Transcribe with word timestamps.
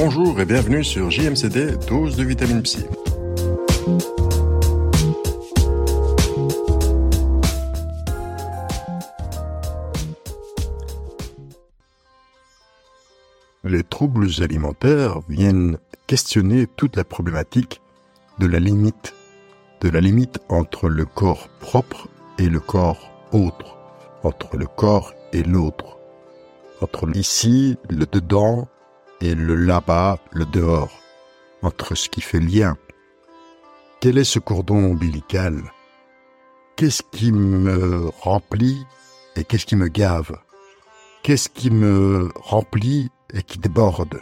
Bonjour 0.00 0.40
et 0.40 0.44
bienvenue 0.44 0.84
sur 0.84 1.10
JMCD, 1.10 1.76
dose 1.88 2.14
de 2.14 2.22
vitamine 2.22 2.62
psy. 2.62 2.84
Les 13.64 13.82
troubles 13.82 14.28
alimentaires 14.40 15.18
viennent 15.28 15.78
questionner 16.06 16.68
toute 16.68 16.94
la 16.94 17.02
problématique 17.02 17.80
de 18.38 18.46
la 18.46 18.60
limite, 18.60 19.14
de 19.80 19.88
la 19.88 20.00
limite 20.00 20.38
entre 20.48 20.88
le 20.88 21.06
corps 21.06 21.48
propre 21.58 22.06
et 22.38 22.48
le 22.48 22.60
corps 22.60 23.10
autre, 23.32 23.76
entre 24.22 24.56
le 24.56 24.66
corps 24.66 25.12
et 25.32 25.42
l'autre, 25.42 25.98
entre 26.82 27.04
l'ici, 27.08 27.76
le 27.90 28.06
dedans 28.06 28.68
et 29.20 29.34
le 29.34 29.54
là-bas, 29.54 30.18
le 30.32 30.44
dehors, 30.44 30.92
entre 31.62 31.94
ce 31.94 32.08
qui 32.08 32.20
fait 32.20 32.40
lien. 32.40 32.76
Quel 34.00 34.18
est 34.18 34.24
ce 34.24 34.38
cordon 34.38 34.92
ombilical? 34.92 35.72
Qu'est-ce 36.76 37.02
qui 37.02 37.32
me 37.32 38.10
remplit 38.20 38.86
et 39.34 39.44
qu'est-ce 39.44 39.66
qui 39.66 39.76
me 39.76 39.88
gave? 39.88 40.38
Qu'est-ce 41.22 41.48
qui 41.48 41.70
me 41.70 42.30
remplit 42.36 43.10
et 43.34 43.42
qui 43.42 43.58
déborde? 43.58 44.20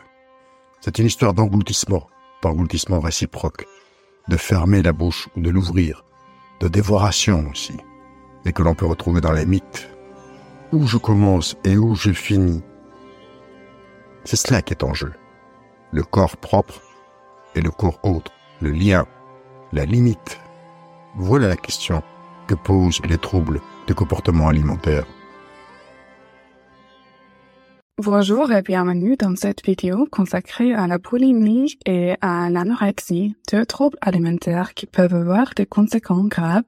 C'est 0.80 0.98
une 0.98 1.06
histoire 1.06 1.34
d'engloutissement, 1.34 2.06
d'engloutissement 2.42 3.00
réciproque, 3.00 3.66
de 4.28 4.36
fermer 4.36 4.83
la 4.83 4.92
bouche 4.92 5.28
ou 5.36 5.41
de 5.41 5.50
l'ouvrir, 5.50 6.05
de 6.60 6.69
dévoration 6.69 7.48
aussi, 7.50 7.77
et 8.44 8.52
que 8.52 8.62
l'on 8.62 8.74
peut 8.74 8.86
retrouver 8.86 9.20
dans 9.20 9.33
les 9.33 9.47
mythes. 9.47 9.91
Où 10.72 10.86
je 10.86 10.97
commence 10.97 11.56
et 11.64 11.77
où 11.77 11.94
je 11.94 12.12
finis, 12.12 12.62
c'est 14.26 14.36
cela 14.36 14.60
qui 14.60 14.74
est 14.74 14.82
en 14.82 14.92
jeu. 14.92 15.12
Le 15.92 16.02
corps 16.02 16.36
propre 16.36 16.82
et 17.55 17.60
le 17.60 17.70
corps 17.70 18.00
autre, 18.02 18.33
le 18.60 18.70
lien, 18.70 19.06
la 19.72 19.84
limite. 19.84 20.38
Voilà 21.14 21.46
la 21.48 21.56
question 21.56 22.02
que 22.48 22.55
posent 22.55 23.00
les 23.08 23.18
troubles 23.18 23.60
du 23.86 23.94
comportement 23.94 24.48
alimentaire. 24.48 25.06
Bonjour 28.02 28.52
et 28.52 28.62
bienvenue 28.62 29.16
dans 29.16 29.34
cette 29.36 29.64
vidéo 29.64 30.06
consacrée 30.10 30.74
à 30.74 30.86
la 30.86 30.98
boulimie 30.98 31.78
et 31.86 32.16
à 32.20 32.50
l'anorexie, 32.50 33.36
deux 33.50 33.64
troubles 33.64 33.96
alimentaires 34.02 34.74
qui 34.74 34.86
peuvent 34.86 35.14
avoir 35.14 35.55
des 35.55 35.66
conséquences 35.66 36.28
graves 36.28 36.64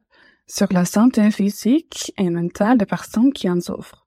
sur 0.46 0.68
la 0.70 0.84
santé 0.84 1.30
physique 1.30 2.12
et 2.16 2.30
mentale 2.30 2.78
des 2.78 2.86
personnes 2.86 3.32
qui 3.32 3.50
en 3.50 3.60
souffrent. 3.60 4.06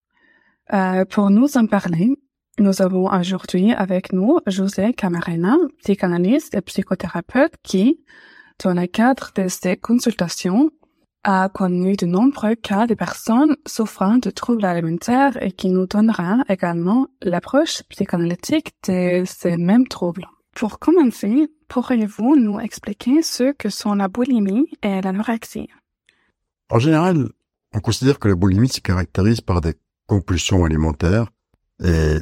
Euh, 0.73 1.05
pour 1.05 1.29
nous 1.29 1.57
en 1.57 1.67
parler, 1.67 2.15
nous 2.59 2.81
avons 2.81 3.11
aujourd'hui 3.11 3.71
avec 3.73 4.13
nous 4.13 4.39
José 4.47 4.93
Camarena, 4.93 5.55
psychanalyste 5.83 6.53
et 6.55 6.61
psychothérapeute 6.61 7.53
qui, 7.63 7.99
dans 8.63 8.73
le 8.73 8.87
cadre 8.87 9.31
de 9.35 9.47
ses 9.47 9.77
consultations, 9.77 10.69
a 11.23 11.49
connu 11.49 11.95
de 11.95 12.05
nombreux 12.05 12.55
cas 12.55 12.87
de 12.87 12.95
personnes 12.95 13.55
souffrant 13.67 14.17
de 14.17 14.29
troubles 14.31 14.65
alimentaires 14.65 15.41
et 15.41 15.51
qui 15.51 15.69
nous 15.69 15.85
donnera 15.85 16.43
également 16.49 17.07
l'approche 17.21 17.83
psychanalytique 17.89 18.73
de 18.87 19.23
ces 19.25 19.57
mêmes 19.57 19.87
troubles. 19.87 20.27
Pour 20.55 20.79
commencer, 20.79 21.47
pourriez-vous 21.67 22.35
nous 22.35 22.59
expliquer 22.59 23.21
ce 23.21 23.53
que 23.53 23.69
sont 23.69 23.95
la 23.95 24.07
boulimie 24.07 24.67
et 24.81 24.99
l'anorexie? 25.01 25.69
En 26.69 26.79
général, 26.79 27.29
on 27.73 27.79
considère 27.79 28.19
que 28.19 28.27
la 28.27 28.35
boulimie 28.35 28.67
se 28.67 28.81
caractérise 28.81 29.41
par 29.41 29.61
des 29.61 29.75
compulsions 30.07 30.65
alimentaires 30.65 31.27
et 31.83 32.17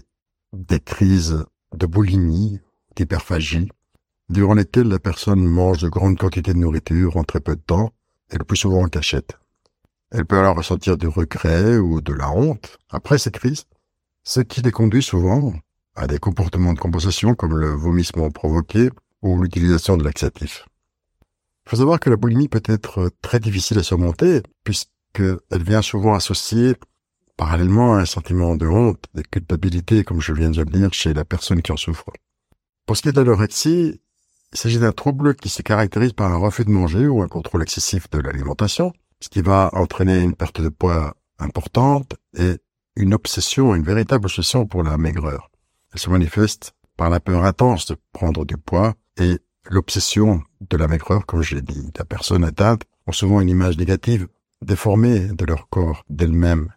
des 0.53 0.79
crises 0.79 1.45
de 1.75 1.85
boulimie, 1.85 2.59
d'hyperphagie, 2.95 3.69
durant 4.29 4.53
lesquelles 4.53 4.87
la 4.87 4.99
personne 4.99 5.45
mange 5.45 5.81
de 5.81 5.89
grandes 5.89 6.17
quantités 6.17 6.53
de 6.53 6.59
nourriture 6.59 7.17
en 7.17 7.23
très 7.23 7.39
peu 7.39 7.55
de 7.55 7.61
temps, 7.61 7.91
et 8.31 8.37
le 8.37 8.43
plus 8.43 8.57
souvent 8.57 8.83
en 8.83 8.87
cachette. 8.87 9.39
Elle 10.11 10.25
peut 10.25 10.39
alors 10.39 10.55
ressentir 10.55 10.97
du 10.97 11.07
regret 11.07 11.77
ou 11.77 12.01
de 12.01 12.13
la 12.13 12.31
honte 12.31 12.77
après 12.89 13.17
cette 13.17 13.37
crise, 13.37 13.65
ce 14.23 14.39
qui 14.39 14.61
les 14.61 14.71
conduit 14.71 15.03
souvent 15.03 15.53
à 15.95 16.07
des 16.07 16.19
comportements 16.19 16.73
de 16.73 16.79
compensation 16.79 17.35
comme 17.35 17.57
le 17.57 17.69
vomissement 17.69 18.31
provoqué 18.31 18.89
ou 19.21 19.41
l'utilisation 19.41 19.97
de 19.97 20.03
laxatifs. 20.03 20.65
Il 21.65 21.69
faut 21.69 21.77
savoir 21.77 21.99
que 21.99 22.09
la 22.09 22.15
boulimie 22.15 22.47
peut 22.47 22.63
être 22.65 23.11
très 23.21 23.39
difficile 23.39 23.77
à 23.77 23.83
surmonter 23.83 24.41
puisqu'elle 24.63 25.63
vient 25.63 25.81
souvent 25.81 26.15
associée 26.15 26.75
parallèlement 27.39 27.93
à 27.93 27.99
un 27.99 28.05
sentiment 28.05 28.57
de 28.57 28.67
honte, 28.67 29.05
de 29.13 29.21
culpabilité, 29.21 30.03
comme 30.03 30.19
je 30.19 30.33
viens 30.33 30.49
de 30.49 30.59
le 30.59 30.65
dire, 30.65 30.93
chez 30.93 31.13
la 31.13 31.23
personne 31.23 31.61
qui 31.61 31.71
en 31.71 31.77
souffre. 31.77 32.11
Pour 32.85 32.97
ce 32.97 33.01
qui 33.01 33.07
est 33.07 33.13
de 33.13 33.21
l'anorexie, 33.21 34.01
il 34.51 34.57
s'agit 34.57 34.77
d'un 34.77 34.91
trouble 34.91 35.35
qui 35.35 35.47
se 35.47 35.61
caractérise 35.61 36.11
par 36.11 36.33
un 36.33 36.35
refus 36.35 36.65
de 36.65 36.69
manger 36.69 37.07
ou 37.07 37.21
un 37.21 37.29
contrôle 37.29 37.63
excessif 37.63 38.09
de 38.09 38.19
l'alimentation, 38.19 38.91
ce 39.21 39.29
qui 39.29 39.41
va 39.41 39.69
entraîner 39.71 40.19
une 40.19 40.35
perte 40.35 40.59
de 40.59 40.67
poids 40.67 41.15
importante 41.39 42.17
et 42.37 42.57
une 42.97 43.13
obsession, 43.13 43.73
une 43.73 43.83
véritable 43.83 44.25
obsession 44.25 44.65
pour 44.65 44.83
la 44.83 44.97
maigreur. 44.97 45.49
Elle 45.93 45.99
se 46.01 46.09
manifeste 46.09 46.73
par 46.97 47.09
la 47.09 47.21
peur 47.21 47.45
intense 47.45 47.85
de 47.85 47.95
prendre 48.11 48.43
du 48.43 48.57
poids 48.57 48.95
et 49.17 49.37
l'obsession 49.69 50.41
de 50.59 50.75
la 50.75 50.89
maigreur, 50.89 51.25
comme 51.25 51.41
je 51.41 51.55
l'ai 51.55 51.61
dit. 51.61 51.89
La 51.97 52.03
personne 52.03 52.43
atteinte 52.43 52.81
ont 53.07 53.13
souvent 53.13 53.39
une 53.39 53.47
image 53.47 53.77
négative, 53.77 54.27
déformée 54.61 55.19
de 55.19 55.45
leur 55.45 55.69
corps, 55.69 56.03
d'elle-même, 56.09 56.73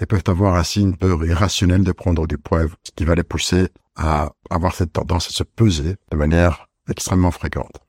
et 0.00 0.06
peuvent 0.06 0.24
avoir 0.26 0.56
ainsi 0.56 0.80
une 0.80 0.96
peur 0.96 1.24
irrationnelle 1.24 1.84
de 1.84 1.92
prendre 1.92 2.26
du 2.26 2.38
poids, 2.38 2.62
ce 2.82 2.90
qui 2.96 3.04
va 3.04 3.14
les 3.14 3.22
pousser 3.22 3.68
à 3.96 4.32
avoir 4.48 4.74
cette 4.74 4.92
tendance 4.92 5.28
à 5.28 5.30
se 5.30 5.42
peser 5.44 5.96
de 6.10 6.16
manière 6.16 6.68
extrêmement 6.88 7.30
fréquente. 7.30 7.80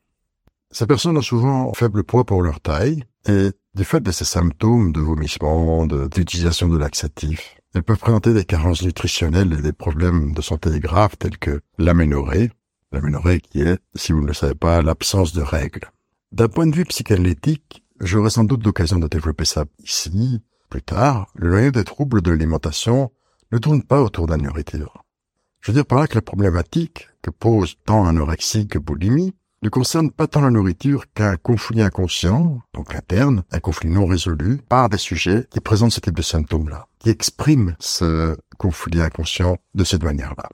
Ces 0.71 0.85
personnes 0.85 1.17
ont 1.17 1.21
souvent 1.21 1.73
faible 1.73 2.03
poids 2.03 2.25
pour 2.25 2.41
leur 2.41 2.59
taille 2.59 3.03
et 3.27 3.51
du 3.75 3.83
fait 3.83 4.01
de 4.01 4.11
ces 4.11 4.25
symptômes 4.25 4.91
de 4.91 4.99
vomissement, 4.99 5.85
d'utilisation 5.85 6.67
de, 6.67 6.77
laxatifs, 6.77 7.57
elles 7.73 7.83
peuvent 7.83 7.97
présenter 7.97 8.33
des 8.33 8.43
carences 8.43 8.81
nutritionnelles 8.81 9.53
et 9.53 9.61
des 9.61 9.71
problèmes 9.71 10.33
de 10.33 10.41
santé 10.41 10.77
graves 10.79 11.15
tels 11.17 11.37
que 11.37 11.61
l'aménorrhée, 11.77 12.51
l'aménorrhée 12.91 13.39
qui 13.39 13.61
est, 13.61 13.79
si 13.95 14.11
vous 14.11 14.21
ne 14.21 14.27
le 14.27 14.33
savez 14.33 14.55
pas, 14.55 14.81
l'absence 14.81 15.31
de 15.31 15.41
règles. 15.41 15.89
D'un 16.33 16.49
point 16.49 16.67
de 16.67 16.75
vue 16.75 16.85
psychanalytique, 16.85 17.83
j'aurai 18.01 18.29
sans 18.29 18.43
doute 18.43 18.65
l'occasion 18.65 18.99
de 18.99 19.07
développer 19.07 19.45
ça 19.45 19.65
ici, 19.79 20.41
plus 20.71 20.81
tard, 20.81 21.27
le 21.35 21.49
noyau 21.49 21.71
des 21.71 21.83
troubles 21.83 22.21
de 22.21 22.31
l'alimentation 22.31 23.11
ne 23.51 23.57
tourne 23.57 23.83
pas 23.83 24.01
autour 24.01 24.25
de 24.25 24.31
la 24.31 24.37
nourriture. 24.37 25.03
Je 25.59 25.71
veux 25.71 25.75
dire 25.75 25.85
par 25.85 25.99
là 25.99 26.07
que 26.07 26.15
la 26.15 26.21
problématique 26.21 27.09
que 27.21 27.29
pose 27.29 27.75
tant 27.85 28.07
anorexie 28.07 28.67
que 28.67 28.79
boulimie 28.79 29.35
ne 29.61 29.69
concerne 29.69 30.09
pas 30.09 30.27
tant 30.27 30.41
la 30.41 30.49
nourriture 30.49 31.11
qu'un 31.13 31.35
conflit 31.35 31.81
inconscient, 31.81 32.61
donc 32.73 32.95
interne, 32.95 33.43
un 33.51 33.59
conflit 33.59 33.89
non 33.89 34.07
résolu, 34.07 34.61
par 34.69 34.87
des 34.87 34.97
sujets 34.97 35.45
qui 35.51 35.59
présentent 35.59 35.91
ce 35.91 35.99
type 35.99 36.15
de 36.15 36.21
symptômes-là, 36.23 36.87
qui 36.99 37.09
expriment 37.09 37.75
ce 37.79 38.37
conflit 38.57 39.01
inconscient 39.01 39.57
de 39.75 39.83
cette 39.83 40.03
manière-là. 40.03 40.49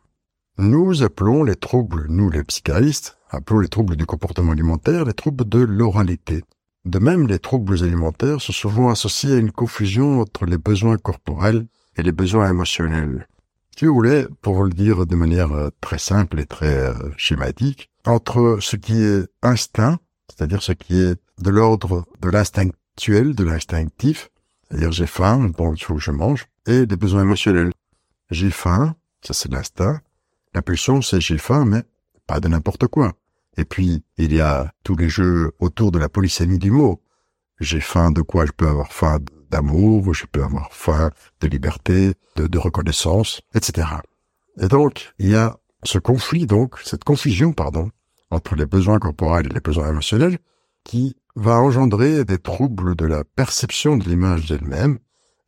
Nous 0.58 1.04
appelons 1.04 1.44
les 1.44 1.56
troubles, 1.56 2.08
nous 2.10 2.32
les 2.32 2.44
psychanalystes, 2.44 3.20
appelons 3.30 3.60
les 3.60 3.70
troubles 3.70 3.96
du 3.96 4.08
comportement 4.08 4.52
alimentaire 4.52 5.06
les 5.06 5.14
troubles 5.14 5.48
de 5.48 5.60
l'oralité. 5.60 6.44
De 6.88 7.00
même, 7.00 7.28
les 7.28 7.38
troubles 7.38 7.84
alimentaires 7.84 8.40
sont 8.40 8.54
souvent 8.54 8.90
associés 8.90 9.34
à 9.34 9.40
une 9.40 9.52
confusion 9.52 10.22
entre 10.22 10.46
les 10.46 10.58
besoins 10.58 10.98
corporels 10.98 11.68
et 11.98 12.02
les 12.02 12.14
besoins 12.14 12.50
émotionnels. 12.50 13.28
Si 13.78 13.86
vous 13.86 13.94
voulez, 13.94 14.26
pour 14.42 14.64
le 14.64 14.70
dire 14.70 15.06
de 15.06 15.16
manière 15.18 15.52
euh, 15.52 15.70
très 15.82 15.98
simple 15.98 16.40
et 16.40 16.46
très 16.46 16.78
euh, 16.78 16.94
schématique, 17.18 17.90
entre 18.06 18.60
ce 18.62 18.78
qui 18.78 19.04
est 19.04 19.28
instinct, 19.42 20.00
c'est-à-dire 20.30 20.64
ce 20.64 20.72
qui 20.72 20.98
est 20.98 21.20
de 21.40 21.50
l'ordre 21.50 22.06
de 22.22 22.30
l'instinctuel, 22.30 23.36
de 23.36 23.44
l'instinctif, 23.44 24.30
c'est-à-dire 24.70 24.94
j'ai 24.94 25.08
faim, 25.08 25.52
bon, 25.58 25.74
il 25.74 25.84
faut 25.84 25.96
que 25.96 26.02
je 26.02 26.12
mange, 26.12 26.46
et 26.68 26.86
des 26.86 26.96
besoins 26.96 27.24
émotionnels. 27.24 27.74
J'ai 28.32 28.50
faim, 28.50 28.96
ça 29.22 29.34
c'est 29.34 29.52
l'instinct. 29.52 30.00
L'impulsion, 30.54 31.02
c'est 31.02 31.20
j'ai 31.20 31.38
faim, 31.38 31.66
mais 31.66 31.84
pas 32.28 32.40
de 32.40 32.48
n'importe 32.48 32.88
quoi. 32.88 33.12
Et 33.58 33.66
puis, 33.66 34.04
il 34.18 34.34
y 34.34 34.40
a 34.40 34.72
tous 34.84 34.96
les 34.96 35.10
jeux 35.10 35.52
autour 35.60 35.92
de 35.92 36.00
la 36.00 36.10
polysémie 36.10 36.60
du 36.60 36.72
mot. 36.72 37.02
J'ai 37.60 37.80
faim 37.80 38.12
de 38.12 38.22
quoi 38.22 38.46
Je 38.46 38.52
peux 38.52 38.68
avoir 38.68 38.94
faim? 38.94 39.20
D'amour, 39.50 40.14
je 40.14 40.26
peux 40.26 40.44
avoir 40.44 40.74
faim 40.74 41.10
de 41.40 41.48
liberté, 41.48 42.14
de, 42.36 42.58
reconnaissance, 42.58 43.40
etc. 43.56 43.88
Et 44.60 44.68
donc, 44.68 45.14
il 45.20 45.30
y 45.30 45.36
a 45.36 45.58
ce 45.84 46.00
conflit, 46.00 46.46
donc, 46.46 46.76
cette 46.84 47.06
confusion, 47.06 47.54
pardon, 47.54 47.90
entre 48.30 48.56
les 48.56 48.66
besoins 48.66 49.00
corporels 49.00 49.48
et 49.50 49.54
les 49.54 49.62
besoins 49.62 49.90
émotionnels, 49.90 50.38
qui 50.84 51.16
va 51.38 51.62
engendrer 51.62 52.26
des 52.26 52.40
troubles 52.40 52.96
de 52.96 53.06
la 53.06 53.24
perception 53.24 53.96
de 53.96 54.04
l'image 54.04 54.48
d'elle-même 54.48 55.00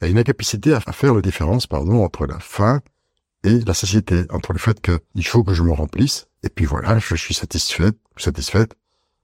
et 0.02 0.10
une 0.10 0.18
incapacité 0.18 0.74
à 0.74 0.80
faire 0.80 1.14
la 1.14 1.22
différence, 1.22 1.68
pardon, 1.68 2.02
entre 2.02 2.26
la 2.26 2.40
faim 2.40 2.80
et 3.44 3.60
la 3.60 3.74
satiété, 3.74 4.24
entre 4.30 4.54
le 4.54 4.60
fait 4.60 4.80
qu'il 4.80 5.28
faut 5.28 5.44
que 5.44 5.54
je 5.54 5.64
me 5.64 5.74
remplisse 5.74 6.29
et 6.44 6.50
puis 6.50 6.66
voilà, 6.66 7.00
je 7.00 7.16
suis 7.16 7.34
satisfaite, 7.34 7.98
satisfaite, 8.18 8.76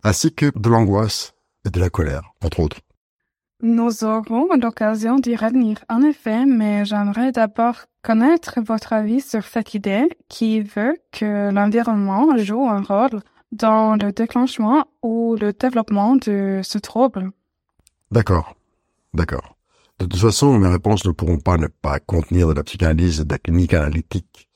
ainsi 0.03 0.33
que 0.33 0.51
de 0.55 0.69
l'angoisse 0.69 1.33
et 1.65 1.69
de 1.69 1.79
la 1.79 1.89
colère, 1.89 2.33
entre 2.43 2.59
autres. 2.59 2.77
Nous 3.61 4.03
aurons 4.03 4.49
l'occasion 4.61 5.17
d'y 5.17 5.35
revenir 5.35 5.83
en 5.89 6.03
effet, 6.03 6.45
mais 6.45 6.85
j'aimerais 6.85 7.31
d'abord 7.31 7.85
connaître 8.03 8.59
votre 8.61 8.93
avis 8.93 9.21
sur 9.21 9.43
cette 9.45 9.73
idée 9.73 10.07
qui 10.29 10.61
veut 10.61 10.97
que 11.11 11.49
l'environnement 11.51 12.37
joue 12.37 12.67
un 12.67 12.81
rôle 12.81 13.21
dans 13.51 13.95
le 13.95 14.11
déclenchement 14.11 14.85
ou 15.01 15.35
le 15.39 15.53
développement 15.53 16.15
de 16.17 16.61
ce 16.63 16.77
trouble. 16.77 17.31
D'accord. 18.11 18.55
D'accord. 19.13 19.55
De 19.99 20.05
toute 20.05 20.19
façon, 20.19 20.57
mes 20.57 20.67
réponses 20.67 21.05
ne 21.05 21.11
pourront 21.11 21.39
pas 21.39 21.57
ne 21.57 21.67
pas 21.67 21.99
contenir 21.99 22.49
de 22.49 22.53
la 22.53 22.63
psychanalyse 22.63 23.21
et 23.21 23.23
de 23.23 23.31
la 23.31 23.39
clinique 23.39 23.73
analytique. 23.73 24.49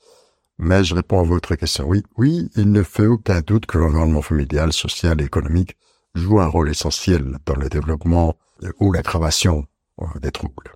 Mais 0.62 0.84
je 0.84 0.94
réponds 0.94 1.20
à 1.20 1.22
votre 1.22 1.54
question. 1.54 1.88
Oui, 1.88 2.02
oui, 2.18 2.50
il 2.54 2.70
ne 2.70 2.82
fait 2.82 3.06
aucun 3.06 3.40
doute 3.40 3.64
que 3.64 3.78
l'environnement 3.78 4.20
familial, 4.20 4.74
social 4.74 5.18
et 5.22 5.24
économique 5.24 5.74
joue 6.14 6.38
un 6.38 6.46
rôle 6.48 6.68
essentiel 6.68 7.38
dans 7.46 7.54
le 7.54 7.70
développement 7.70 8.36
ou 8.78 8.92
l'aggravation 8.92 9.64
euh, 10.02 10.04
des 10.20 10.30
troubles. 10.30 10.74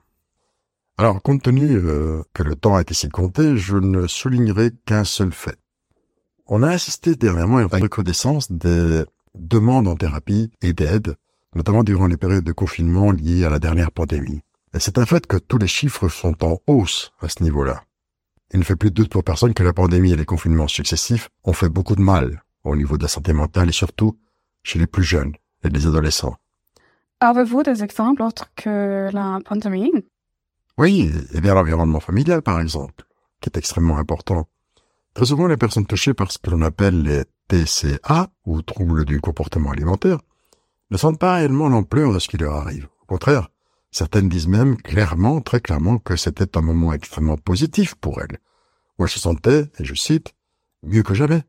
Alors, 0.96 1.20
compte 1.20 1.42
tenu 1.42 1.66
euh, 1.70 2.22
que 2.32 2.42
le 2.42 2.56
temps 2.56 2.78
est 2.78 2.90
ici 2.90 3.10
compté, 3.10 3.58
je 3.58 3.76
ne 3.76 4.06
soulignerai 4.06 4.70
qu'un 4.86 5.04
seul 5.04 5.32
fait. 5.32 5.58
On 6.46 6.62
a 6.62 6.70
assisté 6.70 7.14
dernièrement 7.14 7.58
à 7.58 7.62
une 7.62 7.82
recrudescence 7.82 8.50
des 8.50 9.04
demandes 9.34 9.86
en 9.86 9.96
thérapie 9.96 10.50
et 10.62 10.72
d'aide, 10.72 11.16
notamment 11.54 11.84
durant 11.84 12.06
les 12.06 12.16
périodes 12.16 12.44
de 12.44 12.52
confinement 12.52 13.10
liées 13.10 13.44
à 13.44 13.50
la 13.50 13.58
dernière 13.58 13.92
pandémie. 13.92 14.40
Et 14.72 14.80
c'est 14.80 14.96
un 14.96 15.04
fait 15.04 15.26
que 15.26 15.36
tous 15.36 15.58
les 15.58 15.66
chiffres 15.66 16.08
sont 16.08 16.42
en 16.42 16.58
hausse 16.66 17.12
à 17.20 17.28
ce 17.28 17.42
niveau-là. 17.42 17.84
Il 18.52 18.58
ne 18.58 18.64
fait 18.64 18.76
plus 18.76 18.90
de 18.90 18.94
doute 18.94 19.10
pour 19.10 19.24
personne 19.24 19.54
que 19.54 19.62
la 19.62 19.72
pandémie 19.72 20.12
et 20.12 20.16
les 20.16 20.24
confinements 20.24 20.68
successifs 20.68 21.28
ont 21.44 21.52
fait 21.52 21.68
beaucoup 21.68 21.96
de 21.96 22.02
mal 22.02 22.42
au 22.62 22.76
niveau 22.76 22.96
de 22.96 23.02
la 23.02 23.08
santé 23.08 23.32
mentale 23.32 23.68
et 23.68 23.72
surtout 23.72 24.18
chez 24.62 24.78
les 24.78 24.86
plus 24.86 25.02
jeunes 25.02 25.34
et 25.62 25.68
les 25.68 25.86
adolescents. 25.86 26.36
Avez-vous 27.20 27.62
des 27.62 27.82
exemples 27.82 28.22
autres 28.22 28.50
que 28.54 29.08
la 29.12 29.40
pandémie? 29.44 29.92
Oui, 30.76 31.10
et 31.32 31.40
bien 31.40 31.54
l'environnement 31.54 32.00
familial 32.00 32.42
par 32.42 32.60
exemple, 32.60 33.04
qui 33.40 33.48
est 33.48 33.58
extrêmement 33.58 33.98
important. 33.98 34.48
Très 35.14 35.26
souvent, 35.26 35.46
les 35.46 35.56
personnes 35.56 35.86
touchées 35.86 36.12
par 36.12 36.32
ce 36.32 36.38
que 36.38 36.50
l'on 36.50 36.62
appelle 36.62 37.02
les 37.02 37.24
TCA, 37.48 38.28
ou 38.46 38.62
troubles 38.62 39.04
du 39.04 39.20
comportement 39.20 39.70
alimentaire, 39.70 40.18
ne 40.90 40.96
sentent 40.96 41.20
pas 41.20 41.34
réellement 41.34 41.68
l'ampleur 41.68 42.12
de 42.12 42.18
ce 42.18 42.28
qui 42.28 42.36
leur 42.36 42.54
arrive. 42.54 42.88
Au 43.02 43.06
contraire, 43.06 43.48
certaines 43.94 44.28
disent 44.28 44.48
même 44.48 44.76
clairement, 44.76 45.40
très 45.40 45.60
clairement, 45.60 45.98
que 45.98 46.16
c'était 46.16 46.58
un 46.58 46.62
moment 46.62 46.92
extrêmement 46.92 47.36
positif 47.36 47.94
pour 47.94 48.20
elles, 48.20 48.38
où 48.98 49.04
elles 49.04 49.10
se 49.10 49.20
sentaient, 49.20 49.70
et 49.78 49.84
je 49.84 49.94
cite, 49.94 50.34
mieux 50.82 51.04
que 51.04 51.14
jamais. 51.14 51.44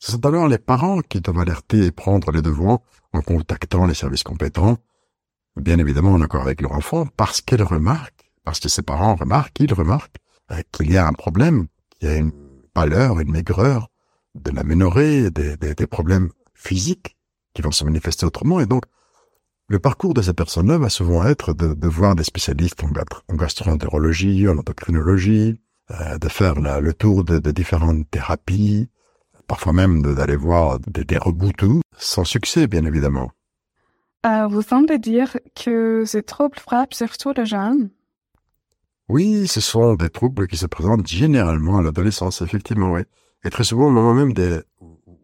Ce 0.00 0.10
sont 0.10 0.26
alors 0.26 0.48
les 0.48 0.58
parents 0.58 1.00
qui 1.00 1.20
doivent 1.20 1.38
alerter 1.38 1.86
et 1.86 1.92
prendre 1.92 2.32
les 2.32 2.42
devants 2.42 2.82
en 3.12 3.22
contactant 3.22 3.86
les 3.86 3.94
services 3.94 4.24
compétents, 4.24 4.78
bien 5.56 5.78
évidemment 5.78 6.12
en 6.12 6.20
accord 6.20 6.42
avec 6.42 6.60
leur 6.60 6.72
enfant, 6.72 7.06
parce 7.06 7.40
qu'elles 7.40 7.62
remarquent, 7.62 8.32
parce 8.42 8.58
que 8.58 8.68
ses 8.68 8.82
parents 8.82 9.14
remarquent, 9.14 9.52
qu'ils 9.52 9.72
remarquent, 9.72 10.18
euh, 10.50 10.60
qu'il 10.72 10.90
y 10.90 10.96
a 10.96 11.06
un 11.06 11.12
problème, 11.12 11.68
qu'il 12.00 12.08
y 12.08 12.12
a 12.12 12.16
une 12.16 12.32
pâleur, 12.74 13.20
une 13.20 13.30
maigreur, 13.30 13.90
de 14.34 14.50
l'aménorrhée, 14.50 15.30
des, 15.30 15.56
des, 15.56 15.74
des 15.76 15.86
problèmes 15.86 16.30
physiques 16.52 17.16
qui 17.54 17.62
vont 17.62 17.70
se 17.70 17.84
manifester 17.84 18.26
autrement. 18.26 18.58
Et 18.58 18.66
donc, 18.66 18.82
le 19.68 19.78
parcours 19.78 20.14
de 20.14 20.22
ces 20.22 20.32
personnes-là 20.32 20.78
va 20.78 20.88
souvent 20.88 21.24
être 21.24 21.52
de, 21.52 21.74
de 21.74 21.88
voir 21.88 22.14
des 22.14 22.24
spécialistes 22.24 22.82
en, 22.82 22.88
en 22.88 23.36
gastroentérologie, 23.36 24.48
en 24.48 24.56
endocrinologie, 24.56 25.60
euh, 25.90 26.18
de 26.18 26.28
faire 26.28 26.54
le 26.54 26.92
tour 26.94 27.22
de, 27.22 27.38
de, 27.38 27.50
différentes 27.50 28.10
thérapies, 28.10 28.88
parfois 29.46 29.74
même 29.74 30.02
d'aller 30.14 30.36
voir 30.36 30.78
des, 30.80 31.04
des 31.04 31.18
reboutous, 31.18 31.82
sans 31.96 32.24
succès, 32.24 32.66
bien 32.66 32.84
évidemment. 32.86 33.30
Euh, 34.26 34.46
vous 34.46 34.62
semblez 34.62 34.98
dire 34.98 35.36
que 35.54 36.04
ces 36.06 36.22
troubles 36.22 36.58
frappent 36.58 36.94
surtout 36.94 37.32
les 37.36 37.46
jeunes 37.46 37.90
Oui, 39.08 39.46
ce 39.46 39.60
sont 39.60 39.94
des 39.94 40.10
troubles 40.10 40.48
qui 40.48 40.56
se 40.56 40.66
présentent 40.66 41.06
généralement 41.06 41.78
à 41.78 41.82
l'adolescence, 41.82 42.40
effectivement, 42.40 42.92
oui. 42.92 43.02
Et 43.44 43.50
très 43.50 43.64
souvent 43.64 43.86
au 43.86 43.90
moment 43.90 44.14
même 44.14 44.32
des, 44.32 44.60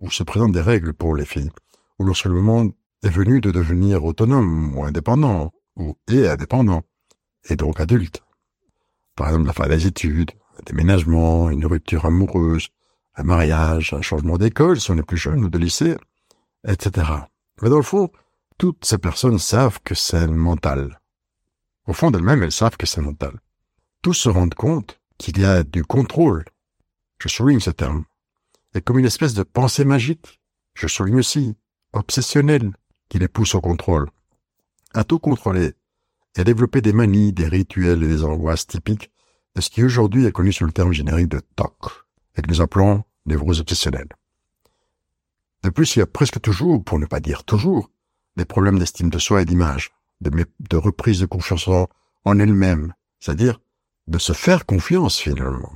où 0.00 0.10
se 0.10 0.22
présentent 0.22 0.52
des 0.52 0.60
règles 0.60 0.92
pour 0.92 1.16
les 1.16 1.24
filles, 1.24 1.50
ou 1.98 2.04
lorsque 2.04 2.26
le 2.26 2.34
moment 2.34 2.70
est 3.04 3.10
venu 3.10 3.40
de 3.40 3.50
devenir 3.50 4.04
autonome 4.04 4.76
ou 4.76 4.84
indépendant, 4.84 5.52
ou 5.76 5.96
et 6.08 6.26
indépendant, 6.26 6.82
et 7.48 7.56
donc 7.56 7.78
adulte. 7.78 8.22
Par 9.14 9.28
exemple, 9.28 9.46
la 9.46 9.52
fin 9.52 9.68
des 9.68 9.86
études, 9.86 10.30
un 10.58 10.62
déménagement, 10.64 11.50
une 11.50 11.66
rupture 11.66 12.06
amoureuse, 12.06 12.68
un 13.16 13.22
mariage, 13.22 13.92
un 13.92 14.00
changement 14.00 14.38
d'école 14.38 14.80
si 14.80 14.90
on 14.90 14.96
est 14.96 15.02
plus 15.02 15.18
jeune 15.18 15.44
ou 15.44 15.50
de 15.50 15.58
lycée, 15.58 15.96
etc. 16.66 17.06
Mais 17.60 17.68
dans 17.68 17.76
le 17.76 17.82
fond, 17.82 18.10
toutes 18.56 18.84
ces 18.84 18.98
personnes 18.98 19.38
savent 19.38 19.80
que 19.84 19.94
c'est 19.94 20.26
mental. 20.26 21.00
Au 21.86 21.92
fond 21.92 22.10
d'elles-mêmes, 22.10 22.42
elles 22.42 22.52
savent 22.52 22.78
que 22.78 22.86
c'est 22.86 23.02
mental. 23.02 23.38
Tous 24.00 24.14
se 24.14 24.30
rendent 24.30 24.54
compte 24.54 24.98
qu'il 25.18 25.38
y 25.38 25.44
a 25.44 25.62
du 25.62 25.84
contrôle. 25.84 26.44
Je 27.18 27.28
souligne 27.28 27.60
ce 27.60 27.70
terme. 27.70 28.04
Et 28.74 28.80
comme 28.80 28.98
une 28.98 29.04
espèce 29.04 29.34
de 29.34 29.42
pensée 29.42 29.84
magique, 29.84 30.40
je 30.74 30.86
souligne 30.86 31.18
aussi, 31.18 31.54
obsessionnelle, 31.92 32.72
qui 33.14 33.20
les 33.20 33.28
pousse 33.28 33.54
au 33.54 33.60
contrôle. 33.60 34.10
À 34.92 35.04
tout 35.04 35.20
contrôler 35.20 35.74
et 36.34 36.40
à 36.40 36.42
développer 36.42 36.80
des 36.80 36.92
manies, 36.92 37.32
des 37.32 37.46
rituels 37.46 38.02
et 38.02 38.08
des 38.08 38.24
angoisses 38.24 38.66
typiques 38.66 39.12
de 39.54 39.60
ce 39.60 39.70
qui 39.70 39.84
aujourd'hui 39.84 40.24
est 40.24 40.32
connu 40.32 40.52
sous 40.52 40.64
le 40.64 40.72
terme 40.72 40.92
générique 40.92 41.28
de 41.28 41.40
TOC 41.54 41.76
et 42.34 42.42
que 42.42 42.48
nous 42.48 42.60
appelons 42.60 43.04
névrose 43.24 43.60
obsessionnelle. 43.60 44.08
De 45.62 45.70
plus, 45.70 45.94
il 45.94 46.00
y 46.00 46.02
a 46.02 46.08
presque 46.08 46.40
toujours, 46.40 46.82
pour 46.82 46.98
ne 46.98 47.06
pas 47.06 47.20
dire 47.20 47.44
toujours, 47.44 47.88
des 48.36 48.44
problèmes 48.44 48.80
d'estime 48.80 49.10
de 49.10 49.18
soi 49.20 49.42
et 49.42 49.44
d'image, 49.44 49.92
de, 50.20 50.76
reprise 50.76 51.20
de 51.20 51.26
confiance 51.26 51.68
en, 51.68 52.38
elle-même, 52.40 52.94
c'est-à-dire 53.20 53.60
de 54.08 54.18
se 54.18 54.32
faire 54.32 54.66
confiance 54.66 55.20
finalement. 55.20 55.72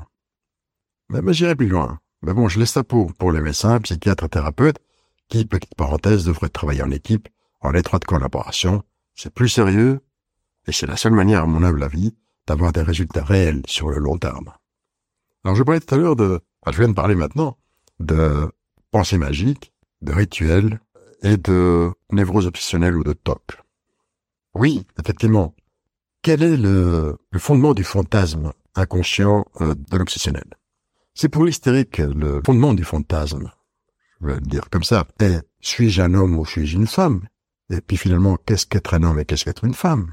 Mais, 1.09 1.23
mais 1.23 1.35
j'irai 1.35 1.55
plus 1.55 1.69
loin. 1.69 2.01
Mais 2.23 2.35
bon, 2.35 2.49
je 2.49 2.59
laisse 2.59 2.73
ça 2.73 2.83
pour, 2.83 3.31
les 3.31 3.41
médecins, 3.41 3.81
psychiatres 3.81 4.29
thérapeutes, 4.29 4.81
qui, 5.29 5.45
petite 5.45 5.75
parenthèse, 5.75 6.25
devraient 6.25 6.49
travailler 6.49 6.83
en 6.83 6.91
équipe, 6.91 7.29
en 7.61 7.75
étroite 7.75 8.05
collaboration. 8.05 8.83
C'est 9.15 9.33
plus 9.33 9.49
sérieux, 9.49 10.01
et 10.67 10.73
c'est 10.73 10.87
la 10.87 10.97
seule 10.97 11.13
manière, 11.13 11.43
à 11.43 11.47
mon 11.47 11.63
humble 11.63 11.83
avis, 11.83 12.15
d'avoir 12.47 12.73
des 12.73 12.83
résultats 12.83 13.25
réels 13.25 13.63
sur 13.67 13.91
le 13.91 13.99
long 13.99 14.19
terme. 14.19 14.53
Alors 15.45 15.55
je 15.55 15.63
parlais 15.63 15.81
tout 15.81 15.95
à 15.95 15.99
l'heure 15.99 16.17
de, 16.17 16.41
enfin, 16.63 16.73
je 16.73 16.79
viens 16.79 16.89
de 16.89 16.95
parler 16.95 17.15
maintenant 17.15 17.59
de 18.01 18.51
pensée 18.91 19.19
magique, 19.19 19.73
de 20.03 20.13
rituels 20.13 20.81
et 21.23 21.37
de 21.37 21.91
névrose 22.11 22.47
obsessionnelle 22.47 22.97
ou 22.97 23.05
de 23.05 23.13
TOC. 23.13 23.59
Oui, 24.55 24.87
effectivement. 24.99 25.55
Quel 26.23 26.43
est 26.43 26.57
le, 26.57 27.19
le 27.31 27.39
fondement 27.39 27.75
du 27.75 27.85
fantasme 27.85 28.53
inconscient 28.75 29.47
euh, 29.61 29.75
de 29.75 29.97
l'obsessionnel? 29.97 30.45
C'est 31.15 31.29
pour 31.29 31.45
l'hystérique 31.45 31.99
le 31.99 32.41
fondement 32.45 32.75
du 32.75 32.85
fantasme. 32.85 33.53
Je 34.21 34.39
dire 34.41 34.69
comme 34.71 34.85
ça. 34.85 35.07
Est 35.21 35.43
suis-je 35.61 36.03
un 36.03 36.15
homme 36.15 36.39
ou 36.39 36.45
suis-je 36.45 36.77
une 36.77 36.87
femme? 36.87 37.23
Et 37.71 37.81
puis 37.81 37.97
finalement, 37.97 38.37
qu'est-ce 38.47 38.67
qu'être 38.67 38.95
un 38.95 39.03
homme 39.03 39.19
et 39.19 39.25
qu'est-ce 39.25 39.45
qu'être 39.45 39.65
une 39.65 39.75
femme? 39.75 40.13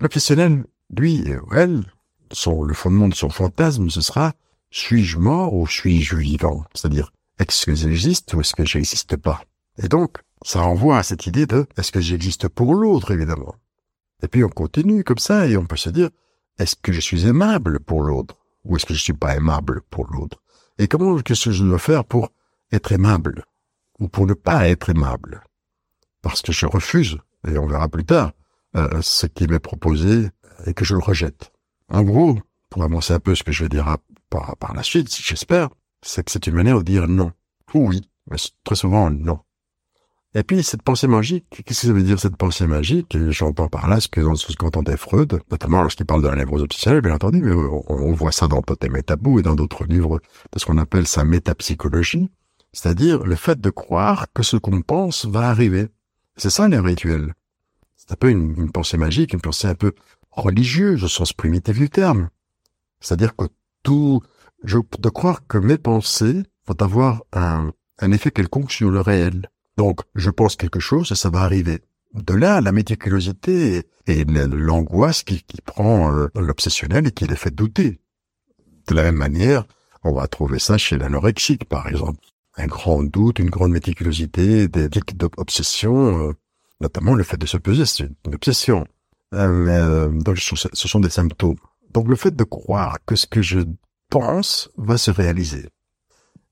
L'obsessionnel, 0.00 0.64
lui 0.96 1.24
ou 1.36 1.54
elle, 1.54 1.84
son, 2.32 2.62
le 2.62 2.74
fondement 2.74 3.08
de 3.08 3.14
son 3.14 3.28
fantasme, 3.28 3.90
ce 3.90 4.00
sera 4.00 4.32
suis-je 4.70 5.18
mort 5.18 5.54
ou 5.54 5.66
suis-je 5.66 6.16
vivant? 6.16 6.64
C'est-à-dire, 6.74 7.12
est-ce 7.38 7.66
que 7.66 7.74
j'existe 7.74 8.32
ou 8.34 8.40
est-ce 8.40 8.54
que 8.54 8.64
j'existe 8.64 9.16
pas? 9.16 9.42
Et 9.78 9.88
donc, 9.88 10.18
ça 10.44 10.62
renvoie 10.62 10.98
à 10.98 11.02
cette 11.02 11.26
idée 11.26 11.46
de 11.46 11.66
est-ce 11.76 11.92
que 11.92 12.00
j'existe 12.00 12.48
pour 12.48 12.74
l'autre, 12.74 13.10
évidemment? 13.10 13.54
Et 14.22 14.28
puis 14.28 14.44
on 14.44 14.48
continue 14.48 15.04
comme 15.04 15.18
ça 15.18 15.46
et 15.46 15.56
on 15.56 15.66
peut 15.66 15.76
se 15.76 15.90
dire 15.90 16.10
est-ce 16.58 16.76
que 16.76 16.92
je 16.92 17.00
suis 17.00 17.26
aimable 17.26 17.80
pour 17.80 18.02
l'autre? 18.02 18.36
Ou 18.64 18.76
est-ce 18.76 18.86
que 18.86 18.94
je 18.94 19.02
suis 19.02 19.12
pas 19.12 19.34
aimable 19.34 19.82
pour 19.90 20.06
l'autre? 20.06 20.42
Et 20.78 20.88
comment 20.88 21.18
qu'est-ce 21.18 21.46
que 21.46 21.50
je 21.50 21.64
dois 21.64 21.78
faire 21.78 22.04
pour 22.04 22.30
être 22.72 22.92
aimable 22.92 23.44
ou 23.98 24.08
pour 24.08 24.26
ne 24.26 24.34
pas 24.34 24.68
être 24.68 24.90
aimable 24.90 25.42
Parce 26.22 26.42
que 26.42 26.52
je 26.52 26.66
refuse, 26.66 27.18
et 27.46 27.58
on 27.58 27.66
verra 27.66 27.88
plus 27.88 28.04
tard, 28.04 28.32
euh, 28.76 29.00
ce 29.02 29.26
qui 29.26 29.46
m'est 29.46 29.58
proposé 29.58 30.28
et 30.66 30.74
que 30.74 30.84
je 30.84 30.94
le 30.94 31.00
rejette. 31.00 31.52
En 31.88 32.02
gros, 32.02 32.38
pour 32.70 32.82
avancer 32.82 33.12
un 33.12 33.20
peu 33.20 33.34
ce 33.34 33.42
que 33.42 33.52
je 33.52 33.64
vais 33.64 33.68
dire 33.68 33.96
par, 34.30 34.56
par 34.56 34.74
la 34.74 34.82
suite, 34.82 35.14
j'espère, 35.14 35.68
c'est 36.02 36.24
que 36.24 36.32
c'est 36.32 36.46
une 36.46 36.54
manière 36.54 36.78
de 36.78 36.82
dire 36.82 37.06
non. 37.08 37.32
Ou 37.74 37.88
oui, 37.88 38.10
mais 38.30 38.36
très 38.64 38.74
souvent 38.74 39.10
non. 39.10 39.40
Et 40.34 40.42
puis, 40.42 40.62
cette 40.62 40.82
pensée 40.82 41.06
magique, 41.06 41.44
qu'est-ce 41.50 41.82
que 41.82 41.86
ça 41.88 41.92
veut 41.92 42.02
dire 42.02 42.18
cette 42.18 42.36
pensée 42.36 42.66
magique? 42.66 43.14
J'entends 43.30 43.68
par 43.68 43.86
là 43.88 44.00
ce 44.00 44.08
que 44.08 44.22
ce 44.34 44.56
qu'entendait 44.56 44.96
Freud, 44.96 45.40
notamment 45.50 45.82
lorsqu'il 45.82 46.06
parle 46.06 46.22
de 46.22 46.28
la 46.28 46.36
névrose 46.36 46.62
obsessionnelle, 46.62 47.02
bien 47.02 47.14
entendu, 47.14 47.42
mais 47.42 47.52
on, 47.52 48.12
voit 48.14 48.32
ça 48.32 48.48
dans 48.48 48.62
Totem 48.62 48.96
et 48.96 49.02
Tabou 49.02 49.38
et 49.38 49.42
dans 49.42 49.54
d'autres 49.54 49.84
livres 49.84 50.20
de 50.52 50.58
ce 50.58 50.64
qu'on 50.64 50.78
appelle 50.78 51.06
sa 51.06 51.24
métapsychologie, 51.24 52.30
c'est-à-dire 52.72 53.24
le 53.24 53.36
fait 53.36 53.60
de 53.60 53.70
croire 53.70 54.26
que 54.32 54.42
ce 54.42 54.56
qu'on 54.56 54.82
pense 54.82 55.26
va 55.26 55.48
arriver. 55.48 55.88
C'est 56.36 56.50
ça 56.50 56.68
les 56.68 56.78
rituels. 56.78 57.34
C'est 57.96 58.12
un 58.12 58.16
peu 58.16 58.30
une, 58.30 58.72
pensée 58.72 58.96
magique, 58.96 59.32
une 59.32 59.40
pensée 59.40 59.68
un 59.68 59.74
peu 59.74 59.92
religieuse 60.30 61.04
au 61.04 61.08
sens 61.08 61.32
primitif 61.32 61.78
du 61.78 61.90
terme. 61.90 62.28
C'est-à-dire 63.00 63.36
que 63.36 63.44
tout, 63.82 64.22
je 64.64 64.78
de 64.98 65.08
croire 65.08 65.46
que 65.46 65.58
mes 65.58 65.78
pensées 65.78 66.42
vont 66.66 66.80
avoir 66.80 67.22
un, 67.32 67.72
un 67.98 68.12
effet 68.12 68.30
quelconque 68.30 68.72
sur 68.72 68.90
le 68.90 69.00
réel. 69.00 69.48
Donc, 69.76 70.00
je 70.14 70.30
pense 70.30 70.56
quelque 70.56 70.80
chose 70.80 71.12
et 71.12 71.14
ça 71.14 71.30
va 71.30 71.40
arriver. 71.40 71.80
de 72.14 72.34
là, 72.34 72.60
la 72.60 72.72
méticulosité 72.72 73.86
et 74.06 74.24
l'angoisse 74.24 75.22
qui, 75.22 75.42
qui 75.42 75.60
prend 75.60 76.12
euh, 76.12 76.28
l'obsessionnel 76.34 77.06
et 77.06 77.12
qui 77.12 77.26
les 77.26 77.36
fait 77.36 77.54
douter. 77.54 78.00
De 78.88 78.94
la 78.94 79.04
même 79.04 79.16
manière, 79.16 79.64
on 80.02 80.12
va 80.12 80.26
trouver 80.26 80.58
ça 80.58 80.76
chez 80.76 80.98
l'anorexique, 80.98 81.66
par 81.66 81.86
exemple. 81.86 82.20
Un 82.56 82.66
grand 82.66 83.02
doute, 83.02 83.38
une 83.38 83.50
grande 83.50 83.72
méticulosité, 83.72 84.68
des 84.68 84.90
tics 84.90 85.16
d'obsession, 85.16 86.28
euh, 86.28 86.32
notamment 86.80 87.14
le 87.14 87.24
fait 87.24 87.38
de 87.38 87.46
se 87.46 87.56
peser, 87.56 87.86
c'est 87.86 88.08
une 88.26 88.34
obsession. 88.34 88.86
Euh, 89.34 90.10
donc, 90.10 90.38
ce 90.38 90.88
sont 90.88 91.00
des 91.00 91.08
symptômes. 91.08 91.56
Donc, 91.92 92.08
le 92.08 92.16
fait 92.16 92.36
de 92.36 92.44
croire 92.44 92.98
que 93.06 93.16
ce 93.16 93.26
que 93.26 93.40
je 93.40 93.60
pense 94.10 94.70
va 94.76 94.98
se 94.98 95.10
réaliser. 95.10 95.68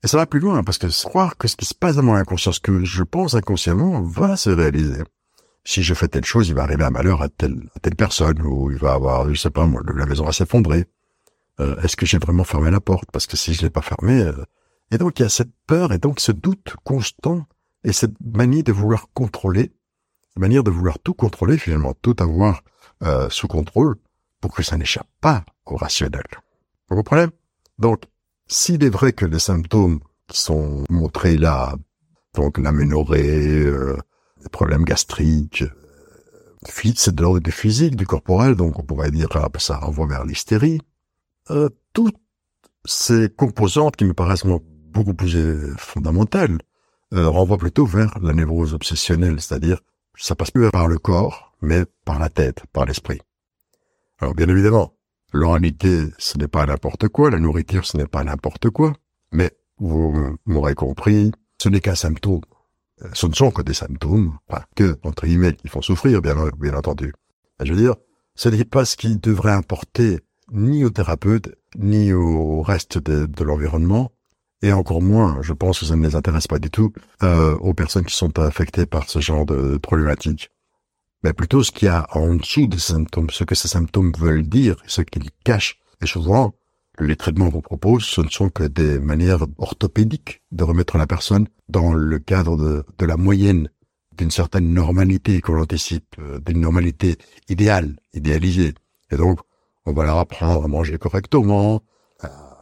Et 0.03 0.07
ça 0.07 0.17
va 0.17 0.25
plus 0.25 0.41
loin, 0.41 0.65
parce 0.65 0.79
que 0.79 0.87
croire 1.05 1.37
que 1.37 1.47
ce 1.47 1.57
qui 1.57 1.67
se 1.67 1.75
passe 1.75 1.97
dans 1.97 2.03
mon 2.03 2.15
inconscient, 2.15 2.53
ce 2.53 2.61
que 2.61 2.85
je 2.85 3.03
pense 3.03 3.35
inconsciemment, 3.35 4.01
va 4.01 4.37
se 4.37 4.49
réaliser 4.49 5.03
si 5.65 5.83
je 5.83 5.95
fais 5.95 6.09
telle 6.09 6.25
chose, 6.25 6.49
il 6.49 6.55
va 6.55 6.63
arriver 6.63 6.85
un 6.85 6.91
malheur 6.91 7.23
à 7.23 7.29
telle, 7.29 7.69
à 7.77 7.81
telle 7.81 7.97
personne, 7.97 8.41
ou 8.43 8.71
il 8.71 8.79
va 8.79 8.93
avoir, 8.93 9.33
je 9.33 9.39
sais 9.39 9.51
pas, 9.51 9.67
moi, 9.67 9.83
la 9.95 10.07
maison 10.07 10.25
va 10.25 10.33
s'effondrer. 10.33 10.87
Euh, 11.61 11.81
est-ce 11.83 11.97
que 11.97 12.07
j'ai 12.07 12.19
vraiment 12.19 12.45
fermé 12.45 12.71
la 12.71 12.81
porte? 12.81 13.11
Parce 13.13 13.27
que 13.27 13.37
si 13.37 13.55
je 13.55 13.63
l'ai 13.63 13.71
pas 13.71 13.83
fermée, 13.83 14.21
euh, 14.21 14.45
et 14.91 14.99
donc 14.99 15.19
il 15.19 15.23
y 15.23 15.27
a 15.27 15.29
cette 15.29 15.53
peur 15.67 15.93
et 15.93 15.99
donc 15.99 16.21
ce 16.21 16.33
doute 16.33 16.77
constant 16.85 17.47
et 17.85 17.93
cette 17.93 18.15
manie 18.25 18.63
de 18.63 18.73
vouloir 18.73 19.09
contrôler, 19.15 19.73
manière 20.37 20.65
de 20.65 20.71
vouloir 20.71 20.99
tout 20.99 21.15
contrôler 21.15 21.59
finalement, 21.59 21.95
tout 22.01 22.17
avoir 22.19 22.63
euh, 23.03 23.29
sous 23.31 23.49
contrôle 23.49 23.97
pour 24.41 24.55
que 24.55 24.63
ça 24.63 24.77
n'échappe 24.77 25.09
pas 25.21 25.45
au 25.67 25.77
rationnel. 25.77 26.25
Vous 26.89 26.97
comprenez? 26.97 27.31
Donc, 27.79 28.05
s'il 28.47 28.83
est 28.85 28.91
vrai 28.91 29.13
que 29.13 29.27
les 29.27 29.39
symptômes 29.39 30.01
qui 30.27 30.41
sont 30.41 30.85
montrés 30.89 31.37
là, 31.37 31.75
donc 32.35 32.59
l'aménorrhée, 32.59 33.65
euh, 33.65 33.97
des 34.43 34.49
problèmes 34.49 34.85
gastriques. 34.85 35.63
Euh, 35.63 36.93
c'est 36.97 37.15
de 37.15 37.23
l'ordre 37.23 37.41
du 37.41 37.53
physique, 37.53 37.97
du 37.97 38.07
corporel, 38.07 38.55
donc 38.55 38.79
on 38.79 38.83
pourrait 38.83 39.11
dire 39.11 39.29
ah, 39.35 39.49
ça 39.59 39.79
renvoie 39.79 40.07
vers 40.07 40.25
l'hystérie. 40.25 40.81
Euh, 41.51 41.69
toutes 41.93 42.19
ces 42.85 43.29
composantes 43.31 43.97
qui 43.97 44.05
me 44.05 44.15
paraissent 44.15 44.45
beaucoup 44.93 45.15
plus 45.15 45.37
euh, 45.37 45.75
fondamentales 45.79 46.59
euh, 47.15 47.29
renvoient 47.29 47.59
plutôt 47.59 47.87
vers 47.87 48.19
la 48.21 48.33
névrose 48.33 48.75
obsessionnelle, 48.75 49.41
c'est-à-dire 49.41 49.81
ça 50.17 50.35
passe 50.35 50.51
plus 50.51 50.71
par 50.71 50.89
le 50.89 50.99
corps, 50.99 51.55
mais 51.63 51.85
par 52.05 52.19
la 52.19 52.29
tête, 52.29 52.63
par 52.73 52.85
l'esprit. 52.85 53.21
Alors 54.19 54.35
bien 54.35 54.49
évidemment, 54.49 54.95
l'oralité, 55.33 56.05
ce 56.19 56.37
n'est 56.39 56.49
pas 56.49 56.67
n'importe 56.67 57.09
quoi, 57.09 57.31
la 57.31 57.39
nourriture, 57.39 57.87
ce 57.87 57.97
n'est 57.97 58.07
pas 58.07 58.25
n'importe 58.25 58.71
quoi, 58.71 58.93
mais 59.33 59.51
vous 59.79 60.37
m'aurez 60.45 60.75
compris, 60.75 61.33
ce 61.59 61.69
n'est 61.69 61.81
qu'un 61.81 61.95
symptôme 61.95 62.43
ce 63.13 63.27
ne 63.27 63.35
sont 63.35 63.51
que 63.51 63.63
des 63.63 63.75
symptômes, 63.75 64.37
pas 64.47 64.67
que, 64.75 64.99
entre 65.03 65.27
guillemets, 65.27 65.55
qui 65.55 65.69
font 65.69 65.83
souffrir, 65.83 66.21
bien, 66.21 66.37
entendu. 66.75 67.13
Je 67.63 67.73
veux 67.73 67.81
dire, 67.81 67.95
ce 68.35 68.49
n'est 68.49 68.65
pas 68.65 68.85
ce 68.85 68.97
qui 68.97 69.17
devrait 69.17 69.53
importer 69.53 70.21
ni 70.53 70.85
aux 70.85 70.91
thérapeutes, 70.91 71.55
ni 71.77 72.13
au 72.13 72.63
reste 72.63 72.99
de 72.99 73.45
l'environnement, 73.45 74.13
et 74.63 74.73
encore 74.73 75.01
moins, 75.03 75.39
je 75.43 75.53
pense 75.53 75.81
que 75.81 75.87
ça 75.87 75.97
ne 75.97 76.07
les 76.07 76.15
intéresse 76.15 76.47
pas 76.47 76.59
du 76.59 76.71
tout, 76.71 76.93
euh, 77.23 77.57
aux 77.59 77.75
personnes 77.75 78.05
qui 78.05 78.15
sont 78.15 78.39
affectées 78.39 78.87
par 78.87 79.09
ce 79.09 79.19
genre 79.21 79.47
de 79.47 79.79
problématiques. 79.79 80.51
Mais 81.23 81.33
plutôt 81.33 81.63
ce 81.63 81.71
qu'il 81.71 81.87
y 81.87 81.89
a 81.89 82.07
en 82.13 82.35
dessous 82.35 82.67
des 82.67 82.79
symptômes, 82.79 83.31
ce 83.31 83.45
que 83.45 83.55
ces 83.55 83.69
symptômes 83.69 84.13
veulent 84.19 84.49
dire, 84.49 84.77
ce 84.87 85.03
qu'ils 85.03 85.31
cachent. 85.45 85.79
Et 86.03 86.07
souvent, 86.07 86.55
les 86.99 87.17
traitements 87.17 87.51
qu'on 87.51 87.61
propose, 87.61 88.05
ce 88.05 88.21
ne 88.21 88.29
sont 88.29 88.51
que 88.51 88.65
des 88.65 88.99
manières 88.99 89.47
orthopédiques 89.59 90.43
de 90.53 90.65
remettre 90.65 90.99
la 90.99 91.07
personne 91.07 91.47
dans 91.69 91.93
le 91.93 92.19
cadre 92.19 92.57
de, 92.57 92.85
de 92.99 93.07
la 93.07 93.17
moyenne, 93.17 93.71
d'une 94.17 94.31
certaine 94.31 94.73
normalité 94.73 95.41
qu'on 95.41 95.61
anticipe, 95.61 96.17
euh, 96.19 96.39
d'une 96.41 96.61
normalité 96.61 97.17
idéale, 97.49 97.97
idéalisée. 98.13 98.75
Et 99.11 99.17
donc, 99.17 99.41
on 99.87 99.93
va 99.93 100.05
leur 100.05 100.19
apprendre 100.19 100.65
à 100.65 100.69
manger 100.69 100.99
correctement, 100.99 101.83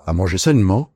à 0.06 0.12
manger 0.12 0.38
sainement, 0.38 0.92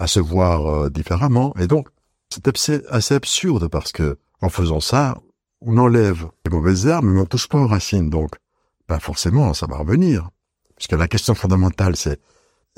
à 0.00 0.06
se 0.06 0.18
voir 0.18 0.66
euh, 0.66 0.90
différemment. 0.90 1.54
Et 1.60 1.66
donc, 1.66 1.88
c'est 2.30 2.86
assez 2.88 3.14
absurde 3.14 3.68
parce 3.68 3.92
que, 3.92 4.18
en 4.40 4.48
faisant 4.48 4.80
ça, 4.80 5.18
on 5.60 5.76
enlève 5.76 6.26
les 6.44 6.50
mauvaises 6.50 6.86
herbes, 6.86 7.04
mais 7.04 7.20
on 7.20 7.26
touche 7.26 7.48
pas 7.48 7.58
aux 7.58 7.66
racines. 7.66 8.08
Donc, 8.08 8.30
ben 8.88 8.98
forcément, 8.98 9.52
ça 9.52 9.66
va 9.66 9.76
revenir. 9.76 10.30
Puisque 10.74 10.92
la 10.92 11.06
question 11.06 11.34
fondamentale, 11.34 11.96
c'est 11.96 12.18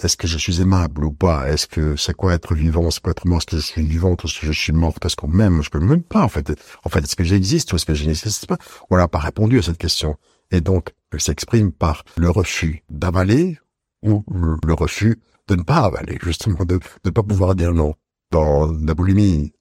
est-ce 0.03 0.17
que 0.17 0.27
je 0.27 0.37
suis 0.37 0.61
aimable 0.61 1.05
ou 1.05 1.13
pas? 1.13 1.49
Est-ce 1.49 1.69
que 1.69 1.95
c'est 1.95 2.15
quoi 2.15 2.35
être 2.35 2.55
vivant? 2.55 2.91
C'est 2.91 3.01
quoi 3.01 3.13
être 3.13 3.27
mort? 3.27 3.39
Est-ce 3.39 3.47
que 3.47 3.57
je 3.59 3.63
suis 3.63 3.87
vivante 3.87 4.25
ou 4.25 4.27
est-ce 4.27 4.41
que 4.41 4.47
je 4.47 4.53
suis 4.59 4.73
morte? 4.73 5.05
Est-ce 5.05 5.15
qu'on 5.15 5.29
m'aime? 5.29 5.63
Je 5.63 5.71
peux 5.71 5.79
même 5.79 6.03
pas 6.03 6.25
en 6.25 6.29
fait. 6.29 6.53
En 6.83 6.89
fait, 6.89 7.05
est-ce 7.05 7.15
que 7.15 7.23
j'existe 7.23 7.73
ou 7.73 7.77
est-ce 7.77 7.87
que 7.87 7.95
je 7.95 8.05
n'existe 8.05 8.47
pas? 8.47 8.59
On 8.91 8.97
n'a 8.97 9.07
pas 9.07 9.21
répondu 9.21 9.61
à 9.61 9.63
cette 9.63 9.79
question. 9.79 10.17
Et 10.51 10.61
donc, 10.61 10.93
elle 11.13 11.21
s'exprime 11.21 11.71
par 11.71 12.03
le 12.17 12.31
refus 12.31 12.83
d'avaler 12.91 13.59
ou 14.03 14.25
le 14.65 14.75
refus 14.75 15.21
de 15.53 15.57
ne 15.57 15.65
pas 15.65 15.85
avaler, 15.85 16.19
justement, 16.23 16.65
de, 16.65 16.81
ne 17.05 17.11
pas 17.11 17.23
pouvoir 17.23 17.55
dire 17.55 17.75
non. 17.75 17.95
Dans 18.31 18.73
la 18.73 18.95
boulimie, 18.95 19.53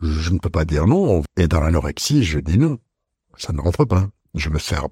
je 0.00 0.30
ne 0.30 0.38
peux 0.38 0.48
pas 0.48 0.64
dire 0.64 0.86
non. 0.86 1.22
Et 1.36 1.48
dans 1.48 1.60
l'anorexie, 1.60 2.24
je 2.24 2.38
dis 2.38 2.58
non. 2.58 2.78
Ça 3.36 3.52
ne 3.52 3.60
rentre 3.60 3.84
pas. 3.84 4.08
Je 4.34 4.48
me 4.48 4.58
ferme. 4.58 4.88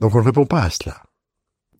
Donc 0.00 0.14
on 0.14 0.18
ne 0.18 0.24
répond 0.24 0.46
pas 0.46 0.62
à 0.62 0.70
cela. 0.70 1.04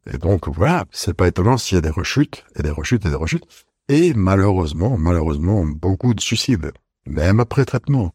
Et 0.06 0.18
donc 0.18 0.48
voilà, 0.48 0.84
c'est 0.92 1.14
pas 1.14 1.26
étonnant 1.26 1.58
s'il 1.58 1.74
y 1.74 1.78
a 1.78 1.80
des 1.80 1.90
rechutes 1.90 2.44
et 2.54 2.62
des 2.62 2.70
rechutes 2.70 3.04
et 3.04 3.10
des 3.10 3.16
rechutes. 3.16 3.46
Et 3.88 4.14
malheureusement, 4.14 4.96
malheureusement, 4.96 5.64
beaucoup 5.64 6.14
de 6.14 6.20
suicides, 6.20 6.72
même 7.06 7.40
après 7.40 7.64
traitement. 7.64 8.12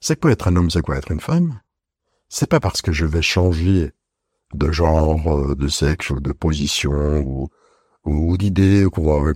C'est 0.00 0.18
quoi 0.18 0.32
être 0.32 0.48
un 0.48 0.56
homme, 0.56 0.70
c'est 0.70 0.82
quoi 0.82 0.96
être 0.96 1.12
une 1.12 1.20
femme? 1.20 1.60
C'est 2.30 2.48
pas 2.48 2.60
parce 2.60 2.80
que 2.80 2.92
je 2.92 3.04
vais 3.04 3.22
changer 3.22 3.92
de 4.54 4.72
genre, 4.72 5.26
euh, 5.28 5.54
de 5.54 5.68
sexe, 5.68 6.10
ou 6.10 6.20
de 6.20 6.32
position, 6.32 7.20
ou, 7.20 7.48
ou 8.06 8.36
d'idées, 8.36 8.86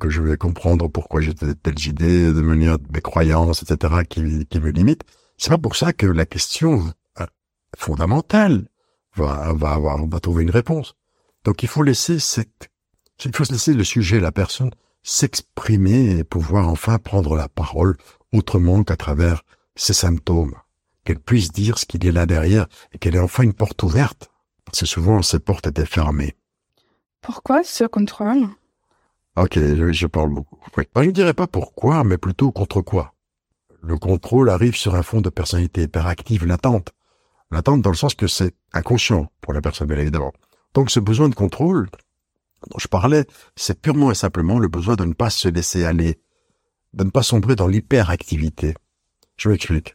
que 0.01 0.09
je 0.09 0.23
vais 0.23 0.37
comprendre 0.37 0.89
pourquoi 0.89 1.21
j'ai 1.21 1.35
telles 1.35 1.87
idées, 1.87 2.33
de 2.33 2.41
manière 2.41 2.79
mes 2.93 3.01
croyances, 3.01 3.63
etc., 3.63 4.05
qui, 4.09 4.21
me 4.23 4.71
limitent. 4.71 5.03
C'est 5.37 5.51
pas 5.51 5.59
pour 5.59 5.77
ça 5.77 5.93
que 5.93 6.07
la 6.07 6.25
question 6.25 6.93
euh, 7.21 7.27
fondamentale 7.77 8.69
va, 9.17 9.53
va 9.53 9.73
avoir, 9.73 10.07
va 10.07 10.21
trouver 10.21 10.45
une 10.45 10.51
réponse. 10.51 10.95
Donc 11.45 11.63
il 11.63 11.69
faut 11.69 11.83
laisser 11.83 12.19
cette, 12.19 12.71
il 13.25 13.35
faut 13.35 13.45
laisser 13.51 13.75
le 13.75 13.85
sujet, 13.85 14.21
la 14.21 14.33
personne, 14.33 14.71
s'exprimer 15.03 16.19
et 16.19 16.25
pouvoir 16.25 16.69
enfin 16.69 16.99
prendre 16.99 17.37
la 17.37 17.49
parole 17.49 17.97
autrement 18.33 18.85
qu'à 18.85 18.97
travers 18.97 19.43
ses 19.75 19.95
symptômes. 19.95 20.55
Qu'elle 21.05 21.19
puisse 21.19 21.51
dire 21.51 21.79
ce 21.79 21.87
qu'il 21.87 22.05
y 22.05 22.09
a 22.09 22.13
là 22.13 22.27
derrière 22.27 22.67
et 22.93 22.99
qu'elle 22.99 23.17
ait 23.17 23.21
enfin 23.21 23.43
une 23.43 23.55
porte 23.55 23.83
ouverte. 23.83 24.31
Parce 24.65 24.81
que 24.81 24.87
souvent 24.87 25.23
ces 25.23 25.39
portes 25.39 25.67
étaient 25.67 25.87
fermées. 25.87 26.37
Pourquoi 27.23 27.65
ce 27.65 27.85
contrôle? 27.85 28.49
Ok, 29.41 29.55
je, 29.55 30.07
parle 30.07 30.29
beaucoup. 30.29 30.59
Je 30.77 31.01
ne 31.01 31.11
dirais 31.13 31.33
pas 31.33 31.47
pourquoi, 31.47 32.05
mais 32.05 32.19
plutôt 32.19 32.53
contre 32.53 32.83
quoi. 32.83 33.15
Le 33.83 33.97
contrôle 33.97 34.51
arrive 34.51 34.77
sur 34.77 34.95
un 34.95 35.03
fond 35.03 35.23
de 35.23 35.31
personnalité 35.31 35.85
hyperactive 35.85 36.45
latente. 36.45 36.91
Latente 37.51 37.81
dans 37.81 37.89
le 37.89 37.97
sens 37.97 38.15
que 38.15 38.27
c'est 38.27 38.55
inconscient 38.75 39.33
pour 39.41 39.55
la 39.55 39.63
personne, 39.63 39.89
bien 39.89 39.97
évidemment. 39.97 40.35
Donc 40.75 40.91
ce 40.91 41.01
besoin 41.01 41.31
de 41.31 41.35
contrôle 41.35 41.89
dont 42.71 42.79
je 42.79 42.87
parlais, 42.87 43.25
c'est 43.57 43.81
purement 43.81 44.11
et 44.11 44.15
simplement 44.15 44.59
le 44.59 44.69
besoin 44.69 44.95
de 44.95 45.07
ne 45.07 45.15
pas 45.15 45.31
se 45.31 45.49
laisser 45.49 45.87
aller, 45.87 46.21
de 46.93 47.05
ne 47.05 47.11
pas 47.11 47.23
sombrer 47.23 47.57
dans 47.57 47.67
l'hyperactivité. 47.67 48.75
Je 49.39 49.49
m'explique. 49.49 49.95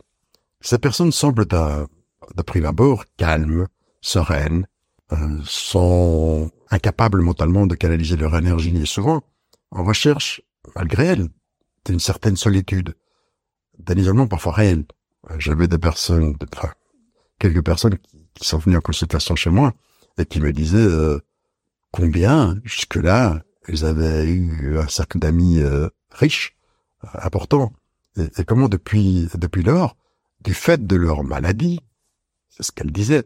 Ces 0.60 0.80
personnes 0.80 1.12
semblent 1.12 1.46
de 1.46 2.42
prime 2.42 2.66
abord 2.66 3.06
calmes, 3.16 3.68
sereines, 4.02 4.66
euh, 5.12 5.38
sont 5.44 6.50
incapables 6.72 7.22
mentalement 7.22 7.68
de 7.68 7.76
canaliser 7.76 8.18
leur 8.18 8.36
énergie 8.36 8.76
et 8.76 8.88
souvent 8.88 9.22
en 9.76 9.84
recherche, 9.84 10.42
malgré 10.76 11.06
elles, 11.06 11.28
d'une 11.86 12.00
certaine 12.00 12.38
solitude, 12.38 12.96
d'un 13.78 13.96
isolement 13.96 14.26
parfois 14.26 14.54
réel. 14.54 14.86
J'avais 15.38 15.68
des 15.68 15.78
personnes, 15.78 16.36
enfin, 16.56 16.72
quelques 17.40 17.64
personnes 17.64 17.98
qui 18.34 18.48
sont 18.48 18.58
venues 18.58 18.78
en 18.78 18.82
consultation 18.82 19.36
chez 19.36 19.50
moi 19.50 19.74
et 20.18 20.26
qui 20.26 20.40
me 20.40 20.54
disait 20.54 20.78
euh, 20.78 21.20
combien 21.92 22.58
jusque-là 22.64 23.44
ils 23.68 23.84
avaient 23.84 24.26
eu 24.26 24.78
un 24.78 24.88
cercle 24.88 25.20
d'amis 25.20 25.60
euh, 25.60 25.90
riches, 26.12 26.56
euh, 27.04 27.08
importants, 27.22 27.74
et, 28.18 28.46
comment 28.46 28.70
depuis 28.70 29.28
depuis 29.36 29.64
lors, 29.64 29.98
du 30.42 30.54
fait 30.54 30.88
de 30.88 30.96
leur 30.96 31.24
maladie, 31.24 31.82
c'est 32.50 32.64
ce 32.64 32.72
qu'elle 32.72 32.92
disait. 32.92 33.26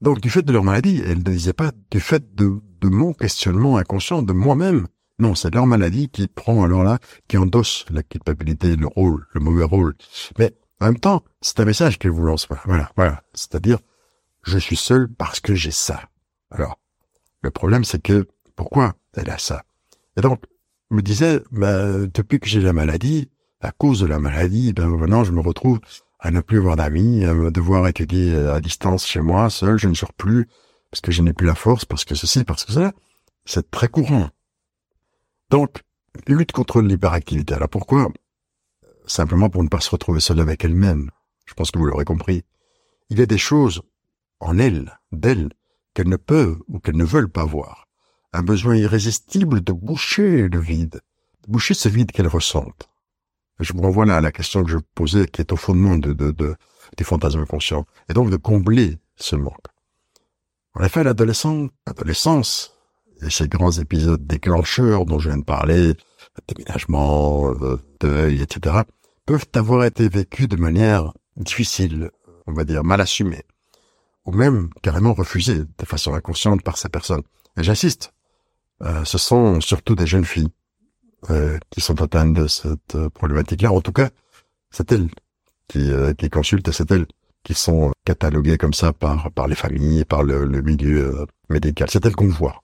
Donc 0.00 0.20
du 0.20 0.30
fait 0.30 0.42
de 0.42 0.52
leur 0.52 0.64
maladie, 0.64 1.02
elle 1.04 1.18
ne 1.18 1.22
disait 1.22 1.52
pas 1.52 1.72
du 1.90 2.00
fait 2.00 2.34
de, 2.34 2.62
de 2.80 2.88
mon 2.88 3.12
questionnement 3.12 3.76
inconscient 3.76 4.22
de 4.22 4.32
moi-même. 4.32 4.86
Non, 5.18 5.34
c'est 5.34 5.54
leur 5.54 5.66
maladie 5.66 6.08
qui 6.08 6.26
prend 6.26 6.64
alors 6.64 6.82
là, 6.82 6.98
qui 7.28 7.38
endosse 7.38 7.84
la 7.90 8.02
culpabilité, 8.02 8.76
le 8.76 8.86
rôle, 8.86 9.26
le 9.32 9.40
mauvais 9.40 9.64
rôle. 9.64 9.94
Mais 10.38 10.54
en 10.80 10.86
même 10.86 10.98
temps, 10.98 11.22
c'est 11.40 11.60
un 11.60 11.64
message 11.64 11.98
qu'elle 11.98 12.10
vous 12.10 12.24
lance. 12.24 12.48
Voilà, 12.64 12.90
voilà. 12.96 13.22
C'est-à-dire, 13.32 13.78
je 14.42 14.58
suis 14.58 14.76
seul 14.76 15.08
parce 15.08 15.40
que 15.40 15.54
j'ai 15.54 15.70
ça. 15.70 16.02
Alors, 16.50 16.78
le 17.42 17.50
problème, 17.50 17.84
c'est 17.84 18.02
que 18.02 18.26
pourquoi 18.56 18.94
elle 19.14 19.30
a 19.30 19.38
ça? 19.38 19.64
Et 20.16 20.20
donc, 20.20 20.42
me 20.90 21.02
disait, 21.02 21.42
bah, 21.50 22.06
depuis 22.06 22.40
que 22.40 22.48
j'ai 22.48 22.60
la 22.60 22.72
maladie, 22.72 23.30
à 23.60 23.72
cause 23.72 24.00
de 24.00 24.06
la 24.06 24.18
maladie, 24.18 24.72
ben 24.72 24.88
maintenant, 24.88 25.24
je 25.24 25.32
me 25.32 25.40
retrouve 25.40 25.80
à 26.20 26.30
ne 26.30 26.40
plus 26.40 26.58
avoir 26.58 26.76
d'amis, 26.76 27.24
à 27.24 27.34
devoir 27.50 27.86
étudier 27.88 28.34
à 28.36 28.60
distance 28.60 29.06
chez 29.06 29.20
moi, 29.20 29.48
seul, 29.50 29.78
je 29.78 29.88
ne 29.88 29.94
sors 29.94 30.12
plus, 30.12 30.46
parce 30.90 31.00
que 31.00 31.12
je 31.12 31.22
n'ai 31.22 31.32
plus 31.32 31.46
la 31.46 31.54
force, 31.54 31.84
parce 31.84 32.04
que 32.04 32.14
ceci, 32.14 32.44
parce 32.44 32.64
que 32.64 32.72
cela. 32.72 32.92
C'est 33.46 33.70
très 33.70 33.88
courant. 33.88 34.30
Donc, 35.50 35.82
lutte 36.26 36.52
contre 36.52 36.80
l'hyperactivité. 36.80 37.54
Alors 37.54 37.68
pourquoi? 37.68 38.08
Simplement 39.06 39.50
pour 39.50 39.62
ne 39.62 39.68
pas 39.68 39.80
se 39.80 39.90
retrouver 39.90 40.20
seule 40.20 40.40
avec 40.40 40.64
elle-même. 40.64 41.10
Je 41.46 41.54
pense 41.54 41.70
que 41.70 41.78
vous 41.78 41.86
l'aurez 41.86 42.04
compris. 42.04 42.44
Il 43.10 43.18
y 43.18 43.22
a 43.22 43.26
des 43.26 43.38
choses 43.38 43.82
en 44.40 44.58
elle, 44.58 44.98
d'elle, 45.12 45.50
qu'elles 45.92 46.08
ne 46.08 46.16
peuvent 46.16 46.60
ou 46.68 46.80
qu'elles 46.80 46.96
ne 46.96 47.04
veulent 47.04 47.30
pas 47.30 47.44
voir. 47.44 47.86
Un 48.32 48.42
besoin 48.42 48.76
irrésistible 48.76 49.62
de 49.62 49.72
boucher 49.72 50.48
le 50.48 50.58
vide, 50.58 51.00
de 51.46 51.52
boucher 51.52 51.74
ce 51.74 51.88
vide 51.88 52.10
qu'elles 52.12 52.26
ressentent. 52.26 52.88
Je 53.60 53.72
vous 53.72 53.82
renvoie 53.82 54.06
là 54.06 54.16
à 54.16 54.20
la 54.20 54.32
question 54.32 54.64
que 54.64 54.70
je 54.70 54.78
posais, 54.94 55.26
qui 55.26 55.40
est 55.40 55.52
au 55.52 55.56
fondement 55.56 55.96
de, 55.96 56.12
de, 56.12 56.32
de 56.32 56.56
des 56.96 57.04
fantasmes 57.04 57.46
conscients, 57.46 57.86
et 58.08 58.12
donc 58.12 58.30
de 58.30 58.36
combler 58.36 58.98
ce 59.16 59.36
manque. 59.36 59.66
En 60.74 60.82
effet, 60.82 61.04
l'adolescence, 61.04 62.73
ces 63.30 63.48
grands 63.48 63.72
épisodes 63.72 64.26
déclencheurs 64.26 65.06
dont 65.06 65.18
je 65.18 65.28
viens 65.28 65.38
de 65.38 65.44
parler, 65.44 65.94
déménagement, 66.48 67.50
euh, 67.50 67.78
deuil, 68.00 68.42
etc., 68.42 68.82
peuvent 69.26 69.46
avoir 69.54 69.84
été 69.84 70.08
vécus 70.08 70.48
de 70.48 70.56
manière 70.56 71.12
difficile, 71.36 72.10
on 72.46 72.52
va 72.52 72.64
dire 72.64 72.84
mal 72.84 73.00
assumée, 73.00 73.44
ou 74.24 74.32
même 74.32 74.70
carrément 74.82 75.14
refusée 75.14 75.60
de 75.60 75.84
façon 75.86 76.14
inconsciente 76.14 76.62
par 76.62 76.76
ces 76.76 76.88
personnes. 76.88 77.22
Et 77.56 77.62
j'insiste, 77.62 78.12
euh, 78.82 79.04
ce 79.04 79.18
sont 79.18 79.60
surtout 79.60 79.94
des 79.94 80.06
jeunes 80.06 80.24
filles 80.24 80.48
euh, 81.30 81.58
qui 81.70 81.80
sont 81.80 82.02
atteintes 82.02 82.34
de 82.34 82.46
cette 82.46 82.94
euh, 82.94 83.08
problématique-là. 83.10 83.72
En 83.72 83.80
tout 83.80 83.92
cas, 83.92 84.10
c'est 84.70 84.90
elles 84.92 85.08
qui, 85.68 85.90
qui 86.18 86.28
consultent, 86.28 86.70
c'est 86.72 86.90
elles 86.90 87.06
qui 87.42 87.54
sont 87.54 87.92
cataloguées 88.04 88.58
comme 88.58 88.74
ça 88.74 88.92
par 88.92 89.30
par 89.32 89.48
les 89.48 89.54
familles, 89.54 90.04
par 90.04 90.22
le, 90.22 90.44
le 90.44 90.60
milieu 90.60 91.26
médical. 91.48 91.88
C'est 91.90 92.04
elles 92.04 92.16
qu'on 92.16 92.28
voit. 92.28 92.63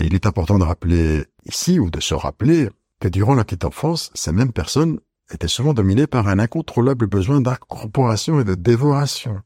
Et 0.00 0.06
il 0.06 0.14
est 0.14 0.26
important 0.26 0.58
de 0.58 0.64
rappeler 0.64 1.24
ici, 1.46 1.78
ou 1.78 1.90
de 1.90 2.00
se 2.00 2.14
rappeler, 2.14 2.68
que 3.00 3.08
durant 3.08 3.34
la 3.34 3.44
petite 3.44 3.64
enfance, 3.64 4.10
ces 4.14 4.32
mêmes 4.32 4.52
personnes 4.52 4.98
étaient 5.32 5.48
souvent 5.48 5.74
dominées 5.74 6.06
par 6.06 6.28
un 6.28 6.38
incontrôlable 6.38 7.06
besoin 7.06 7.40
d'incorporation 7.40 8.40
et 8.40 8.44
de 8.44 8.54
dévoration. 8.54 9.40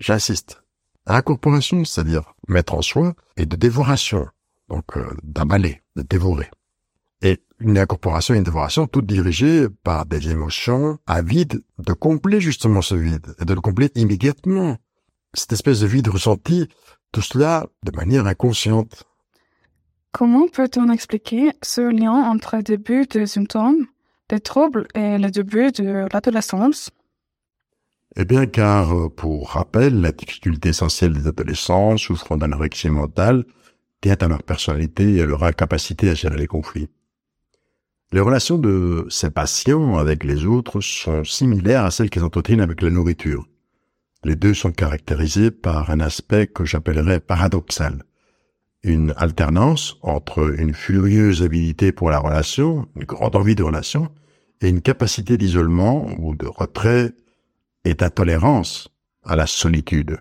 J'insiste. 0.00 0.62
Incorporation, 1.06 1.84
c'est-à-dire 1.84 2.34
mettre 2.48 2.74
en 2.74 2.82
soi, 2.82 3.14
et 3.36 3.46
de 3.46 3.56
dévoration, 3.56 4.28
donc 4.68 4.96
euh, 4.96 5.16
de 5.22 6.02
dévorer. 6.02 6.50
Et 7.22 7.42
une 7.58 7.78
incorporation 7.78 8.34
et 8.34 8.38
une 8.38 8.44
dévoration 8.44 8.86
toutes 8.86 9.06
dirigées 9.06 9.68
par 9.82 10.06
des 10.06 10.30
émotions 10.30 10.98
avides 11.06 11.64
de 11.78 11.92
combler 11.94 12.40
justement 12.40 12.82
ce 12.82 12.94
vide, 12.94 13.34
et 13.40 13.44
de 13.44 13.54
le 13.54 13.60
combler 13.60 13.90
immédiatement. 13.94 14.76
Cette 15.34 15.52
espèce 15.52 15.80
de 15.80 15.86
vide 15.86 16.08
ressenti, 16.08 16.68
tout 17.10 17.22
cela 17.22 17.66
de 17.84 17.96
manière 17.96 18.26
inconsciente. 18.26 19.04
Comment 20.12 20.48
peut-on 20.48 20.90
expliquer 20.90 21.52
ce 21.62 21.82
lien 21.82 22.12
entre 22.12 22.56
le 22.56 22.62
début 22.62 23.06
des 23.06 23.26
symptômes, 23.26 23.86
des 24.30 24.40
troubles 24.40 24.88
et 24.94 25.18
le 25.18 25.30
début 25.30 25.70
de 25.70 26.06
l'adolescence? 26.12 26.90
Eh 28.16 28.24
bien, 28.24 28.46
car, 28.46 28.96
euh, 28.96 29.08
pour 29.10 29.50
rappel, 29.50 30.00
la 30.00 30.12
difficulté 30.12 30.70
essentielle 30.70 31.12
des 31.12 31.26
adolescents 31.26 31.96
souffrant 31.98 32.38
d'anorexie 32.38 32.88
mentale 32.88 33.44
tient 34.00 34.16
à 34.20 34.28
leur 34.28 34.42
personnalité 34.42 35.16
et 35.16 35.22
à 35.22 35.26
leur 35.26 35.44
incapacité 35.44 36.08
à 36.08 36.14
gérer 36.14 36.38
les 36.38 36.46
conflits. 36.46 36.88
Les 38.10 38.20
relations 38.20 38.56
de 38.56 39.06
ces 39.10 39.30
patients 39.30 39.98
avec 39.98 40.24
les 40.24 40.46
autres 40.46 40.80
sont 40.80 41.22
similaires 41.24 41.84
à 41.84 41.90
celles 41.90 42.08
qu'ils 42.08 42.24
entretiennent 42.24 42.62
avec 42.62 42.80
la 42.80 42.90
nourriture. 42.90 43.46
Les 44.24 44.34
deux 44.34 44.54
sont 44.54 44.72
caractérisés 44.72 45.50
par 45.50 45.90
un 45.90 46.00
aspect 46.00 46.46
que 46.46 46.64
j'appellerais 46.64 47.20
paradoxal 47.20 48.02
une 48.82 49.12
alternance 49.16 49.96
entre 50.02 50.58
une 50.58 50.74
furieuse 50.74 51.42
habilité 51.42 51.92
pour 51.92 52.10
la 52.10 52.18
relation, 52.18 52.86
une 52.96 53.04
grande 53.04 53.36
envie 53.36 53.54
de 53.54 53.62
relation, 53.62 54.08
et 54.60 54.68
une 54.68 54.80
capacité 54.80 55.36
d'isolement 55.36 56.08
ou 56.18 56.34
de 56.34 56.46
retrait 56.46 57.12
et 57.84 57.94
d'intolérance 57.94 58.88
à 59.24 59.36
la 59.36 59.46
solitude. 59.46 60.18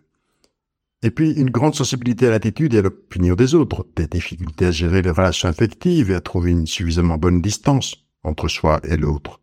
Et 1.04 1.12
puis 1.12 1.32
une 1.32 1.52
grande 1.52 1.76
sensibilité 1.76 2.28
à 2.28 2.32
l'attitude 2.32 2.74
et 2.74 2.80
à 2.80 2.82
l'opinion 2.82 3.36
des 3.36 3.54
autres, 3.54 3.86
des 3.96 4.08
difficultés 4.08 4.68
à 4.68 4.72
gérer 4.72 5.02
les 5.02 5.12
relations 5.12 5.50
affectives 5.50 6.12
et 6.12 6.16
à 6.16 6.22
trouver 6.22 6.52
une 6.52 6.68
suffisamment 6.68 7.18
bonne 7.18 7.42
distance 7.42 7.96
entre 8.24 8.48
soi 8.48 8.80
et 8.84 8.98
l'autre. 8.98 9.42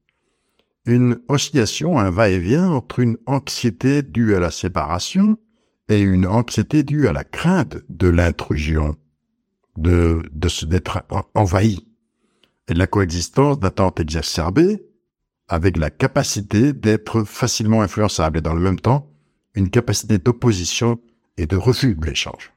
Une 0.87 1.21
oscillation, 1.29 1.99
un 1.99 2.11
va-et-vient 2.11 2.71
entre 2.71 2.99
une 2.99 3.17
anxiété 3.27 4.03
due 4.03 4.35
à 4.35 4.41
la 4.41 4.51
séparation 4.51 5.39
et 5.89 6.01
une 6.01 6.27
anxiété 6.27 6.83
due 6.83 7.09
à 7.09 7.13
la 7.13 7.25
crainte 7.25 7.79
de 7.89 8.09
l'intrusion 8.09 8.97
de, 9.77 10.23
d'être 10.33 11.03
envahi 11.35 11.87
et 12.69 12.75
de 12.75 12.79
la 12.79 12.87
coexistence 12.87 13.59
d'attentes 13.59 14.01
exacerbées 14.01 14.83
avec 15.49 15.77
la 15.77 15.91
capacité 15.91 16.73
d'être 16.73 17.25
facilement 17.25 17.83
influençable 17.83 18.39
et 18.39 18.43
dans 18.43 18.55
le 18.55 18.61
même 18.61 18.81
temps 18.81 19.11
une 19.55 19.71
capacité 19.71 20.19
d'opposition 20.19 21.01
et 21.37 21.47
de 21.47 21.57
refus 21.57 21.95
de 21.95 22.07
l'échange. 22.07 22.53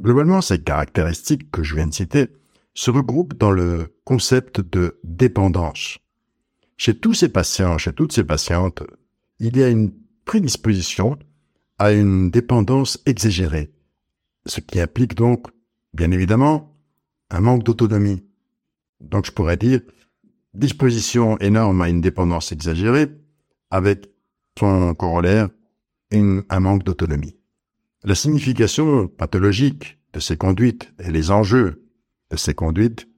Globalement, 0.00 0.40
ces 0.40 0.62
caractéristiques 0.62 1.50
que 1.50 1.62
je 1.62 1.74
viens 1.74 1.86
de 1.86 1.94
citer 1.94 2.28
se 2.74 2.90
regroupent 2.90 3.34
dans 3.34 3.50
le 3.50 3.96
concept 4.04 4.60
de 4.60 4.98
dépendance. 5.04 5.98
Chez 6.76 6.98
tous 6.98 7.14
ces 7.14 7.30
patients, 7.30 7.78
chez 7.78 7.92
toutes 7.92 8.12
ces 8.12 8.24
patientes, 8.24 8.82
il 9.38 9.56
y 9.56 9.62
a 9.62 9.68
une 9.68 9.92
prédisposition 10.26 11.18
à 11.78 11.92
une 11.92 12.30
dépendance 12.30 12.98
exagérée, 13.06 13.72
ce 14.44 14.60
qui 14.60 14.80
implique 14.80 15.14
donc 15.14 15.46
bien 15.96 16.10
évidemment, 16.10 16.76
un 17.30 17.40
manque 17.40 17.64
d'autonomie. 17.64 18.24
Donc 19.00 19.26
je 19.26 19.32
pourrais 19.32 19.56
dire 19.56 19.80
disposition 20.54 21.38
énorme 21.38 21.82
à 21.82 21.88
une 21.88 22.00
dépendance 22.00 22.52
exagérée 22.52 23.08
avec 23.70 24.10
son 24.58 24.94
corollaire 24.94 25.48
un 26.12 26.60
manque 26.60 26.84
d'autonomie. 26.84 27.36
La 28.04 28.14
signification 28.14 29.08
pathologique 29.08 29.98
de 30.12 30.20
ces 30.20 30.36
conduites 30.36 30.92
et 30.98 31.10
les 31.10 31.30
enjeux 31.30 31.84
de 32.30 32.36
ces 32.36 32.54
conduites 32.54 33.08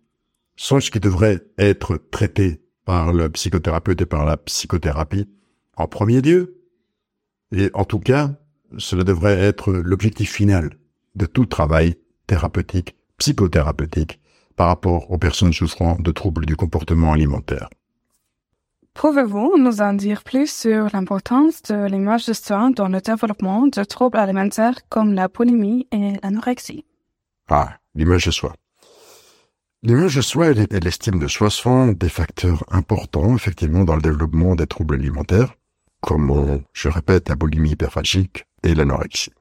sont 0.56 0.80
ce 0.80 0.90
qui 0.90 0.98
devrait 0.98 1.44
être 1.58 1.96
traité 2.10 2.62
par 2.84 3.12
le 3.12 3.28
psychothérapeute 3.28 4.00
et 4.00 4.06
par 4.06 4.24
la 4.24 4.36
psychothérapie 4.36 5.28
en 5.76 5.86
premier 5.86 6.20
lieu. 6.22 6.62
Et 7.52 7.70
en 7.74 7.84
tout 7.84 8.00
cas, 8.00 8.34
cela 8.78 9.04
devrait 9.04 9.38
être 9.38 9.72
l'objectif 9.72 10.32
final 10.32 10.70
de 11.14 11.26
tout 11.26 11.46
travail 11.46 11.96
thérapeutique, 12.28 12.94
psychothérapeutique, 13.18 14.20
par 14.54 14.68
rapport 14.68 15.10
aux 15.10 15.18
personnes 15.18 15.52
souffrant 15.52 15.96
de 15.98 16.12
troubles 16.12 16.46
du 16.46 16.54
comportement 16.54 17.12
alimentaire. 17.12 17.68
Pouvez-vous 18.94 19.56
nous 19.58 19.80
en 19.80 19.92
dire 19.92 20.24
plus 20.24 20.50
sur 20.50 20.88
l'importance 20.92 21.62
de 21.62 21.86
l'image 21.86 22.26
de 22.26 22.32
soi 22.32 22.70
dans 22.74 22.88
le 22.88 23.00
développement 23.00 23.66
de 23.68 23.84
troubles 23.84 24.18
alimentaires 24.18 24.78
comme 24.88 25.14
la 25.14 25.28
polémie 25.28 25.86
et 25.92 26.14
l'anorexie? 26.22 26.84
Ah, 27.48 27.78
l'image 27.94 28.26
de 28.26 28.32
soi. 28.32 28.54
L'image 29.84 30.16
de 30.16 30.20
soi 30.20 30.48
et 30.48 30.80
l'estime 30.80 31.20
de 31.20 31.28
soi 31.28 31.50
sont 31.50 31.92
des 31.92 32.08
facteurs 32.08 32.64
importants, 32.72 33.36
effectivement, 33.36 33.84
dans 33.84 33.94
le 33.94 34.02
développement 34.02 34.56
des 34.56 34.66
troubles 34.66 34.96
alimentaires, 34.96 35.54
comme, 36.00 36.62
je 36.72 36.88
répète, 36.88 37.28
la 37.28 37.36
boulimie 37.36 37.70
hyperphagique 37.70 38.46
et 38.64 38.74
l'anorexie. 38.74 39.32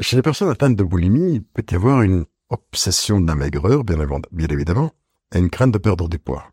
Chez 0.00 0.16
les 0.16 0.22
personnes 0.22 0.50
atteintes 0.50 0.76
de 0.76 0.84
boulimie, 0.84 1.34
il 1.34 1.42
peut 1.42 1.64
y 1.70 1.74
avoir 1.74 2.02
une 2.02 2.24
obsession 2.50 3.20
de 3.20 3.26
la 3.26 3.34
maigreur, 3.34 3.84
bien, 3.84 3.98
évidemment, 4.00 4.92
et 5.34 5.38
une 5.38 5.50
crainte 5.50 5.72
de 5.72 5.78
perdre 5.78 6.08
du 6.08 6.18
poids. 6.18 6.44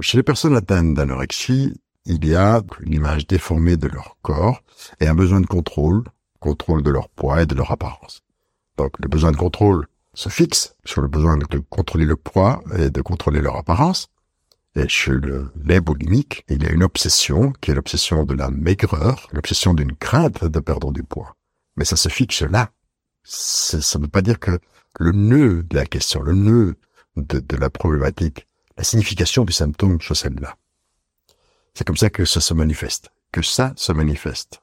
Chez 0.00 0.18
les 0.18 0.22
personnes 0.22 0.56
atteintes 0.56 0.94
d'anorexie, 0.94 1.80
il 2.04 2.26
y 2.26 2.34
a 2.34 2.60
une 2.80 2.94
image 2.94 3.26
déformée 3.26 3.76
de 3.76 3.88
leur 3.88 4.16
corps 4.22 4.62
et 5.00 5.06
un 5.06 5.14
besoin 5.14 5.40
de 5.40 5.46
contrôle, 5.46 6.04
contrôle 6.40 6.82
de 6.82 6.90
leur 6.90 7.08
poids 7.08 7.42
et 7.42 7.46
de 7.46 7.54
leur 7.54 7.70
apparence. 7.70 8.22
Donc 8.76 8.98
le 8.98 9.08
besoin 9.08 9.30
de 9.30 9.36
contrôle 9.36 9.86
se 10.14 10.28
fixe 10.28 10.74
sur 10.84 11.00
le 11.00 11.08
besoin 11.08 11.36
de 11.36 11.58
contrôler 11.70 12.04
le 12.04 12.16
poids 12.16 12.62
et 12.76 12.90
de 12.90 13.00
contrôler 13.00 13.40
leur 13.40 13.56
apparence. 13.56 14.08
Et 14.74 14.88
chez 14.88 15.12
le, 15.12 15.52
les 15.64 15.80
boulimiques, 15.80 16.44
il 16.48 16.62
y 16.62 16.66
a 16.66 16.72
une 16.72 16.82
obsession 16.82 17.52
qui 17.60 17.70
est 17.70 17.74
l'obsession 17.74 18.24
de 18.24 18.34
la 18.34 18.50
maigreur, 18.50 19.28
l'obsession 19.32 19.74
d'une 19.74 19.94
crainte 19.94 20.44
de 20.44 20.60
perdre 20.60 20.92
du 20.92 21.02
poids. 21.02 21.36
Mais 21.76 21.84
ça 21.84 21.96
se 21.96 22.08
fixe 22.08 22.42
là, 22.42 22.70
ça 23.24 23.98
ne 23.98 24.04
veut 24.04 24.10
pas 24.10 24.22
dire 24.22 24.38
que 24.38 24.58
le 24.98 25.12
nœud 25.12 25.62
de 25.62 25.76
la 25.76 25.86
question, 25.86 26.22
le 26.22 26.34
nœud 26.34 26.76
de, 27.16 27.56
la 27.56 27.70
problématique, 27.70 28.46
la 28.76 28.84
signification 28.84 29.44
du 29.44 29.52
symptôme 29.52 30.00
soit 30.00 30.16
celle-là. 30.16 30.56
C'est 31.74 31.86
comme 31.86 31.96
ça 31.96 32.10
que 32.10 32.24
ça 32.24 32.40
se 32.40 32.54
manifeste, 32.54 33.10
que 33.30 33.42
ça 33.42 33.72
se 33.76 33.92
manifeste. 33.92 34.62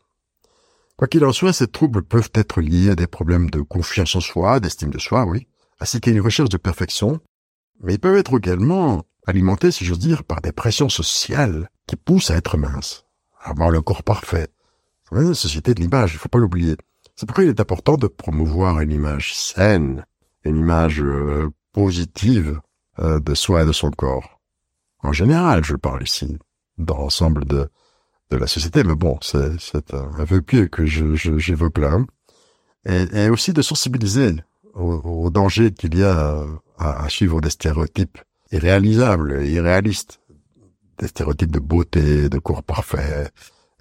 Quoi 0.98 1.08
qu'il 1.08 1.24
en 1.26 1.32
soit, 1.32 1.54
ces 1.54 1.68
troubles 1.68 2.04
peuvent 2.04 2.32
être 2.34 2.62
liés 2.62 2.90
à 2.90 2.96
des 2.96 3.08
problèmes 3.08 3.50
de 3.50 3.62
confiance 3.62 4.16
en 4.16 4.20
soi, 4.20 4.60
d'estime 4.60 4.90
de 4.90 5.00
soi, 5.00 5.26
oui, 5.26 5.48
ainsi 5.80 6.02
qu'à 6.02 6.12
une 6.12 6.22
recherche 6.22 6.50
de 6.50 6.58
perfection, 6.58 7.22
mais 7.82 7.94
ils 7.94 8.00
peuvent 8.00 8.18
être 8.18 8.38
également 8.38 9.06
alimentés, 9.26 9.72
si 9.72 9.86
j'ose 9.86 10.00
dire, 10.00 10.24
par 10.24 10.42
des 10.42 10.52
pressions 10.52 10.90
sociales 10.90 11.70
qui 11.88 11.96
poussent 11.96 12.32
à 12.32 12.36
être 12.36 12.58
mince, 12.58 13.06
à 13.40 13.52
avoir 13.52 13.70
le 13.70 13.82
corps 13.82 14.04
parfait, 14.04 14.50
On 15.12 15.22
est 15.22 15.24
une 15.24 15.34
société 15.34 15.74
de 15.74 15.82
l'image, 15.82 16.14
il 16.14 16.20
faut 16.20 16.30
pas 16.30 16.38
l'oublier. 16.38 16.76
C'est 17.20 17.26
pourquoi 17.26 17.44
il 17.44 17.50
est 17.50 17.60
important 17.60 17.98
de 17.98 18.08
promouvoir 18.08 18.80
une 18.80 18.94
image 18.94 19.36
saine, 19.36 20.06
une 20.46 20.56
image 20.56 21.02
euh, 21.02 21.50
positive 21.74 22.62
euh, 23.00 23.20
de 23.20 23.34
soi 23.34 23.64
et 23.64 23.66
de 23.66 23.74
son 23.74 23.92
corps. 23.92 24.40
En 25.04 25.12
général, 25.12 25.66
je 25.66 25.76
parle 25.76 26.02
ici, 26.02 26.38
dans 26.78 26.98
l'ensemble 26.98 27.44
de, 27.44 27.70
de 28.32 28.38
la 28.38 28.48
société, 28.48 28.86
mais 28.86 28.96
bon, 28.96 29.20
c'est 29.22 29.94
un, 29.94 30.24
vœu 30.24 30.42
pieux 30.42 30.68
que 30.68 30.86
j'évoque 30.86 31.78
là. 31.80 31.98
Et, 32.86 33.04
et, 33.12 33.30
aussi 33.30 33.52
de 33.52 33.62
sensibiliser 33.62 34.36
au, 34.74 35.30
danger 35.30 35.74
qu'il 35.74 35.98
y 35.98 36.04
a 36.04 36.46
à, 36.78 37.04
à, 37.04 37.10
suivre 37.10 37.42
des 37.42 37.50
stéréotypes 37.50 38.20
irréalisables, 38.54 39.46
irréalistes, 39.46 40.22
des 41.00 41.08
stéréotypes 41.08 41.52
de 41.52 41.60
beauté, 41.60 42.30
de 42.30 42.40
corps 42.40 42.64
parfait, 42.64 43.30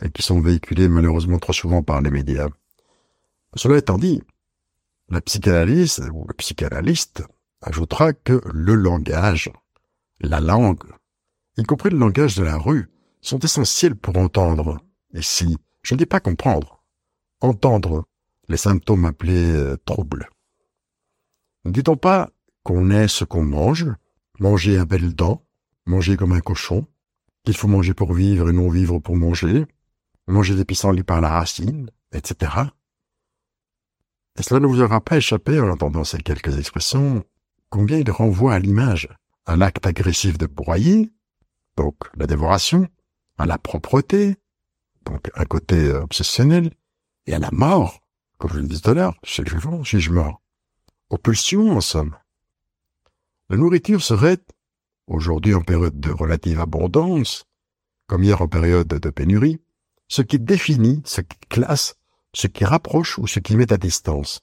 et 0.03 0.11
qui 0.11 0.23
sont 0.23 0.41
véhiculés 0.41 0.89
malheureusement 0.89 1.39
trop 1.39 1.53
souvent 1.53 1.85
par 1.85 2.01
les 2.01 2.11
médias. 2.11 2.49
Cela 3.55 3.79
étant 3.79 3.99
dit, 3.99 4.23
la 5.09 5.21
psychanalyse 5.21 6.09
ou 6.13 6.27
le 6.27 6.35
psychanalyste 6.35 7.23
ajoutera 7.63 8.13
que 8.13 8.41
le 8.53 8.75
langage, 8.75 9.51
la 10.21 10.41
langue, 10.41 10.85
y 11.57 11.63
compris 11.65 11.91
le 11.91 11.99
langage 11.99 12.37
de 12.37 12.45
la 12.45 12.59
rue, 12.59 12.91
sont 13.21 13.39
essentiels 13.39 13.97
pour 13.97 14.17
entendre, 14.17 14.79
et 15.15 15.23
si, 15.23 15.57
je 15.83 15.95
ne 15.95 15.99
dis 15.99 16.07
pas 16.07 16.21
comprendre, 16.21 16.85
entendre 17.41 18.05
les 18.49 18.57
symptômes 18.57 19.05
appelés 19.05 19.53
euh, 19.53 19.77
troubles. 19.85 20.29
Ne 21.65 21.71
dit-on 21.71 21.97
pas 21.97 22.31
qu'on 22.63 22.91
est 22.91 23.09
ce 23.09 23.25
qu'on 23.25 23.45
mange, 23.45 23.87
manger 24.39 24.79
un 24.79 24.85
bel 24.85 25.15
dent, 25.15 25.45
manger 25.87 26.17
comme 26.17 26.33
un 26.33 26.41
cochon, 26.41 26.87
qu'il 27.45 27.57
faut 27.57 27.69
manger 27.69 27.95
pour 27.95 28.13
vivre 28.13 28.51
et 28.51 28.53
non 28.53 28.69
vivre 28.69 28.99
pour 28.99 29.17
manger, 29.17 29.67
manger 30.27 30.55
des 30.55 30.65
pissenlits 30.65 31.03
par 31.03 31.21
la 31.21 31.31
racine, 31.31 31.91
etc. 32.13 32.53
Cela 34.41 34.61
ne 34.61 34.67
vous 34.67 34.81
aura 34.81 35.01
pas 35.01 35.17
échappé 35.17 35.59
en 35.61 35.69
entendant 35.69 36.05
ces 36.05 36.19
quelques 36.19 36.59
expressions, 36.59 37.25
combien 37.71 37.99
il 37.99 38.11
renvoie 38.11 38.55
à 38.55 38.59
l'image, 38.59 39.09
à 39.47 39.57
l'acte 39.57 39.87
agressif 39.87 40.39
de 40.39 40.47
broyer, 40.47 41.11
donc 41.77 41.97
la 42.15 42.27
dévoration, 42.27 42.89
à 43.37 43.47
la 43.47 43.59
propreté, 43.59 44.37
donc 45.05 45.31
un 45.35 45.45
côté 45.45 45.91
obsessionnel, 45.91 46.73
et 47.27 47.35
à 47.35 47.39
la 47.39 47.51
mort, 47.51 48.01
comme 48.39 48.53
je 48.53 48.61
le 48.61 48.67
disais 48.69 48.83
tout 48.83 48.91
à 48.91 48.95
l'heure, 48.95 49.19
chez 49.25 49.43
le 49.43 49.51
vivant, 49.51 49.83
suis-je 49.83 50.13
mort 50.13 50.41
Aux 51.11 51.19
pulsions, 51.19 51.77
en 51.77 51.81
somme. 51.81 52.17
La 53.51 53.57
nourriture 53.57 54.03
serait, 54.03 54.39
aujourd'hui 55.09 55.55
en 55.55 55.63
période 55.63 55.99
de 55.99 56.11
relative 56.11 56.61
abondance, 56.61 57.45
comme 58.07 58.23
hier 58.23 58.41
en 58.41 58.49
période 58.49 58.89
de 58.89 59.11
pénurie, 59.11 59.61
ce 60.07 60.23
qui 60.23 60.39
définit, 60.39 61.03
ce 61.05 61.23
qui 61.23 61.39
classe, 61.49 61.98
ce 62.39 62.47
qui 62.47 62.65
rapproche 62.65 63.19
ou 63.19 63.27
ce 63.27 63.41
qui 63.41 63.57
met 63.57 63.73
à 63.73 63.79
distance. 63.79 64.43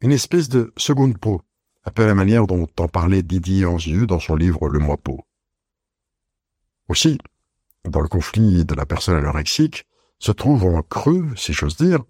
Une 0.00 0.10
espèce 0.10 0.48
de 0.48 0.72
seconde 0.76 1.18
peau, 1.18 1.40
un 1.84 1.92
peu 1.92 2.04
la 2.04 2.16
manière 2.16 2.48
dont 2.48 2.66
en 2.80 2.88
parlait 2.88 3.22
Didier 3.22 3.64
Anzieux 3.64 4.08
dans 4.08 4.18
son 4.18 4.34
livre 4.34 4.68
Le 4.68 4.80
Moi 4.80 4.96
Peau. 4.96 5.20
Aussi, 6.88 7.16
dans 7.84 8.00
le 8.00 8.08
conflit 8.08 8.64
de 8.64 8.74
la 8.74 8.86
personne 8.86 9.14
anorexique, 9.14 9.86
se 10.18 10.32
trouve 10.32 10.64
en 10.64 10.82
creux, 10.82 11.28
si 11.36 11.52
j'ose 11.52 11.76
dire, 11.76 12.00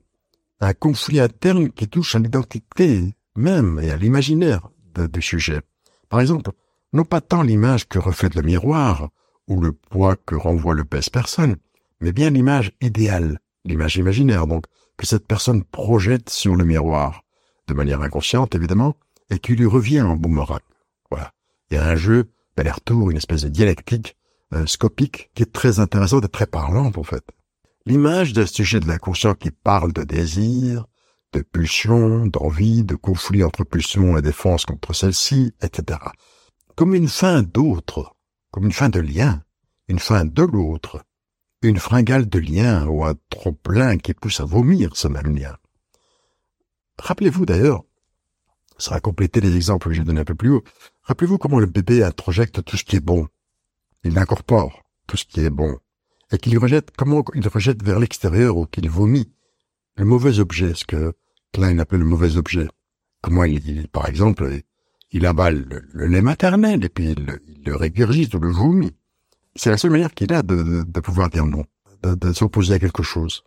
un 0.61 0.73
conflit 0.73 1.21
interne 1.21 1.71
qui 1.73 1.89
touche 1.89 2.15
à 2.15 2.21
l'identité 2.21 3.15
même 3.37 3.79
et 3.83 3.91
à 3.91 3.99
l'imaginaire 3.99 4.71
du 4.95 5.21
sujet. 5.21 5.61
Par 6.09 6.21
exemple, 6.21 6.53
non 6.95 7.05
pas 7.05 7.21
tant 7.21 7.43
l'image 7.43 7.87
que 7.87 7.99
reflète 7.99 8.35
le 8.35 8.43
miroir, 8.43 9.11
ou 9.47 9.61
le 9.61 9.73
poids 9.73 10.17
que 10.17 10.35
renvoie 10.35 10.75
le 10.75 10.85
pèse-personne, 10.85 11.57
mais 12.01 12.13
bien 12.13 12.31
l'image 12.31 12.73
idéale, 12.81 13.41
l'image 13.67 13.97
imaginaire 13.97 14.47
donc, 14.47 14.65
que 14.99 15.07
cette 15.07 15.27
personne 15.27 15.65
projette 15.65 16.29
sur 16.29 16.57
le 16.57 16.65
miroir, 16.65 17.23
de 17.69 17.75
manière 17.75 18.03
inconsciente 18.03 18.55
évidemment, 18.55 18.97
et 19.31 19.39
qui 19.39 19.55
lui 19.55 19.67
revient 19.67 20.03
en 20.03 20.17
boomerang. 20.17 20.61
Voilà. 21.11 21.33
Il 21.71 21.77
y 21.77 21.79
a 21.79 21.87
un 21.87 21.97
jeu 21.97 22.31
d'aller-retour, 22.57 23.11
une 23.11 23.17
espèce 23.17 23.43
de 23.43 23.49
dialectique 23.49 24.17
euh, 24.55 24.67
scopique 24.67 25.31
qui 25.35 25.45
est 25.45 25.53
très 25.53 25.79
intéressante 25.79 26.25
et 26.25 26.29
très 26.29 26.47
parlante 26.47 26.99
en 26.99 27.03
fait. 27.03 27.25
L'image 27.87 28.33
d'un 28.33 28.47
sujet 28.47 28.81
de 28.81 28.89
l'inconscient 28.89 29.35
qui 29.35 29.51
parle 29.51 29.93
de 29.93 30.03
désir, 30.03 30.87
de 31.33 31.41
pulsion, 31.41 32.27
d'envie, 32.27 32.85
de 32.85 32.97
conflit 32.97 33.45
entre 33.45 33.65
pulsion 33.65 34.17
et 34.19 34.23
défense 34.23 34.67
contre 34.67 34.93
celle-ci, 34.93 35.53
etc. 35.63 35.99
Comme 36.75 36.95
une 36.95 37.09
fin 37.09 37.43
d'autre, 37.43 38.17
comme 38.51 38.65
une 38.65 38.73
fin 38.73 38.89
de 38.89 39.01
lien, 39.01 39.43
une 39.89 39.99
fin 39.99 40.25
de 40.25 40.43
l'autre, 40.43 41.03
une 41.63 41.79
fringale 41.79 42.29
de 42.29 42.39
lien 42.39 42.87
ou 42.87 43.05
un 43.05 43.15
trop-plein 43.31 43.99
qui 43.99 44.15
pousse 44.15 44.41
à 44.41 44.45
vomir 44.45 44.97
ce 44.97 45.09
même 45.09 45.37
lien. 45.37 45.57
Rappelez-vous 46.99 47.47
d'ailleurs, 47.47 47.85
ça 48.79 48.95
va 48.95 49.01
compléter 49.01 49.41
les 49.41 49.57
exemples 49.57 49.89
que 49.89 49.95
j'ai 49.95 50.05
donnés 50.05 50.21
un 50.21 50.25
peu 50.25 50.35
plus 50.35 50.51
haut, 50.51 50.65
rappelez-vous 51.03 51.39
comment 51.39 51.59
le 51.59 51.67
bébé 51.67 52.03
introjecte 52.03 52.65
tout 52.65 52.77
ce 52.77 52.85
qui 52.85 52.97
est 52.97 53.01
bon. 53.01 53.29
Il 54.05 54.19
incorpore 54.19 54.85
tout 55.07 55.17
ce 55.17 55.25
qui 55.25 55.41
est 55.41 55.51
bon. 55.51 55.79
Et 56.31 56.39
qu'il 56.39 56.57
rejette, 56.59 56.91
comment 56.97 57.25
il 57.35 57.49
rejette 57.49 57.83
vers 57.83 57.99
l'extérieur 57.99 58.57
ou 58.57 58.67
qu'il 58.67 58.89
vomit 58.89 59.33
le 59.97 60.05
mauvais 60.05 60.39
objet, 60.39 60.75
ce 60.75 60.85
que 60.85 61.15
Klein 61.53 61.79
appelle 61.79 62.01
le 62.01 62.05
mauvais 62.05 62.37
objet. 62.37 62.69
Comment 63.21 63.45
il, 63.45 63.89
par 63.89 64.09
exemple, 64.09 64.61
il 65.11 65.27
avale 65.27 65.85
le, 65.93 66.07
lait 66.07 66.23
maternel 66.23 66.85
et 66.85 66.89
puis 66.89 67.11
il, 67.13 67.41
le 67.65 67.75
régurgite 67.75 68.35
ou 68.35 68.39
le 68.39 68.51
vomit. 68.51 68.95
C'est 69.59 69.71
la 69.71 69.77
seule 69.77 69.91
manière 69.91 70.15
qu'il 70.15 70.33
a 70.33 70.43
de, 70.45 71.01
pouvoir 71.01 71.31
dire 71.31 71.45
non, 71.45 71.65
de, 72.05 72.33
s'opposer 72.33 72.75
à 72.75 72.79
quelque 72.79 73.03
chose. 73.03 73.43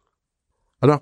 Alors, 0.82 1.00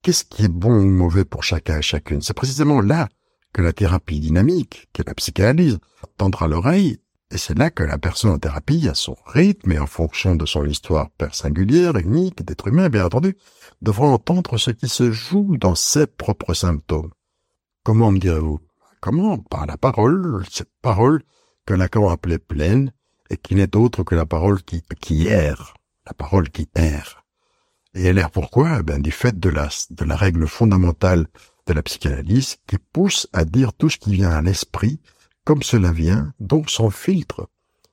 qu'est-ce 0.00 0.24
qui 0.24 0.44
est 0.44 0.48
bon 0.48 0.76
ou 0.76 0.86
mauvais 0.86 1.24
pour 1.24 1.42
chacun 1.42 1.78
et 1.78 1.82
chacune? 1.82 2.22
C'est 2.22 2.34
précisément 2.34 2.80
là 2.80 3.08
que 3.52 3.62
la 3.62 3.72
thérapie 3.72 4.20
dynamique, 4.20 4.88
que 4.92 5.02
la 5.04 5.12
psychanalyse, 5.14 5.80
tendra 6.18 6.46
l'oreille, 6.46 7.00
et 7.32 7.36
c'est 7.36 7.58
là 7.58 7.70
que 7.70 7.82
la 7.82 7.98
personne 7.98 8.30
en 8.30 8.38
thérapie, 8.38 8.88
à 8.88 8.94
son 8.94 9.16
rythme 9.26 9.72
et 9.72 9.78
en 9.80 9.88
fonction 9.88 10.36
de 10.36 10.46
son 10.46 10.64
histoire 10.64 11.08
singulière, 11.32 11.96
unique, 11.96 12.44
d'être 12.44 12.68
humain, 12.68 12.88
bien 12.88 13.06
entendu, 13.06 13.36
devra 13.82 14.06
entendre 14.06 14.56
ce 14.56 14.70
qui 14.70 14.88
se 14.88 15.10
joue 15.10 15.56
dans 15.56 15.74
ses 15.74 16.06
propres 16.06 16.54
symptômes. 16.54 17.10
Comment 17.82 18.12
me 18.12 18.20
direz-vous? 18.20 18.60
Comment? 19.00 19.38
Par 19.38 19.66
la 19.66 19.76
parole, 19.76 20.44
cette 20.48 20.70
parole 20.80 21.24
que 21.66 21.74
Lacan 21.74 22.08
appelait 22.08 22.38
pleine, 22.38 22.92
et 23.30 23.36
qui 23.36 23.54
n'est 23.54 23.76
autre 23.76 24.02
que 24.02 24.14
la 24.14 24.26
parole 24.26 24.62
qui, 24.62 24.82
qui 25.00 25.26
erre, 25.26 25.74
la 26.06 26.14
parole 26.14 26.50
qui 26.50 26.68
erre. 26.74 27.24
Et 27.94 28.04
elle 28.04 28.18
erre 28.18 28.30
pourquoi? 28.30 28.82
Ben 28.82 29.00
du 29.00 29.12
fait 29.12 29.38
de 29.38 29.48
la, 29.48 29.68
de 29.90 30.04
la 30.04 30.16
règle 30.16 30.46
fondamentale 30.46 31.26
de 31.66 31.72
la 31.72 31.82
psychanalyse 31.82 32.56
qui 32.66 32.76
pousse 32.78 33.28
à 33.32 33.44
dire 33.44 33.72
tout 33.72 33.88
ce 33.88 33.98
qui 33.98 34.12
vient 34.12 34.30
à 34.30 34.42
l'esprit 34.42 35.00
comme 35.44 35.62
cela 35.62 35.92
vient, 35.92 36.32
donc 36.40 36.70
sans 36.70 36.90
filtre, 36.90 37.48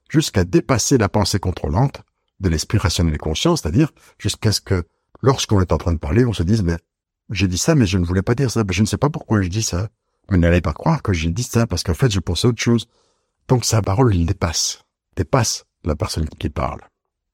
jusqu'à 0.09 0.43
dépasser 0.43 0.97
la 0.97 1.09
pensée 1.09 1.39
contrôlante 1.39 2.01
de 2.39 2.49
l'esprit 2.49 2.77
rationnel 2.77 3.15
et 3.15 3.17
conscient, 3.17 3.55
c'est-à-dire 3.55 3.91
jusqu'à 4.17 4.51
ce 4.51 4.61
que, 4.61 4.83
lorsqu'on 5.21 5.61
est 5.61 5.71
en 5.71 5.77
train 5.77 5.93
de 5.93 5.99
parler, 5.99 6.25
on 6.25 6.33
se 6.33 6.43
dise, 6.43 6.63
mais 6.63 6.77
j'ai 7.29 7.47
dit 7.47 7.57
ça, 7.57 7.75
mais 7.75 7.85
je 7.85 7.97
ne 7.97 8.05
voulais 8.05 8.21
pas 8.21 8.35
dire 8.35 8.49
ça, 8.49 8.63
je 8.69 8.81
ne 8.81 8.87
sais 8.87 8.97
pas 8.97 9.09
pourquoi 9.09 9.41
je 9.41 9.49
dis 9.49 9.63
ça. 9.63 9.89
Mais 10.29 10.37
n'allez 10.37 10.61
pas 10.61 10.73
croire 10.73 11.01
que 11.01 11.13
j'ai 11.13 11.29
dit 11.29 11.43
ça, 11.43 11.67
parce 11.67 11.83
qu'en 11.83 11.93
fait, 11.93 12.09
je 12.11 12.19
pensais 12.19 12.47
autre 12.47 12.61
chose. 12.61 12.87
Donc 13.47 13.65
sa 13.65 13.81
parole, 13.81 14.15
il 14.15 14.25
dépasse, 14.25 14.83
dépasse 15.15 15.65
la 15.83 15.95
personne 15.95 16.27
qui 16.27 16.49
parle. 16.49 16.81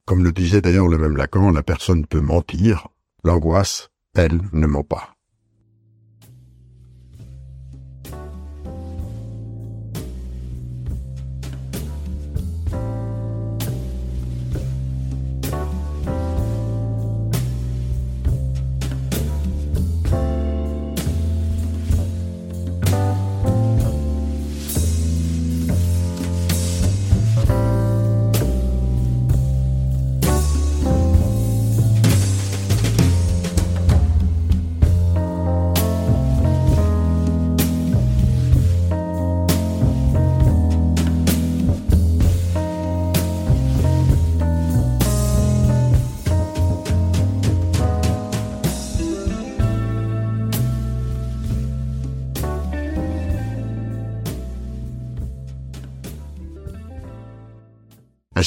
Comme 0.05 0.23
le 0.23 0.31
disait 0.31 0.61
d'ailleurs 0.61 0.87
le 0.87 0.97
même 0.97 1.17
Lacan, 1.17 1.51
la 1.51 1.63
personne 1.63 2.05
peut 2.05 2.21
mentir, 2.21 2.87
l'angoisse, 3.23 3.89
elle, 4.15 4.39
ne 4.53 4.67
ment 4.67 4.83
pas. 4.83 5.16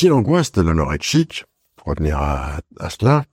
Ainsi, 0.00 0.08
l'angoisse 0.08 0.52
de 0.52 0.62
l'anorexique, 0.62 1.44
pour 1.76 1.88
revenir 1.88 2.16
à, 2.16 2.62
cela, 2.88 3.26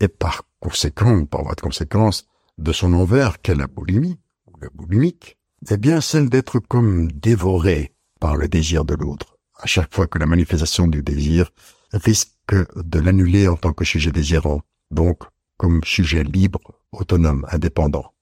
et 0.00 0.08
par 0.08 0.44
conséquent, 0.58 1.26
par 1.26 1.42
voie 1.42 1.54
de 1.54 1.60
conséquence, 1.60 2.26
de 2.56 2.72
son 2.72 2.94
envers 2.94 3.42
qu'est 3.42 3.54
la 3.54 3.66
boulimie, 3.66 4.18
ou 4.46 4.56
le 4.58 4.70
boulimique, 4.72 5.36
eh 5.68 5.76
bien 5.76 6.00
celle 6.00 6.30
d'être 6.30 6.60
comme 6.60 7.12
dévoré 7.12 7.92
par 8.20 8.38
le 8.38 8.48
désir 8.48 8.86
de 8.86 8.94
l'autre. 8.94 9.36
À 9.58 9.66
chaque 9.66 9.94
fois 9.94 10.06
que 10.06 10.18
la 10.18 10.24
manifestation 10.24 10.86
du 10.86 11.02
désir 11.02 11.50
risque 11.92 12.54
de 12.74 12.98
l'annuler 12.98 13.46
en 13.46 13.56
tant 13.56 13.74
que 13.74 13.84
sujet 13.84 14.10
désirant, 14.10 14.62
donc 14.90 15.24
comme 15.58 15.84
sujet 15.84 16.24
libre, 16.24 16.80
autonome, 16.92 17.46
indépendant. 17.50 18.14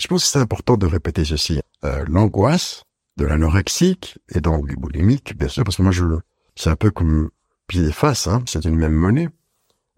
Je 0.00 0.08
pense 0.08 0.24
que 0.24 0.30
c'est 0.30 0.40
important 0.40 0.76
de 0.76 0.86
répéter 0.86 1.24
ceci. 1.24 1.60
Euh, 1.84 2.04
l'angoisse 2.08 2.82
de 3.18 3.24
l'anorexique 3.24 4.18
et 4.34 4.40
donc 4.40 4.66
du 4.66 4.74
boulimique, 4.74 5.38
bien 5.38 5.46
sûr, 5.46 5.62
parce 5.62 5.76
que 5.76 5.82
moi 5.82 5.92
je 5.92 6.18
c'est 6.60 6.68
un 6.68 6.76
peu 6.76 6.90
comme 6.90 7.30
pied 7.68 7.84
et 7.84 7.92
face, 7.92 8.26
hein, 8.26 8.42
c'est 8.46 8.66
une 8.66 8.76
même 8.76 8.92
monnaie. 8.92 9.30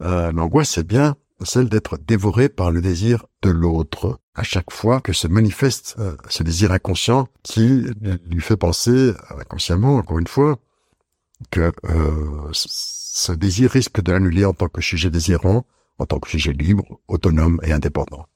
Euh, 0.01 0.31
l'angoisse, 0.31 0.71
c'est 0.71 0.87
bien 0.87 1.17
celle 1.45 1.69
d'être 1.69 1.99
dévoré 1.99 2.49
par 2.49 2.71
le 2.71 2.81
désir 2.81 3.27
de 3.43 3.51
l'autre 3.51 4.21
à 4.37 4.45
chaque 4.45 4.71
fois 4.71 5.01
que 5.01 5.13
se 5.13 5.27
manifeste 5.27 5.97
euh, 5.99 6.17
ce 6.29 6.45
désir 6.45 6.71
inconscient 6.71 7.27
qui 7.43 7.85
lui 8.27 8.41
fait 8.41 8.57
penser 8.57 9.13
inconsciemment, 9.41 9.97
encore 9.97 10.21
une 10.21 10.29
fois, 10.29 10.61
que 11.51 11.73
euh, 11.85 12.49
ce 12.53 13.33
désir 13.33 13.69
risque 13.69 14.01
de 14.01 14.13
l'annuler 14.13 14.45
en 14.45 14.53
tant 14.53 14.69
que 14.69 14.81
sujet 14.81 15.11
désirant, 15.11 15.67
en 15.99 16.07
tant 16.07 16.21
que 16.21 16.29
sujet 16.29 16.53
libre, 16.53 17.01
autonome 17.09 17.59
et 17.65 17.73
indépendant. 17.73 18.27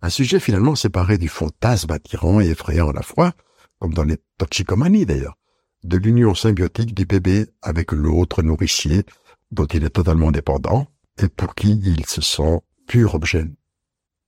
Un 0.00 0.08
sujet 0.08 0.40
finalement 0.40 0.74
séparé 0.74 1.18
du 1.18 1.28
fantasme 1.28 1.92
attirant 1.92 2.40
et 2.40 2.46
effrayant 2.46 2.88
à 2.88 2.94
la 2.94 3.02
fois, 3.02 3.34
comme 3.78 3.92
dans 3.92 4.04
les 4.04 4.16
toxicomanies 4.38 5.04
d'ailleurs, 5.04 5.36
de 5.84 5.96
l'union 5.96 6.34
symbiotique 6.34 6.94
du 6.94 7.04
bébé 7.04 7.46
avec 7.62 7.92
l'autre 7.92 8.42
nourricier 8.42 9.04
dont 9.50 9.66
il 9.66 9.84
est 9.84 9.90
totalement 9.90 10.30
dépendant 10.30 10.86
et 11.22 11.28
pour 11.28 11.54
qui 11.54 11.80
il 11.84 12.06
se 12.06 12.20
sent 12.20 12.60
pur 12.86 13.14
objet. 13.14 13.44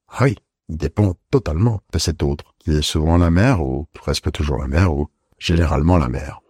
Ah 0.09 0.25
oui, 0.25 0.37
il 0.69 0.77
dépend 0.77 1.15
totalement 1.31 1.81
de 1.93 1.99
cet 1.99 2.23
autre, 2.23 2.55
qui 2.59 2.71
est 2.71 2.83
souvent 2.83 3.19
la 3.19 3.31
mère 3.31 3.63
ou 3.63 3.87
presque 3.93 4.31
toujours 4.33 4.59
la 4.59 4.69
mère 4.69 4.95
ou 4.95 5.09
généralement 5.39 5.99
la 5.99 6.09
mère. 6.09 6.41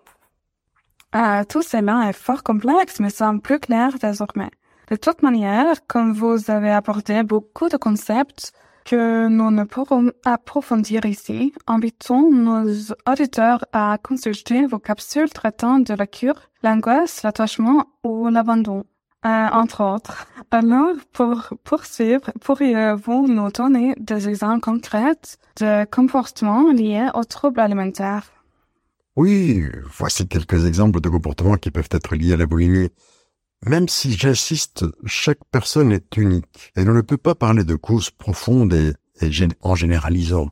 Ah, 1.13 1.45
tout 1.45 1.63
cela 1.63 2.09
est 2.09 2.13
fort 2.13 2.43
complexe, 2.43 3.01
mais 3.01 3.11
semble 3.11 3.41
plus 3.41 3.59
clair 3.59 3.99
désormais. 4.01 4.51
De 4.91 4.97
toute 4.97 5.23
manière, 5.23 5.87
comme 5.87 6.13
vous 6.13 6.51
avez 6.51 6.71
apporté 6.71 7.23
beaucoup 7.23 7.69
de 7.69 7.77
concepts 7.77 8.53
que 8.91 9.29
nous 9.29 9.53
ne 9.53 9.63
pourrons 9.63 10.11
approfondir 10.25 11.05
ici, 11.05 11.53
invitons 11.69 12.33
nos 12.33 12.67
auditeurs 13.09 13.65
à 13.73 13.99
consulter 14.03 14.67
vos 14.67 14.81
capsules 14.81 15.31
traitant 15.31 15.79
de 15.79 15.95
la 15.95 16.09
cure, 16.09 16.51
l'angoisse, 16.65 17.23
l'attachement 17.23 17.87
ou 18.03 18.29
l'abandon, 18.31 18.83
euh, 19.25 19.47
entre 19.53 19.85
autres. 19.85 20.27
Alors, 20.51 20.97
pour 21.13 21.55
poursuivre, 21.63 22.33
pourriez-vous 22.41 23.29
nous 23.29 23.53
donner 23.53 23.95
des 23.97 24.29
exemples 24.29 24.63
concrets 24.63 25.23
de 25.61 25.85
comportements 25.85 26.73
liés 26.73 27.11
aux 27.15 27.23
troubles 27.23 27.61
alimentaires? 27.61 28.27
Oui, 29.15 29.67
voici 29.85 30.27
quelques 30.27 30.67
exemples 30.67 31.01
de 31.01 31.09
comportements 31.09 31.59
qui 31.59 31.71
peuvent 31.71 31.93
être 31.93 32.17
liés 32.17 32.33
à 32.33 32.37
la 32.37 32.47
boulimie. 32.47 32.91
Même 33.67 33.89
si 33.89 34.17
j'insiste, 34.17 34.87
chaque 35.05 35.45
personne 35.51 35.93
est 35.93 36.17
unique 36.17 36.73
et 36.77 36.85
l'on 36.85 36.95
ne 36.95 37.03
peut 37.03 37.19
pas 37.19 37.35
parler 37.35 37.65
de 37.65 37.75
causes 37.75 38.11
profondes 38.11 38.73
et, 38.73 38.95
en 39.61 39.75
généralisant. 39.75 40.49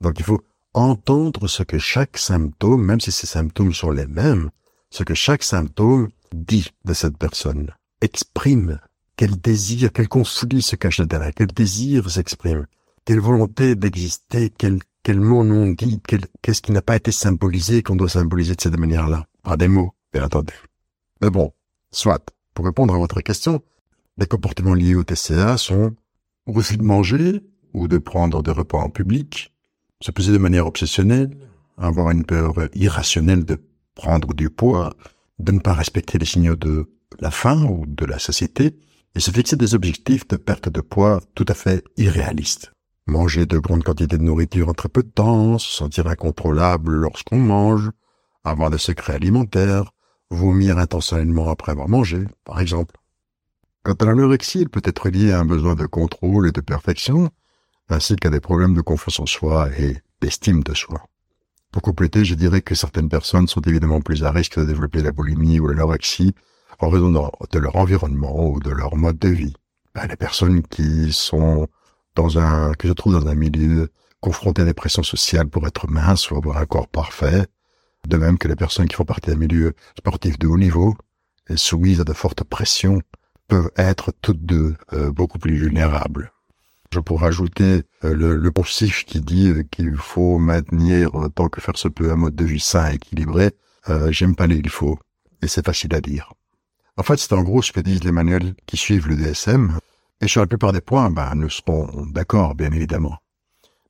Donc 0.00 0.18
il 0.18 0.24
faut 0.24 0.40
entendre 0.72 1.48
ce 1.48 1.62
que 1.62 1.78
chaque 1.78 2.16
symptôme, 2.16 2.82
même 2.82 3.00
si 3.00 3.12
ces 3.12 3.26
symptômes 3.26 3.74
sont 3.74 3.90
les 3.90 4.06
mêmes, 4.06 4.50
ce 4.88 5.02
que 5.02 5.14
chaque 5.14 5.42
symptôme 5.42 6.08
dit 6.32 6.70
de 6.84 6.94
cette 6.94 7.18
personne, 7.18 7.74
exprime, 8.00 8.80
quel 9.16 9.38
désir, 9.38 9.92
quel 9.92 10.08
conflit 10.08 10.62
se 10.62 10.76
cache 10.76 11.00
derrière, 11.00 11.32
quel 11.34 11.48
désir 11.48 12.10
s'exprime, 12.10 12.66
quelle 13.04 13.20
volonté 13.20 13.74
d'exister, 13.74 14.50
quel, 14.56 14.78
quel 15.02 15.20
mot 15.20 15.44
non 15.44 15.72
dit, 15.72 16.00
qu'est-ce 16.40 16.62
qui 16.62 16.72
n'a 16.72 16.82
pas 16.82 16.96
été 16.96 17.12
symbolisé 17.12 17.82
qu'on 17.82 17.96
doit 17.96 18.08
symboliser 18.08 18.54
de 18.54 18.60
cette 18.60 18.78
manière-là, 18.78 19.26
par 19.42 19.58
des 19.58 19.68
mots, 19.68 19.92
bien 20.12 20.24
entendu. 20.24 20.54
Mais 21.20 21.28
bon, 21.28 21.52
Soit, 21.92 22.30
pour 22.54 22.64
répondre 22.64 22.94
à 22.94 22.98
votre 22.98 23.20
question, 23.20 23.62
les 24.16 24.26
comportements 24.26 24.74
liés 24.74 24.94
au 24.94 25.04
TCA 25.04 25.56
sont 25.56 25.94
refus 26.46 26.76
de 26.76 26.82
manger 26.82 27.40
ou 27.74 27.88
de 27.88 27.98
prendre 27.98 28.42
des 28.42 28.50
repas 28.50 28.78
en 28.78 28.90
public, 28.90 29.54
se 30.00 30.10
peser 30.10 30.32
de 30.32 30.38
manière 30.38 30.66
obsessionnelle, 30.66 31.36
avoir 31.76 32.10
une 32.10 32.24
peur 32.24 32.54
irrationnelle 32.74 33.44
de 33.44 33.58
prendre 33.94 34.34
du 34.34 34.50
poids, 34.50 34.94
de 35.38 35.52
ne 35.52 35.58
pas 35.58 35.74
respecter 35.74 36.18
les 36.18 36.26
signaux 36.26 36.56
de 36.56 36.90
la 37.18 37.30
faim 37.30 37.64
ou 37.64 37.86
de 37.86 38.04
la 38.04 38.18
satiété, 38.18 38.76
et 39.14 39.20
se 39.20 39.30
fixer 39.30 39.56
des 39.56 39.74
objectifs 39.74 40.28
de 40.28 40.36
perte 40.36 40.68
de 40.68 40.80
poids 40.80 41.20
tout 41.34 41.46
à 41.48 41.54
fait 41.54 41.84
irréalistes. 41.96 42.72
Manger 43.06 43.46
de 43.46 43.58
grandes 43.58 43.82
quantités 43.82 44.18
de 44.18 44.22
nourriture 44.22 44.68
en 44.68 44.74
très 44.74 44.88
peu 44.88 45.02
de 45.02 45.08
temps, 45.08 45.58
se 45.58 45.72
sentir 45.72 46.06
incontrôlable 46.06 46.92
lorsqu'on 46.92 47.38
mange, 47.38 47.90
avoir 48.44 48.70
des 48.70 48.78
secrets 48.78 49.14
alimentaires, 49.14 49.90
vomir 50.30 50.78
intentionnellement 50.78 51.48
après 51.50 51.72
avoir 51.72 51.88
mangé, 51.88 52.24
par 52.44 52.60
exemple. 52.60 52.96
Quant 53.82 53.94
à 53.94 54.04
l'anorexie, 54.04 54.62
elle 54.62 54.68
peut 54.68 54.82
être 54.84 55.08
liée 55.08 55.32
à 55.32 55.40
un 55.40 55.44
besoin 55.44 55.74
de 55.74 55.86
contrôle 55.86 56.48
et 56.48 56.52
de 56.52 56.60
perfection, 56.60 57.30
ainsi 57.88 58.16
qu'à 58.16 58.30
des 58.30 58.40
problèmes 58.40 58.74
de 58.74 58.80
confiance 58.80 59.20
en 59.20 59.26
soi 59.26 59.68
et 59.78 59.96
d'estime 60.20 60.62
de 60.62 60.74
soi. 60.74 61.02
Pour 61.72 61.82
compléter, 61.82 62.24
je 62.24 62.34
dirais 62.34 62.62
que 62.62 62.74
certaines 62.74 63.08
personnes 63.08 63.46
sont 63.46 63.60
évidemment 63.62 64.00
plus 64.00 64.24
à 64.24 64.30
risque 64.30 64.58
de 64.58 64.64
développer 64.64 65.02
la 65.02 65.12
boulimie 65.12 65.60
ou 65.60 65.68
l'anorexie 65.68 66.34
en 66.78 66.88
raison 66.88 67.10
de 67.10 67.58
leur 67.58 67.76
environnement 67.76 68.48
ou 68.48 68.60
de 68.60 68.70
leur 68.70 68.96
mode 68.96 69.18
de 69.18 69.28
vie. 69.28 69.54
Ben, 69.94 70.06
les 70.06 70.16
personnes 70.16 70.62
qui 70.62 71.12
sont 71.12 71.68
dans 72.16 72.38
un, 72.38 72.72
qui 72.74 72.88
se 72.88 72.92
trouvent 72.92 73.20
dans 73.20 73.28
un 73.28 73.34
milieu 73.34 73.90
confronté 74.20 74.62
à 74.62 74.64
des 74.64 74.74
pressions 74.74 75.02
sociales 75.02 75.48
pour 75.48 75.66
être 75.66 75.88
minces 75.88 76.30
ou 76.30 76.36
avoir 76.36 76.58
un 76.58 76.66
corps 76.66 76.88
parfait, 76.88 77.46
de 78.08 78.16
même 78.16 78.38
que 78.38 78.48
les 78.48 78.56
personnes 78.56 78.88
qui 78.88 78.96
font 78.96 79.04
partie 79.04 79.30
d'un 79.30 79.36
milieu 79.36 79.74
sportif 79.98 80.38
de 80.38 80.46
haut 80.46 80.58
niveau 80.58 80.96
et 81.48 81.56
soumises 81.56 82.00
à 82.00 82.04
de 82.04 82.12
fortes 82.12 82.44
pressions 82.44 83.00
peuvent 83.48 83.70
être 83.76 84.12
toutes 84.22 84.44
deux 84.44 84.76
euh, 84.92 85.10
beaucoup 85.10 85.38
plus 85.38 85.56
vulnérables. 85.56 86.32
Je 86.92 87.00
pourrais 87.00 87.28
ajouter 87.28 87.82
euh, 88.04 88.14
le, 88.14 88.36
le 88.36 88.50
qui 88.50 89.20
dit 89.20 89.52
qu'il 89.70 89.96
faut 89.96 90.38
maintenir 90.38 91.14
euh, 91.14 91.28
tant 91.28 91.48
que 91.48 91.60
faire 91.60 91.76
se 91.76 91.88
peut 91.88 92.10
un 92.10 92.16
mode 92.16 92.34
de 92.34 92.44
vie 92.44 92.60
sain 92.60 92.90
et 92.90 92.94
équilibré. 92.94 93.52
J'aime 94.10 94.36
pas 94.36 94.46
les 94.46 94.58
il 94.58 94.68
faut 94.68 94.98
et 95.42 95.48
c'est 95.48 95.64
facile 95.64 95.94
à 95.94 96.00
dire. 96.00 96.32
En 96.96 97.02
fait, 97.02 97.16
c'est 97.16 97.32
en 97.32 97.42
gros 97.42 97.62
ce 97.62 97.72
que 97.72 97.80
disent 97.80 98.04
les 98.04 98.12
manuels 98.12 98.54
qui 98.66 98.76
suivent 98.76 99.08
le 99.08 99.16
DSM. 99.16 99.78
Et 100.20 100.28
sur 100.28 100.42
la 100.42 100.46
plupart 100.46 100.72
des 100.72 100.82
points, 100.82 101.10
ben, 101.10 101.34
nous 101.34 101.48
serons 101.48 102.06
d'accord, 102.06 102.54
bien 102.54 102.70
évidemment. 102.72 103.16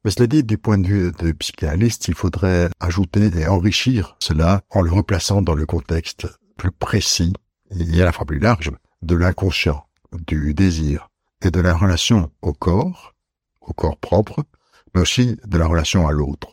Mais 0.04 0.10
cela 0.10 0.26
dit, 0.26 0.42
du 0.42 0.56
point 0.56 0.78
de 0.78 0.86
vue 0.86 1.12
de 1.12 1.32
psychanalyste, 1.32 2.08
il 2.08 2.14
faudrait 2.14 2.70
ajouter 2.80 3.30
et 3.36 3.46
enrichir 3.46 4.16
cela 4.20 4.62
en 4.70 4.80
le 4.80 4.90
replaçant 4.90 5.42
dans 5.42 5.54
le 5.54 5.66
contexte 5.66 6.26
plus 6.56 6.70
précis 6.70 7.34
et 7.70 8.00
à 8.00 8.04
la 8.06 8.12
fois 8.12 8.24
plus 8.24 8.38
large 8.38 8.70
de 9.02 9.14
l'inconscient, 9.14 9.86
du 10.26 10.54
désir 10.54 11.08
et 11.42 11.50
de 11.50 11.60
la 11.60 11.74
relation 11.74 12.30
au 12.40 12.52
corps, 12.52 13.14
au 13.60 13.72
corps 13.72 13.98
propre, 13.98 14.44
mais 14.94 15.02
aussi 15.02 15.36
de 15.44 15.58
la 15.58 15.66
relation 15.66 16.08
à 16.08 16.12
l'autre, 16.12 16.48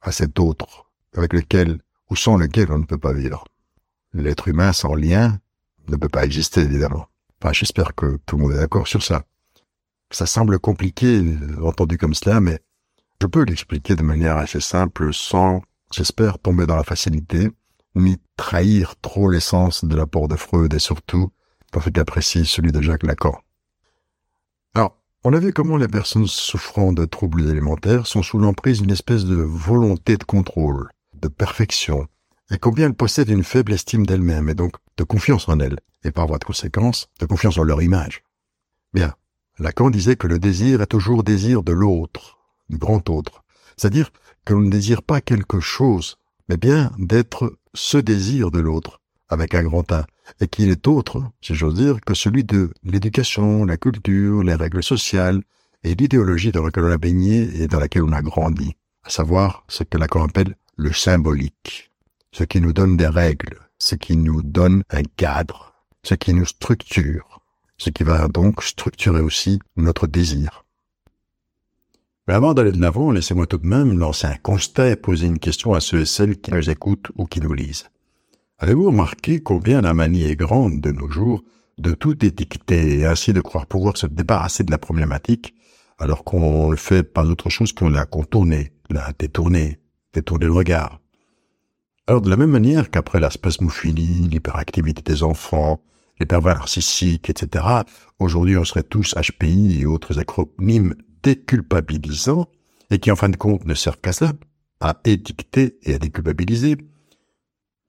à 0.00 0.12
cet 0.12 0.38
autre, 0.38 0.90
avec 1.16 1.32
lequel 1.32 1.80
ou 2.10 2.16
sans 2.16 2.36
lequel 2.36 2.70
on 2.70 2.78
ne 2.78 2.84
peut 2.84 2.98
pas 2.98 3.12
vivre. 3.12 3.44
L'être 4.12 4.48
humain 4.48 4.72
sans 4.72 4.94
lien 4.94 5.40
ne 5.88 5.96
peut 5.96 6.08
pas 6.08 6.24
exister, 6.24 6.60
évidemment. 6.60 7.08
Enfin, 7.40 7.52
j'espère 7.52 7.94
que 7.94 8.18
tout 8.24 8.36
le 8.36 8.42
monde 8.42 8.52
est 8.52 8.58
d'accord 8.58 8.86
sur 8.86 9.02
ça. 9.02 9.24
Ça 10.10 10.26
semble 10.26 10.58
compliqué, 10.60 11.36
entendu 11.60 11.98
comme 11.98 12.14
cela, 12.14 12.40
mais 12.40 12.60
je 13.20 13.26
peux 13.26 13.44
l'expliquer 13.44 13.96
de 13.96 14.02
manière 14.02 14.36
assez 14.36 14.60
simple 14.60 15.14
sans, 15.14 15.62
j'espère, 15.92 16.38
tomber 16.38 16.66
dans 16.66 16.76
la 16.76 16.84
facilité, 16.84 17.50
ni 17.94 18.18
trahir 18.36 18.94
trop 19.00 19.30
l'essence 19.30 19.84
de 19.84 19.96
l'apport 19.96 20.28
de 20.28 20.36
Freud 20.36 20.74
et 20.74 20.78
surtout, 20.78 21.30
dans 21.72 21.80
ce 21.80 22.44
celui 22.44 22.70
de 22.70 22.80
Jacques 22.82 23.02
Lacan. 23.02 23.36
Alors, 24.74 25.00
on 25.24 25.32
a 25.32 25.38
vu 25.38 25.52
comment 25.52 25.76
les 25.76 25.88
personnes 25.88 26.26
souffrant 26.26 26.92
de 26.92 27.04
troubles 27.04 27.48
alimentaires 27.48 28.06
sont 28.06 28.22
sous 28.22 28.38
l'emprise 28.38 28.82
d'une 28.82 28.90
espèce 28.90 29.24
de 29.24 29.36
volonté 29.36 30.16
de 30.16 30.24
contrôle, 30.24 30.90
de 31.14 31.28
perfection, 31.28 32.06
et 32.50 32.58
combien 32.58 32.86
elles 32.86 32.94
possèdent 32.94 33.30
une 33.30 33.42
faible 33.42 33.72
estime 33.72 34.06
d'elles-mêmes 34.06 34.48
et 34.48 34.54
donc 34.54 34.74
de 34.96 35.04
confiance 35.04 35.48
en 35.48 35.60
elles, 35.60 35.78
et 36.04 36.10
par 36.10 36.26
voie 36.26 36.38
de 36.38 36.44
conséquence, 36.44 37.08
de 37.20 37.26
confiance 37.26 37.58
en 37.58 37.62
leur 37.62 37.80
image. 37.82 38.22
Bien, 38.92 39.14
Lacan 39.58 39.90
disait 39.90 40.16
que 40.16 40.26
le 40.26 40.38
désir 40.38 40.82
est 40.82 40.86
toujours 40.86 41.24
désir 41.24 41.62
de 41.62 41.72
l'autre, 41.72 42.43
grand 42.76 43.08
autre. 43.10 43.42
C'est-à-dire 43.76 44.10
que 44.44 44.54
l'on 44.54 44.60
ne 44.60 44.70
désire 44.70 45.02
pas 45.02 45.20
quelque 45.20 45.60
chose, 45.60 46.16
mais 46.48 46.56
bien 46.56 46.92
d'être 46.98 47.56
ce 47.74 47.98
désir 47.98 48.50
de 48.50 48.60
l'autre, 48.60 49.00
avec 49.28 49.54
un 49.54 49.64
grand 49.64 49.90
A, 49.92 50.06
et 50.40 50.48
qui 50.48 50.66
n'est 50.66 50.88
autre, 50.88 51.22
si 51.40 51.54
j'ose 51.54 51.74
dire, 51.74 52.00
que 52.00 52.14
celui 52.14 52.44
de 52.44 52.70
l'éducation, 52.82 53.64
la 53.64 53.76
culture, 53.76 54.42
les 54.42 54.54
règles 54.54 54.82
sociales 54.82 55.42
et 55.82 55.94
l'idéologie 55.94 56.52
dans 56.52 56.64
laquelle 56.64 56.84
on 56.84 56.90
a 56.90 56.98
baigné 56.98 57.62
et 57.62 57.68
dans 57.68 57.80
laquelle 57.80 58.04
on 58.04 58.12
a 58.12 58.22
grandi, 58.22 58.76
à 59.02 59.10
savoir 59.10 59.64
ce 59.68 59.84
que 59.84 59.98
Lacan 59.98 60.24
appelle 60.24 60.56
le 60.76 60.92
symbolique, 60.92 61.90
ce 62.32 62.44
qui 62.44 62.60
nous 62.60 62.72
donne 62.72 62.96
des 62.96 63.06
règles, 63.06 63.58
ce 63.78 63.94
qui 63.94 64.16
nous 64.16 64.42
donne 64.42 64.82
un 64.90 65.02
cadre, 65.02 65.74
ce 66.02 66.14
qui 66.14 66.32
nous 66.32 66.46
structure, 66.46 67.40
ce 67.76 67.90
qui 67.90 68.02
va 68.02 68.28
donc 68.28 68.62
structurer 68.62 69.20
aussi 69.20 69.58
notre 69.76 70.06
désir. 70.06 70.63
Mais 72.26 72.34
avant 72.34 72.54
d'aller 72.54 72.72
de 72.72 72.80
l'avant, 72.80 73.10
laissez-moi 73.10 73.46
tout 73.46 73.58
de 73.58 73.66
même 73.66 73.98
lancer 73.98 74.26
un 74.26 74.36
constat 74.36 74.90
et 74.90 74.96
poser 74.96 75.26
une 75.26 75.38
question 75.38 75.74
à 75.74 75.80
ceux 75.80 76.00
et 76.00 76.06
celles 76.06 76.40
qui 76.40 76.52
nous 76.52 76.70
écoutent 76.70 77.10
ou 77.16 77.26
qui 77.26 77.40
nous 77.40 77.52
lisent. 77.52 77.90
Avez-vous 78.58 78.86
remarqué 78.86 79.42
combien 79.42 79.82
la 79.82 79.92
manie 79.92 80.22
est 80.22 80.36
grande 80.36 80.80
de 80.80 80.90
nos 80.90 81.10
jours 81.10 81.42
de 81.76 81.92
tout 81.92 82.24
étiqueter 82.24 83.00
et 83.00 83.06
ainsi 83.06 83.32
de 83.32 83.42
croire 83.42 83.66
pouvoir 83.66 83.96
se 83.98 84.06
débarrasser 84.06 84.64
de 84.64 84.70
la 84.70 84.78
problématique 84.78 85.54
alors 85.98 86.24
qu'on 86.24 86.70
ne 86.70 86.76
fait 86.76 87.02
pas 87.02 87.26
autre 87.26 87.50
chose 87.50 87.72
qu'on 87.72 87.90
la 87.90 88.06
contourner, 88.06 88.72
la 88.88 89.12
détourner, 89.18 89.80
détourner 90.14 90.46
le 90.46 90.52
regard? 90.52 91.00
Alors 92.06 92.22
de 92.22 92.30
la 92.30 92.36
même 92.36 92.50
manière 92.50 92.90
qu'après 92.90 93.20
la 93.20 93.30
spasmophilie, 93.30 94.28
l'hyperactivité 94.28 95.02
des 95.02 95.22
enfants, 95.22 95.82
les 96.20 96.26
pervers 96.26 96.56
narcissiques, 96.56 97.28
etc., 97.28 97.64
aujourd'hui 98.18 98.56
on 98.56 98.64
serait 98.64 98.82
tous 98.82 99.14
HPI 99.14 99.80
et 99.80 99.86
autres 99.86 100.18
acronymes 100.18 100.94
déculpabilisants, 101.24 102.48
et 102.90 102.98
qui 102.98 103.10
en 103.10 103.16
fin 103.16 103.28
de 103.28 103.36
compte 103.36 103.64
ne 103.64 103.74
servent 103.74 104.00
qu'à 104.00 104.12
ça, 104.12 104.32
à 104.80 105.00
étiqueter 105.04 105.78
et 105.82 105.94
à 105.94 105.98
déculpabiliser. 105.98 106.76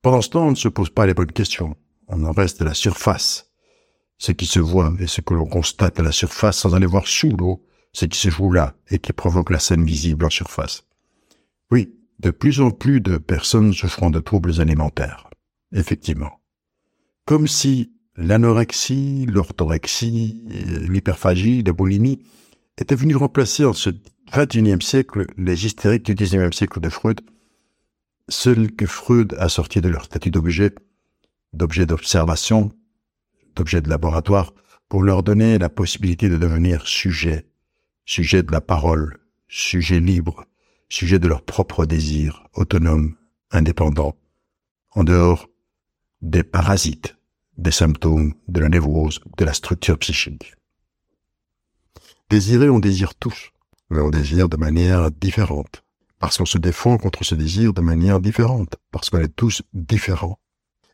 Pendant 0.02 0.22
ce 0.22 0.30
temps, 0.30 0.48
on 0.48 0.52
ne 0.52 0.56
se 0.56 0.70
pose 0.70 0.90
pas 0.90 1.06
les 1.06 1.14
bonnes 1.14 1.32
questions. 1.32 1.76
On 2.08 2.24
en 2.24 2.32
reste 2.32 2.62
à 2.62 2.66
la 2.66 2.74
surface. 2.74 3.52
Ce 4.18 4.32
qui 4.32 4.46
se 4.46 4.60
voit 4.60 4.94
et 5.00 5.08
ce 5.08 5.22
que 5.22 5.34
l'on 5.34 5.46
constate 5.46 6.00
à 6.00 6.04
la 6.04 6.12
surface 6.14 6.60
sans 6.60 6.74
aller 6.74 6.86
voir 6.86 7.06
sous 7.08 7.36
l'eau, 7.36 7.66
ce 7.92 8.06
qui 8.06 8.18
se 8.18 8.30
joue 8.30 8.52
là 8.52 8.76
et 8.90 9.00
qui 9.00 9.14
provoque 9.14 9.50
la 9.50 9.60
scène 9.60 9.84
visible 9.84 10.26
en 10.26 10.30
surface. 10.30 10.86
Oui, 11.72 11.94
de 12.20 12.32
plus 12.32 12.62
en 12.62 12.72
plus 12.72 13.02
de 13.02 13.18
personnes 13.18 13.74
souffrant 13.74 14.10
de 14.10 14.20
troubles 14.20 14.62
alimentaires. 14.62 15.30
Effectivement. 15.74 16.40
Comme 17.26 17.48
si 17.48 17.92
l'anorexie, 18.16 19.26
l'orthorexie, 19.26 20.44
l'hyperphagie, 20.88 21.64
la 21.64 21.74
boulimie 21.74 22.20
étaient 22.78 22.96
venues 22.96 23.16
remplacer 23.16 23.66
en 23.66 23.74
ce 23.74 23.90
21e 24.32 24.82
siècle 24.82 25.28
les 25.38 25.66
hystériques 25.66 26.06
du 26.06 26.16
19e 26.16 26.54
siècle 26.54 26.80
de 26.80 26.90
Freud, 26.90 27.22
seuls 28.30 28.72
que 28.72 28.86
Freud 28.86 29.36
a 29.40 29.50
sorti 29.50 29.82
de 29.82 29.90
leur 29.90 30.06
statut 30.06 30.32
d'objet, 30.32 30.74
d'objet 31.54 31.86
d'observation, 31.86 32.72
d'objet 33.56 33.82
de 33.82 33.90
laboratoire, 33.90 34.54
pour 34.90 35.04
leur 35.04 35.24
donner 35.24 35.58
la 35.58 35.70
possibilité 35.70 36.30
de 36.30 36.38
devenir 36.38 36.86
sujet, 36.88 37.48
sujet 38.06 38.44
de 38.44 38.52
la 38.52 38.62
parole, 38.62 39.20
sujet 39.48 40.00
libre, 40.00 40.46
sujet 40.90 41.20
de 41.20 41.28
leurs 41.28 41.44
propres 41.44 41.86
désirs, 41.86 42.48
autonomes, 42.54 43.16
indépendants, 43.52 44.16
en 44.92 45.04
dehors 45.04 45.48
des 46.22 46.44
parasites, 46.44 47.16
des 47.58 47.72
symptômes, 47.72 48.34
de 48.48 48.60
la 48.60 48.70
névrose, 48.70 49.22
de 49.38 49.46
la 49.46 49.54
structure 49.54 49.98
psychique. 50.00 50.56
Désirer, 52.32 52.70
on 52.70 52.80
désire 52.80 53.14
tous, 53.14 53.52
mais 53.92 54.00
on 54.00 54.10
désire 54.10 54.50
de 54.50 54.58
manière 54.58 55.12
différente, 55.12 55.84
parce 56.18 56.38
qu'on 56.38 56.46
se 56.46 56.58
défend 56.58 56.98
contre 56.98 57.24
ce 57.24 57.36
désir 57.36 57.72
de 57.72 57.82
manière 57.82 58.20
différente, 58.20 58.78
parce 58.92 59.12
qu'on 59.12 59.20
est 59.20 59.36
tous 59.36 59.62
différents. 59.74 60.40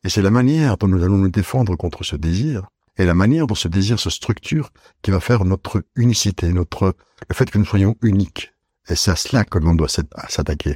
Et 0.03 0.09
c'est 0.09 0.21
la 0.21 0.29
manière 0.29 0.75
dont 0.75 0.89
nous 0.89 1.01
allons 1.03 1.17
nous 1.17 1.29
défendre 1.29 1.77
contre 1.77 2.03
ce 2.03 2.17
désir, 2.17 2.67
et 2.97 3.05
la 3.05 3.13
manière 3.13 3.47
dont 3.47 3.55
ce 3.55 3.69
désir 3.69 3.97
se 3.97 4.09
structure 4.09 4.71
qui 5.01 5.11
va 5.11 5.21
faire 5.21 5.45
notre 5.45 5.85
unicité, 5.95 6.51
notre, 6.51 6.95
le 7.29 7.33
fait 7.33 7.49
que 7.49 7.57
nous 7.57 7.65
soyons 7.65 7.95
uniques. 8.01 8.51
Et 8.89 8.95
c'est 8.95 9.11
à 9.11 9.15
cela 9.15 9.45
que 9.45 9.57
l'on 9.57 9.73
doit 9.73 9.87
s'attaquer. 9.87 10.75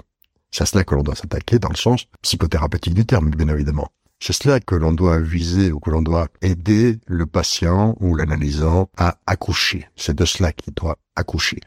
C'est 0.52 0.64
à 0.64 0.66
cela 0.66 0.86
que 0.86 0.96
l'on 0.96 1.04
doit 1.04 1.16
s'attaquer 1.16 1.60
dans 1.60 1.68
le 1.68 1.76
sens 1.76 2.06
psychothérapeutique 2.22 2.94
du 2.94 3.06
terme, 3.06 3.30
bien 3.30 3.50
évidemment. 3.50 3.90
C'est 4.20 4.34
cela 4.34 4.60
que 4.60 4.76
l'on 4.76 4.94
doit 4.94 5.20
viser 5.20 5.72
ou 5.72 5.80
que 5.80 5.90
l'on 5.90 6.02
doit 6.02 6.28
aider 6.42 7.00
le 7.08 7.26
patient 7.26 7.96
ou 8.00 8.16
l'analysant 8.16 8.90
à 8.98 9.18
accoucher. 9.28 9.88
C'est 9.96 10.16
de 10.16 10.26
cela 10.26 10.52
qu'il 10.54 10.74
doit 10.74 10.98
accoucher. 11.16 11.60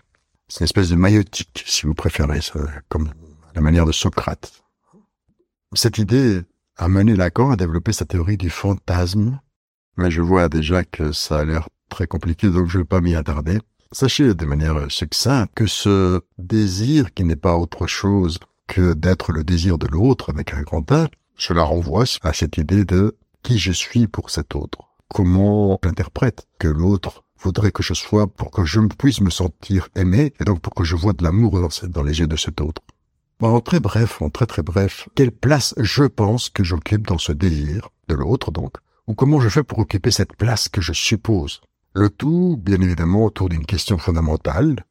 C'est 0.49 0.61
une 0.61 0.65
espèce 0.65 0.89
de 0.89 0.97
maïotique, 0.97 1.63
si 1.67 1.87
vous 1.87 1.95
préférez, 1.95 2.41
comme 2.89 3.13
la 3.55 3.61
manière 3.61 3.85
de 3.85 3.93
Socrate. 3.93 4.63
Cette 5.75 5.99
idée 5.99 6.43
a 6.79 6.89
mené 6.89 7.15
Lacan 7.15 7.51
à 7.51 7.57
développer 7.57 7.93
sa 7.93 8.07
théorie 8.07 8.39
du 8.39 8.49
fantasme, 8.49 9.41
mais 9.97 10.11
je 10.11 10.23
vois 10.23 10.49
déjà 10.49 10.85
que 10.85 11.13
ça 11.13 11.41
a 11.41 11.45
l'air 11.45 11.69
très 11.91 12.07
compliqué, 12.07 12.49
donc 12.49 12.69
je 12.69 12.79
ne 12.79 12.83
vais 12.83 12.87
pas 12.87 13.01
m'y 13.01 13.15
attarder. 13.15 13.59
Sachez 13.93 14.35
de 14.35 14.45
manière 14.47 14.91
succincte 14.91 15.53
que 15.55 15.67
ce 15.67 16.21
désir 16.39 17.13
qui 17.13 17.25
n'est 17.25 17.37
pas 17.37 17.57
autre 17.57 17.87
chose 17.87 18.39
que 18.67 18.95
d'être 18.95 19.33
le 19.33 19.45
désir 19.45 19.79
de 19.79 19.87
l'autre 19.87 20.31
avec 20.31 20.55
un 20.55 20.63
grand 20.63 20.91
A, 20.93 21.09
cela 21.39 21.63
renvoie 21.63 22.05
à 22.23 22.33
cette 22.33 22.59
idée 22.59 22.85
de 22.85 23.17
qui 23.43 23.59
je 23.59 23.73
suis 23.73 24.07
pour 24.09 24.31
cet 24.31 24.55
autre? 24.55 24.79
Comment 25.09 25.79
j'interprète 25.83 26.47
que 26.59 26.69
l'autre 26.69 27.25
voudrait 27.41 27.71
que 27.71 27.83
je 27.83 27.95
sois 27.95 28.27
pour 28.27 28.51
que 28.51 28.65
je 28.65 28.81
puisse 28.81 29.21
me 29.21 29.31
sentir 29.31 29.89
aimé 29.95 30.35
et 30.41 30.45
donc 30.45 30.61
pour 30.61 30.75
que 30.75 30.85
je 30.85 30.97
vois 30.97 31.13
de 31.13 31.23
l'amour 31.23 31.59
dans, 31.85 32.03
les 32.03 32.19
yeux 32.19 32.27
de 32.27 32.37
cet 32.37 32.61
autre? 32.61 32.83
en 33.41 33.61
très 33.61 33.79
bref, 33.79 34.21
en 34.21 34.31
très 34.31 34.47
très 34.47 34.63
bref, 34.63 35.09
quelle 35.15 35.31
place 35.31 35.73
je 35.79 36.05
pense 36.05 36.51
que 36.51 36.65
j'occupe 36.65 37.07
dans 37.07 37.19
ce 37.19 37.33
désir 37.33 37.89
de 38.09 38.17
l'autre 38.17 38.51
donc, 38.51 38.73
ou 39.07 39.15
comment 39.15 39.41
je 39.41 39.49
fais 39.49 39.63
pour 39.63 39.79
occuper 39.79 40.11
cette 40.11 40.35
place 40.37 40.69
que 40.69 40.81
je 40.81 40.93
suppose? 40.93 41.61
Le 41.95 42.11
tout, 42.11 42.59
bien 42.61 42.81
évidemment, 42.81 43.25
autour 43.25 43.49
d'une 43.49 43.65
question 43.65 43.97
fondamentale 43.97 44.85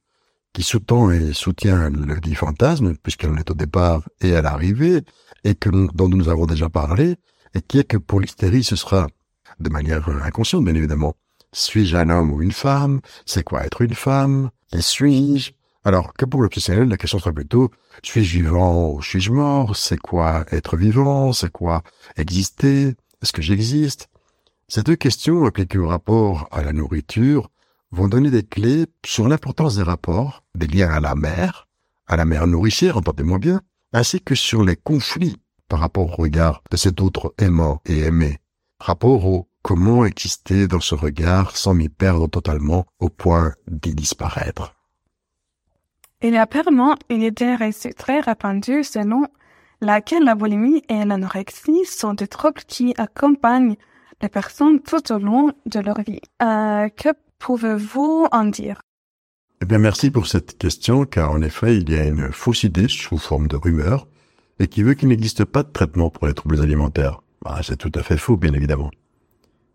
qui 0.58 0.64
sous-tend 0.64 1.12
et 1.12 1.34
soutient 1.34 1.92
le 1.92 2.20
dit 2.20 2.34
fantasme, 2.34 2.96
puisqu'elle 3.04 3.38
est 3.38 3.52
au 3.52 3.54
départ 3.54 4.02
et 4.22 4.36
à 4.36 4.42
l'arrivée, 4.42 5.04
et 5.44 5.54
que, 5.54 5.70
dont 5.70 6.10
nous 6.10 6.30
avons 6.30 6.48
déjà 6.48 6.68
parlé, 6.68 7.18
et 7.54 7.62
qui 7.62 7.78
est 7.78 7.84
que 7.84 7.98
pour 7.98 8.20
l'hystérie, 8.22 8.64
ce 8.64 8.76
sera, 8.76 9.06
de 9.60 9.70
manière 9.70 10.10
inconsciente, 10.10 10.66
bien 10.66 10.74
évidemment, 10.74 11.14
suis-je 11.54 11.96
un 11.96 12.10
homme 12.10 12.32
ou 12.32 12.42
une 12.42 12.52
femme 12.52 13.02
C'est 13.28 13.44
quoi 13.44 13.68
être 13.68 13.84
une 13.84 13.94
femme 13.94 14.50
Qui 14.72 14.82
suis-je 14.82 15.52
Alors 15.84 16.14
que 16.14 16.26
pour 16.26 16.42
l'obsessionnel, 16.42 16.90
la 16.90 16.98
question 16.98 17.20
sera 17.20 17.34
plutôt, 17.34 17.70
suis-je 18.02 18.40
vivant 18.40 18.94
ou 18.94 19.04
suis-je 19.04 19.32
mort 19.32 19.76
C'est 19.76 20.00
quoi 20.00 20.44
être 20.52 20.76
vivant 20.76 21.34
C'est 21.34 21.52
quoi 21.52 21.84
exister 22.16 22.96
Est-ce 23.22 23.32
que 23.32 23.44
j'existe? 23.44 24.10
Ces 24.70 24.82
deux 24.82 24.96
questions, 24.96 25.46
appliquées 25.46 25.78
au 25.78 25.88
rapport 25.88 26.48
à 26.50 26.64
la 26.64 26.74
nourriture, 26.74 27.52
vont 27.92 28.08
donner 28.08 28.30
des 28.30 28.44
clés 28.44 28.86
sur 29.06 29.28
l'importance 29.28 29.78
des 29.78 29.84
rapports, 29.84 30.44
des 30.56 30.68
liens 30.68 30.90
à 30.90 31.00
la 31.00 31.16
mère, 31.16 31.68
à 32.08 32.16
la 32.16 32.26
mère 32.26 32.48
nourricière, 32.48 32.98
entendez-moi 32.98 33.40
bien, 33.40 33.62
ainsi 33.94 34.22
que 34.22 34.36
sur 34.36 34.64
les 34.64 34.76
conflits 34.76 35.38
par 35.68 35.80
rapport 35.80 36.20
au 36.20 36.24
regard 36.24 36.64
de 36.72 36.78
cet 36.78 37.02
autre 37.02 37.34
aimant 37.38 37.82
et 37.86 38.00
aimé, 38.00 38.38
rapport 38.80 39.26
au 39.26 39.50
comment 39.62 40.06
exister 40.06 40.68
dans 40.68 40.80
ce 40.80 40.96
regard 40.96 41.58
sans 41.58 41.74
m'y 41.74 41.90
perdre 41.90 42.28
totalement 42.28 42.86
au 43.00 43.10
point 43.10 43.54
d'y 43.68 43.94
disparaître. 43.94 44.74
Il 46.22 46.34
y 46.34 46.38
a 46.38 46.44
apparemment 46.44 46.96
une 47.10 47.22
idée 47.22 47.56
très 47.96 48.22
répandue 48.22 48.84
selon 48.84 49.28
laquelle 49.82 50.24
la 50.24 50.36
boulimie 50.36 50.84
et 50.90 51.06
l'anorexie 51.06 51.86
sont 51.86 52.14
des 52.14 52.28
troubles 52.28 52.62
qui 52.68 52.94
accompagnent 52.98 53.76
les 54.22 54.30
personnes 54.30 54.82
tout 54.82 55.12
au 55.12 55.20
long 55.20 55.52
de 55.66 55.80
leur 55.80 56.02
vie. 56.02 56.22
Euh, 56.42 56.90
pouvez-vous 57.40 58.28
en 58.32 58.46
dire? 58.46 58.82
Eh 59.62 59.66
bien, 59.66 59.80
merci 59.80 60.12
pour 60.12 60.28
cette 60.28 60.58
question, 60.58 61.06
car 61.06 61.32
en 61.32 61.42
effet, 61.42 61.78
il 61.78 61.90
y 61.90 61.96
a 61.96 62.06
une 62.06 62.32
fausse 62.32 62.64
idée 62.64 62.88
sous 62.88 63.18
forme 63.18 63.48
de 63.48 63.56
rumeur 63.56 64.08
et 64.60 64.68
qui 64.68 64.84
veut 64.84 64.94
qu'il 64.94 65.10
n'existe 65.10 65.46
pas 65.46 65.64
de 65.64 65.72
traitement 65.72 66.10
pour 66.10 66.28
les 66.28 66.34
troubles 66.34 66.62
alimentaires. 66.62 67.22
Bah, 67.44 67.60
c'est 67.64 67.78
tout 67.78 67.92
à 67.96 68.04
fait 68.04 68.18
faux, 68.18 68.38
bien 68.38 68.54
évidemment. 68.54 68.92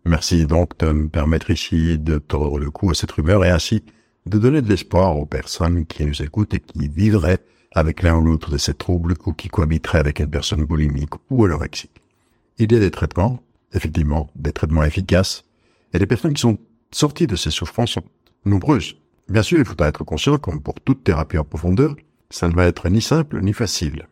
Merci 0.05 0.45
donc 0.45 0.77
de 0.79 0.91
me 0.91 1.07
permettre 1.07 1.49
ici 1.49 1.97
de 1.97 2.17
tordre 2.17 2.59
le 2.59 2.69
cou 2.69 2.91
à 2.91 2.93
cette 2.93 3.11
rumeur 3.11 3.45
et 3.45 3.49
ainsi 3.49 3.83
de 4.25 4.37
donner 4.37 4.61
de 4.61 4.69
l'espoir 4.69 5.17
aux 5.17 5.25
personnes 5.25 5.85
qui 5.85 6.05
nous 6.05 6.21
écoutent 6.21 6.53
et 6.53 6.59
qui 6.59 6.87
vivraient 6.87 7.39
avec 7.71 8.03
l'un 8.03 8.17
ou 8.17 8.25
l'autre 8.25 8.51
de 8.51 8.57
ces 8.57 8.73
troubles 8.73 9.15
ou 9.25 9.33
qui 9.33 9.47
cohabiteraient 9.47 9.99
avec 9.99 10.19
une 10.19 10.29
personne 10.29 10.65
boulimique 10.65 11.13
ou 11.29 11.45
anorexique. 11.45 12.01
Il 12.57 12.71
y 12.71 12.75
a 12.75 12.79
des 12.79 12.91
traitements 12.91 13.41
effectivement 13.73 14.29
des 14.35 14.53
traitements 14.53 14.83
efficaces, 14.83 15.43
et 15.93 15.99
les 15.99 16.07
personnes 16.07 16.33
qui 16.33 16.41
sont 16.41 16.57
sorties 16.93 17.27
de 17.27 17.35
ces 17.35 17.51
souffrances 17.51 17.91
sont 17.91 18.03
nombreuses. 18.45 18.95
Bien 19.29 19.41
sûr, 19.41 19.59
il 19.59 19.65
faudra 19.65 19.87
être 19.87 20.03
conscient, 20.03 20.37
comme 20.37 20.61
pour 20.61 20.75
toute 20.81 21.03
thérapie 21.03 21.37
en 21.37 21.43
profondeur, 21.43 21.95
ça 22.29 22.47
ne 22.47 22.53
va 22.53 22.65
être 22.65 22.89
ni 22.89 23.01
simple 23.01 23.41
ni 23.41 23.53
facile. 23.53 24.07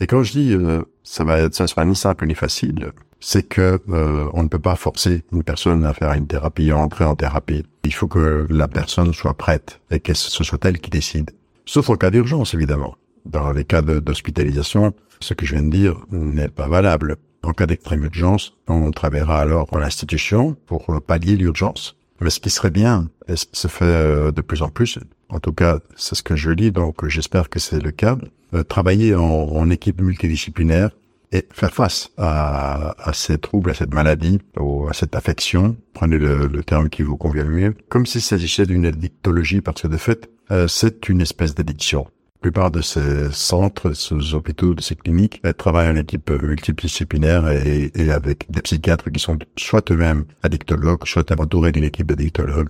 Et 0.00 0.06
quand 0.06 0.22
je 0.22 0.32
dis 0.32 0.52
euh, 0.52 0.82
ça 1.04 1.24
va 1.24 1.38
être, 1.38 1.54
ça 1.54 1.66
sera 1.66 1.84
ni 1.84 1.96
simple 1.96 2.26
ni 2.26 2.34
facile, 2.34 2.92
c'est 3.20 3.42
que 3.42 3.80
euh, 3.88 4.28
on 4.34 4.42
ne 4.42 4.48
peut 4.48 4.58
pas 4.58 4.76
forcer 4.76 5.24
une 5.32 5.42
personne 5.42 5.84
à 5.84 5.94
faire 5.94 6.12
une 6.12 6.26
thérapie, 6.26 6.70
à 6.70 6.76
entrer 6.76 7.04
en 7.04 7.16
thérapie. 7.16 7.64
Il 7.84 7.94
faut 7.94 8.08
que 8.08 8.46
la 8.50 8.68
personne 8.68 9.12
soit 9.12 9.34
prête 9.34 9.80
et 9.90 10.00
que 10.00 10.14
ce 10.14 10.44
soit 10.44 10.64
elle 10.64 10.80
qui 10.80 10.90
décide. 10.90 11.30
Sauf 11.64 11.88
en 11.90 11.96
cas 11.96 12.10
d'urgence, 12.10 12.54
évidemment. 12.54 12.96
Dans 13.24 13.52
les 13.52 13.64
cas 13.64 13.82
d'hospitalisation, 13.82 14.94
ce 15.20 15.34
que 15.34 15.46
je 15.46 15.54
viens 15.54 15.64
de 15.64 15.70
dire 15.70 16.04
n'est 16.10 16.48
pas 16.48 16.68
valable. 16.68 17.16
En 17.42 17.52
cas 17.52 17.66
d'extrême 17.66 18.04
urgence, 18.04 18.54
on 18.68 18.90
travaillera 18.90 19.40
alors 19.40 19.66
pour 19.66 19.78
l'institution 19.78 20.56
pour 20.66 21.00
pallier 21.06 21.36
l'urgence. 21.36 21.95
Mais 22.20 22.30
ce 22.30 22.40
qui 22.40 22.50
serait 22.50 22.70
bien, 22.70 23.08
et 23.28 23.36
ce 23.36 23.46
se 23.52 23.68
fait 23.68 23.84
euh, 23.84 24.32
de 24.32 24.40
plus 24.40 24.62
en 24.62 24.68
plus, 24.68 24.98
en 25.28 25.40
tout 25.40 25.52
cas 25.52 25.80
c'est 25.96 26.14
ce 26.14 26.22
que 26.22 26.36
je 26.36 26.50
lis, 26.50 26.72
donc 26.72 27.06
j'espère 27.08 27.48
que 27.48 27.58
c'est 27.58 27.80
le 27.80 27.90
cas, 27.90 28.16
euh, 28.54 28.62
travailler 28.62 29.14
en, 29.14 29.70
équipe 29.70 30.00
multidisciplinaire 30.00 30.90
et 31.32 31.46
faire 31.52 31.74
face 31.74 32.10
à, 32.16 32.94
à 32.98 33.12
ces 33.12 33.38
troubles, 33.38 33.70
à 33.70 33.74
cette 33.74 33.92
maladie, 33.92 34.40
ou 34.58 34.88
à 34.88 34.92
cette 34.92 35.16
affection, 35.16 35.76
prenez 35.92 36.18
le, 36.18 36.46
le 36.46 36.62
terme 36.62 36.88
qui 36.88 37.02
vous 37.02 37.16
convient 37.16 37.44
mieux, 37.44 37.74
comme 37.88 38.06
s'il 38.06 38.22
s'agissait 38.22 38.64
d'une 38.64 38.86
addictologie, 38.86 39.60
parce 39.60 39.82
que 39.82 39.88
de 39.88 39.96
fait, 39.96 40.30
euh, 40.50 40.68
c'est 40.68 41.08
une 41.08 41.20
espèce 41.20 41.54
d'addiction. 41.54 42.06
La 42.46 42.52
plupart 42.52 42.70
de 42.70 42.80
ces 42.80 43.32
centres, 43.32 43.92
ces 43.92 44.32
hôpitaux, 44.32 44.74
de 44.74 44.80
ces 44.80 44.94
cliniques, 44.94 45.40
elles 45.42 45.54
travaillent 45.54 45.88
en 45.90 45.96
équipe 45.96 46.30
multidisciplinaire 46.30 47.48
et, 47.50 47.90
et 47.96 48.12
avec 48.12 48.48
des 48.48 48.62
psychiatres 48.62 49.10
qui 49.10 49.18
sont 49.18 49.36
soit 49.56 49.90
eux-mêmes 49.90 50.26
addictologues, 50.44 51.04
soit 51.06 51.28
entourés 51.32 51.72
d'une 51.72 51.82
équipe 51.82 52.06
d'addictologues. 52.06 52.68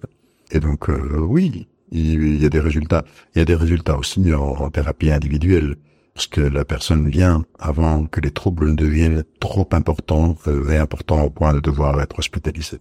Et 0.50 0.60
donc, 0.60 0.88
euh, 0.88 1.18
oui, 1.18 1.68
il, 1.92 2.42
y 2.42 2.46
a 2.46 2.48
des 2.48 2.58
résultats. 2.58 3.04
Il 3.34 3.40
y 3.40 3.42
a 3.42 3.44
des 3.44 3.54
résultats 3.54 3.98
aussi 3.98 4.32
en, 4.32 4.70
thérapie 4.70 5.10
individuelle 5.10 5.76
parce 6.14 6.26
que 6.26 6.40
la 6.40 6.64
personne 6.64 7.10
vient 7.10 7.44
avant 7.58 8.06
que 8.06 8.22
les 8.22 8.30
troubles 8.30 8.70
ne 8.70 8.76
deviennent 8.76 9.24
trop 9.40 9.68
importants 9.72 10.38
euh, 10.46 10.70
et 10.70 10.78
importants 10.78 11.22
au 11.22 11.28
point 11.28 11.52
de 11.52 11.60
devoir 11.60 12.00
être 12.00 12.18
hospitalisé. 12.18 12.78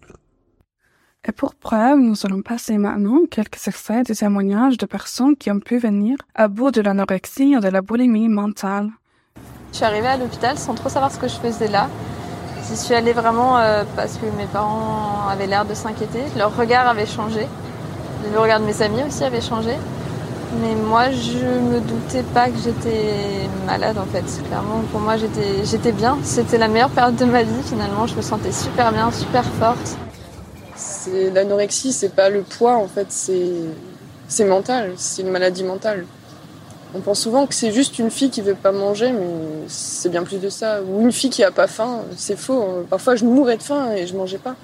Et 1.27 1.31
pour 1.31 1.55
preuve, 1.55 1.97
nous 1.97 2.15
allons 2.23 2.43
passer 2.43 2.77
maintenant 2.77 3.21
quelques 3.29 3.67
extraits 3.67 4.07
de 4.07 4.13
témoignages 4.13 4.77
de 4.77 4.85
personnes 4.85 5.35
qui 5.35 5.49
ont 5.49 5.59
pu 5.59 5.79
venir 5.79 6.17
à 6.35 6.47
bout 6.47 6.69
de 6.69 6.81
l'anorexie 6.81 7.57
ou 7.57 7.59
de 7.59 7.67
la 7.67 7.81
boulimie 7.81 8.29
mentale. 8.29 8.91
Je 9.71 9.77
suis 9.77 9.85
arrivée 9.85 10.07
à 10.07 10.17
l'hôpital 10.17 10.55
sans 10.59 10.75
trop 10.75 10.87
savoir 10.87 11.11
ce 11.11 11.17
que 11.17 11.27
je 11.27 11.33
faisais 11.33 11.67
là. 11.67 11.89
J'y 12.67 12.77
suis 12.77 12.93
allée 12.93 13.13
vraiment 13.13 13.57
euh, 13.57 13.83
parce 13.95 14.17
que 14.17 14.25
mes 14.37 14.45
parents 14.45 15.27
avaient 15.27 15.47
l'air 15.47 15.65
de 15.65 15.73
s'inquiéter. 15.73 16.21
Leur 16.37 16.55
regard 16.55 16.87
avait 16.87 17.07
changé. 17.07 17.47
Le 18.31 18.39
regard 18.39 18.59
de 18.59 18.65
mes 18.65 18.81
amis 18.83 19.01
aussi 19.07 19.23
avait 19.23 19.41
changé. 19.41 19.73
Mais 20.61 20.75
moi, 20.75 21.09
je 21.09 21.39
me 21.39 21.79
doutais 21.79 22.23
pas 22.35 22.49
que 22.49 22.57
j'étais 22.63 23.49
malade 23.65 23.97
en 23.97 24.05
fait. 24.05 24.25
Clairement, 24.47 24.83
pour 24.91 25.01
moi, 25.01 25.15
j'étais 25.17 25.91
bien. 25.91 26.19
C'était 26.21 26.59
la 26.59 26.67
meilleure 26.67 26.91
période 26.91 27.15
de 27.15 27.25
ma 27.25 27.41
vie 27.41 27.63
finalement. 27.63 28.05
Je 28.05 28.15
me 28.15 28.21
sentais 28.21 28.51
super 28.51 28.91
bien, 28.91 29.11
super 29.11 29.43
forte. 29.43 29.97
L'anorexie, 31.33 31.93
c'est 31.93 32.09
pas 32.15 32.29
le 32.29 32.41
poids 32.41 32.75
en 32.75 32.87
fait, 32.87 33.07
c'est 33.09 34.45
mental. 34.45 34.93
C'est 34.97 35.21
une 35.21 35.31
maladie 35.31 35.63
mentale. 35.63 36.05
On 36.93 37.01
pense 37.01 37.19
souvent 37.19 37.45
que 37.45 37.53
c'est 37.53 37.73
juste 37.73 37.99
une 37.99 38.09
fille 38.09 38.29
qui 38.29 38.41
veut 38.41 38.55
pas 38.55 38.71
manger, 38.71 39.11
mais 39.11 39.67
c'est 39.67 40.07
bien 40.09 40.23
plus 40.23 40.37
de 40.37 40.49
ça. 40.49 40.81
Ou 40.81 41.01
une 41.01 41.11
fille 41.11 41.29
qui 41.29 41.43
a 41.43 41.51
pas 41.51 41.67
faim, 41.67 42.03
c'est 42.15 42.37
faux. 42.37 42.85
Parfois, 42.89 43.15
je 43.15 43.25
mourais 43.25 43.57
de 43.57 43.63
faim 43.63 43.91
et 43.91 44.07
je 44.07 44.15
mangeais 44.15 44.37
pas 44.37 44.55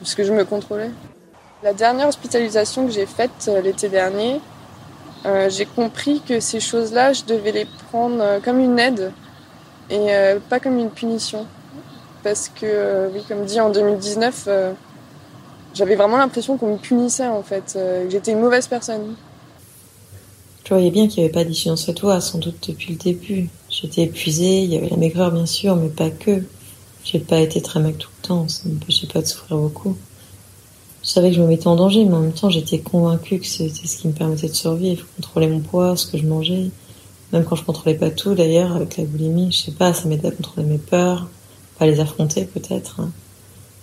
parce 0.00 0.14
que 0.14 0.24
je 0.24 0.32
me 0.32 0.44
contrôlais. 0.44 0.90
La 1.62 1.74
dernière 1.74 2.08
hospitalisation 2.08 2.86
que 2.86 2.92
j'ai 2.92 3.06
faite 3.06 3.46
euh, 3.48 3.60
l'été 3.60 3.88
dernier, 3.88 4.40
euh, 5.26 5.50
j'ai 5.50 5.66
compris 5.66 6.22
que 6.26 6.40
ces 6.40 6.58
choses-là, 6.58 7.12
je 7.12 7.24
devais 7.24 7.52
les 7.52 7.66
prendre 7.90 8.20
euh, 8.20 8.40
comme 8.40 8.58
une 8.58 8.78
aide 8.78 9.12
et 9.90 10.08
pas 10.48 10.60
comme 10.60 10.78
une 10.78 10.90
punition. 10.90 11.46
Parce 12.22 12.48
que, 12.48 13.10
oui, 13.12 13.24
comme 13.26 13.44
dit 13.44 13.60
en 13.60 13.70
2019, 13.70 14.48
j'avais 15.74 15.96
vraiment 15.96 16.16
l'impression 16.16 16.56
qu'on 16.56 16.72
me 16.72 16.78
punissait 16.78 17.26
en 17.26 17.42
fait, 17.42 17.72
que 17.74 18.10
j'étais 18.10 18.32
une 18.32 18.40
mauvaise 18.40 18.66
personne. 18.66 19.14
Je 20.64 20.74
voyais 20.74 20.90
bien 20.90 21.08
qu'il 21.08 21.18
n'y 21.18 21.24
avait 21.24 21.32
pas 21.32 21.44
d'issuance 21.44 21.88
à 21.88 21.92
toi, 21.94 22.20
sans 22.20 22.38
doute 22.38 22.68
depuis 22.68 22.92
le 22.92 22.98
début. 22.98 23.48
J'étais 23.68 24.02
épuisée, 24.02 24.62
il 24.62 24.72
y 24.72 24.76
avait 24.76 24.88
la 24.88 24.96
maigreur 24.96 25.32
bien 25.32 25.46
sûr, 25.46 25.74
mais 25.74 25.88
pas 25.88 26.10
que. 26.10 26.44
J'ai 27.02 27.18
pas 27.18 27.40
été 27.40 27.60
très 27.60 27.80
maigre 27.80 27.98
tout 27.98 28.10
le 28.22 28.28
temps, 28.28 28.48
ça 28.48 28.62
ne 28.66 28.74
m'empêchait 28.74 29.06
pas 29.06 29.20
de 29.20 29.26
souffrir 29.26 29.56
beaucoup. 29.56 29.96
Je 31.02 31.08
savais 31.08 31.30
que 31.30 31.36
je 31.36 31.42
me 31.42 31.48
mettais 31.48 31.66
en 31.66 31.76
danger, 31.76 32.04
mais 32.04 32.14
en 32.14 32.20
même 32.20 32.32
temps, 32.32 32.50
j'étais 32.50 32.78
convaincue 32.78 33.40
que 33.40 33.46
c'était 33.46 33.86
ce 33.86 33.96
qui 33.96 34.06
me 34.06 34.12
permettait 34.12 34.48
de 34.48 34.54
survivre, 34.54 35.06
contrôler 35.16 35.48
mon 35.48 35.60
poids, 35.60 35.96
ce 35.96 36.06
que 36.06 36.18
je 36.18 36.26
mangeais. 36.26 36.70
Même 37.32 37.44
quand 37.44 37.56
je 37.56 37.64
contrôlais 37.64 37.96
pas 37.96 38.10
tout, 38.10 38.34
d'ailleurs, 38.34 38.76
avec 38.76 38.98
la 38.98 39.04
boulimie, 39.04 39.50
je 39.50 39.64
sais 39.64 39.72
pas, 39.72 39.94
ça 39.94 40.08
m'aidait 40.08 40.28
à 40.28 40.30
contrôler 40.30 40.66
mes 40.66 40.78
peurs, 40.78 41.28
pas 41.78 41.86
les 41.86 42.00
affronter 42.00 42.44
peut-être. 42.44 43.00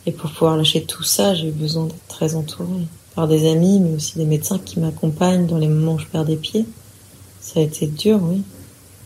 Et 0.08 0.14
pour 0.14 0.32
pouvoir 0.32 0.56
lâcher 0.56 0.86
tout 0.86 1.04
ça, 1.04 1.34
j'ai 1.34 1.50
eu 1.50 1.52
besoin 1.52 1.84
d'être 1.84 2.08
très 2.08 2.36
entourée. 2.36 2.88
Par 3.14 3.28
des 3.28 3.52
amis, 3.52 3.82
mais 3.82 3.94
aussi 3.94 4.18
des 4.18 4.26
médecins 4.26 4.58
qui 4.58 4.80
m'accompagnent 4.80 5.48
dans 5.48 5.58
les 5.58 5.68
moments 5.68 5.96
où 5.96 6.00
je 6.00 6.06
perds 6.06 6.24
des 6.24 6.38
pieds. 6.38 6.66
Ça 7.42 7.60
a 7.60 7.64
été 7.64 7.88
dur, 7.88 8.20
oui. 8.24 8.42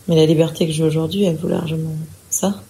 Mais 0.06 0.14
la 0.14 0.26
liberté 0.26 0.64
que 0.64 0.72
j'ai 0.72 0.84
aujourd'hui, 0.84 1.24
elle 1.24 1.36
vaut 1.36 1.48
largement 1.48 1.90
ça. 2.30 2.62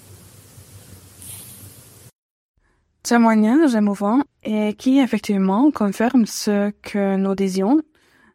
Témoignage 3.03 3.74
émouvant 3.74 4.22
et 4.45 4.72
qui 4.74 4.99
effectivement 4.99 5.70
confirme 5.70 6.24
ce 6.24 6.70
que 6.83 7.16
nous 7.16 7.35
disions. 7.35 7.83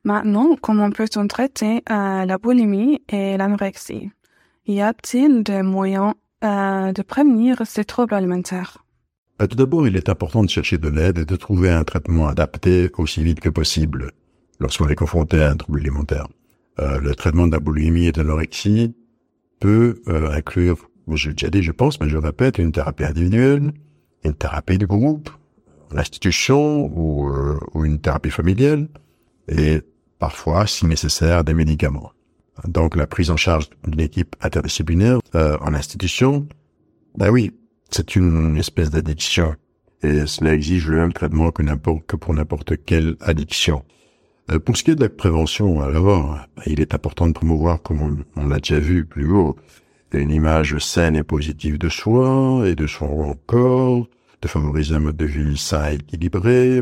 Maintenant, 0.04 0.56
comment 0.62 0.92
peut-on 0.92 1.28
traiter 1.28 1.84
euh, 1.90 2.26
la 2.26 2.38
boulimie 2.38 3.02
et 3.10 3.36
l'anorexie? 3.36 4.12
Y 4.68 4.82
a-t-il 4.82 5.42
des 5.42 5.64
moyens 5.64 6.14
euh, 6.44 6.92
de 6.92 7.02
prévenir 7.02 7.64
ces 7.66 7.84
troubles 7.84 8.14
alimentaires? 8.14 8.84
Tout 9.40 9.56
d'abord, 9.56 9.88
il 9.88 9.96
est 9.96 10.10
important 10.10 10.44
de 10.44 10.50
chercher 10.50 10.78
de 10.78 10.90
l'aide 10.90 11.20
et 11.20 11.26
de 11.26 11.36
trouver 11.36 11.70
un 11.70 11.84
traitement 11.84 12.28
adapté 12.28 12.90
aussi 12.98 13.24
vite 13.24 13.40
que 13.40 13.50
possible 13.50 14.12
lorsqu'on 14.60 14.88
est 14.88 14.96
confronté 14.96 15.42
à 15.42 15.52
un 15.52 15.56
trouble 15.56 15.80
alimentaire. 15.80 16.28
Euh, 16.80 17.00
le 17.00 17.14
traitement 17.14 17.46
de 17.48 17.52
la 17.52 17.60
boulimie 17.60 18.08
et 18.08 18.12
de 18.12 18.22
l'anorexie 18.22 18.96
peut 19.60 20.02
euh, 20.08 20.32
inclure, 20.32 20.90
je 21.14 21.30
l'ai 21.30 21.36
déjà 21.36 21.50
dit, 21.50 21.62
je 21.62 21.72
pense, 21.72 22.00
mais 22.00 22.10
je 22.10 22.18
répète, 22.18 22.58
une 22.58 22.72
thérapie 22.72 23.06
individuelle, 23.06 23.74
une 24.24 24.34
thérapie 24.34 24.78
de 24.78 24.86
groupe, 24.86 25.30
l'institution 25.92 26.92
ou, 26.94 27.30
euh, 27.30 27.60
ou 27.74 27.86
une 27.86 28.00
thérapie 28.00 28.32
familiale 28.32 28.88
et 29.48 29.82
parfois, 30.20 30.68
si 30.68 30.86
nécessaire, 30.86 31.44
des 31.44 31.54
médicaments. 31.54 32.12
Donc 32.66 32.96
la 32.96 33.08
prise 33.08 33.30
en 33.30 33.38
charge 33.38 33.70
d'une 33.88 34.00
équipe 34.00 34.36
interdisciplinaire 34.42 35.20
euh, 35.36 35.58
en 35.62 35.74
institution, 35.74 36.48
ben 37.16 37.30
oui, 37.30 37.54
c'est 37.90 38.16
une 38.16 38.58
espèce 38.58 38.90
d'addiction 38.90 39.56
et 40.04 40.28
cela 40.28 40.54
exige 40.54 40.88
le 40.88 40.98
même 40.98 41.14
traitement 41.14 41.52
que, 41.52 41.64
que 42.06 42.16
pour 42.16 42.34
n'importe 42.34 42.74
quelle 42.86 43.16
addiction. 43.22 43.84
Euh, 44.52 44.60
pour 44.60 44.78
ce 44.78 44.84
qui 44.84 44.92
est 44.92 44.96
de 44.96 45.02
la 45.02 45.10
prévention, 45.10 45.82
alors, 45.82 46.38
ben, 46.56 46.64
il 46.66 46.80
est 46.80 46.94
important 46.94 47.28
de 47.28 47.34
promouvoir, 47.34 47.82
comme 47.82 48.24
on, 48.36 48.48
l'a 48.48 48.60
déjà 48.60 48.80
vu 48.80 49.06
plus 49.06 49.30
haut, 49.30 49.56
une 50.14 50.32
image 50.32 50.78
saine 50.78 51.16
et 51.16 51.24
positive 51.24 51.78
de 51.78 51.90
soi 51.90 52.64
et 52.66 52.76
de 52.76 52.88
son 52.88 53.36
corps, 53.46 54.08
de 54.42 54.48
favoriser 54.48 54.96
un 54.96 55.00
mode 55.00 55.18
de 55.18 55.26
vie 55.26 55.58
sain 55.58 55.92
et 55.92 55.96
équilibré, 55.96 56.82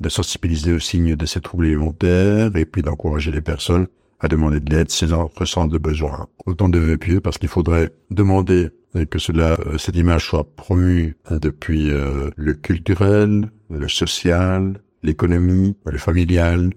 de 0.00 0.08
sensibiliser 0.08 0.72
aux 0.72 0.78
signes 0.78 1.16
de 1.16 1.26
ces 1.26 1.40
troubles 1.40 1.66
alimentaires 1.66 2.54
et 2.54 2.66
puis 2.66 2.82
d'encourager 2.82 3.30
les 3.30 3.40
personnes 3.40 3.86
à 4.18 4.28
demander 4.28 4.60
de 4.60 4.74
l'aide 4.74 4.90
si 4.90 5.04
elles 5.04 5.14
en 5.14 5.30
ressentent 5.34 5.72
de 5.72 5.78
besoin. 5.78 6.26
Autant 6.44 6.68
de 6.68 6.96
pieux 6.96 7.20
parce 7.20 7.38
qu'il 7.38 7.48
faudrait 7.48 7.90
demander 8.10 8.68
que 9.10 9.18
cela, 9.18 9.56
euh, 9.66 9.78
cette 9.78 9.96
image 9.96 10.26
soit 10.26 10.44
promue 10.44 11.16
depuis 11.30 11.90
euh, 11.90 12.30
le 12.36 12.54
culturel, 12.54 13.50
le 13.70 13.88
social, 13.88 14.80
l'économie, 15.02 15.76
le 15.86 15.98
familial. 15.98 16.70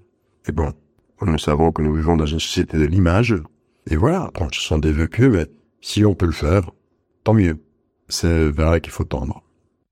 Et 0.47 0.51
bon, 0.51 0.74
nous 1.22 1.38
savons 1.38 1.72
que 1.72 1.82
nous 1.82 1.93
vivons 1.93 2.18
dans 2.18 2.26
une 2.26 2.39
société 2.39 2.78
de 2.78 2.86
l'image. 2.86 3.36
Et 3.89 3.95
voilà, 3.95 4.32
ce 4.51 4.61
sont 4.61 4.78
des 4.78 4.91
vœux 4.91 5.09
mais 5.30 5.47
si 5.82 6.05
on 6.05 6.16
peut 6.16 6.26
le 6.26 6.32
faire, 6.32 6.72
tant 7.24 7.34
mieux. 7.34 7.59
C'est 8.09 8.49
vers 8.49 8.72
là 8.72 8.80
qu'il 8.80 8.91
faut 8.91 9.03
tendre. 9.03 9.41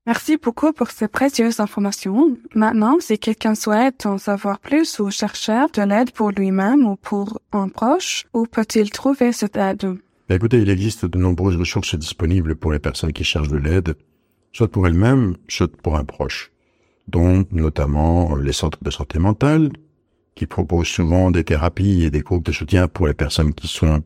Merci 0.06 0.36
beaucoup 0.36 0.72
pour 0.72 0.90
ces 0.90 1.06
précieuses 1.06 1.60
informations. 1.60 2.36
Maintenant, 2.54 2.96
si 2.98 3.18
quelqu'un 3.18 3.54
souhaite 3.54 4.04
en 4.04 4.18
savoir 4.18 4.58
plus 4.58 4.98
ou 4.98 5.10
chercher 5.10 5.66
de 5.74 5.82
l'aide 5.82 6.10
pour 6.10 6.30
lui-même 6.30 6.86
ou 6.86 6.96
pour 6.96 7.40
un 7.52 7.68
proche, 7.68 8.26
où 8.34 8.46
peut-il 8.46 8.90
trouver 8.90 9.32
cette 9.32 9.56
aide? 9.56 9.96
Écoutez, 10.28 10.58
il 10.58 10.70
existe 10.70 11.04
de 11.04 11.18
nombreuses 11.18 11.56
ressources 11.56 11.94
disponibles 11.94 12.56
pour 12.56 12.72
les 12.72 12.78
personnes 12.78 13.12
qui 13.12 13.24
cherchent 13.24 13.48
de 13.48 13.56
l'aide, 13.56 13.96
soit 14.52 14.70
pour 14.70 14.86
elles-mêmes, 14.86 15.36
soit 15.48 15.70
pour 15.76 15.96
un 15.96 16.04
proche, 16.04 16.52
dont 17.08 17.44
notamment 17.50 18.36
les 18.36 18.52
centres 18.52 18.82
de 18.82 18.90
santé 18.90 19.18
mentale, 19.18 19.70
qui 20.34 20.46
proposent 20.46 20.88
souvent 20.88 21.30
des 21.30 21.44
thérapies 21.44 22.04
et 22.04 22.10
des 22.10 22.20
groupes 22.20 22.46
de 22.46 22.52
soutien 22.52 22.88
pour 22.88 23.06
les 23.06 23.14
personnes 23.14 23.52
qui 23.52 23.68
sont 23.68 24.02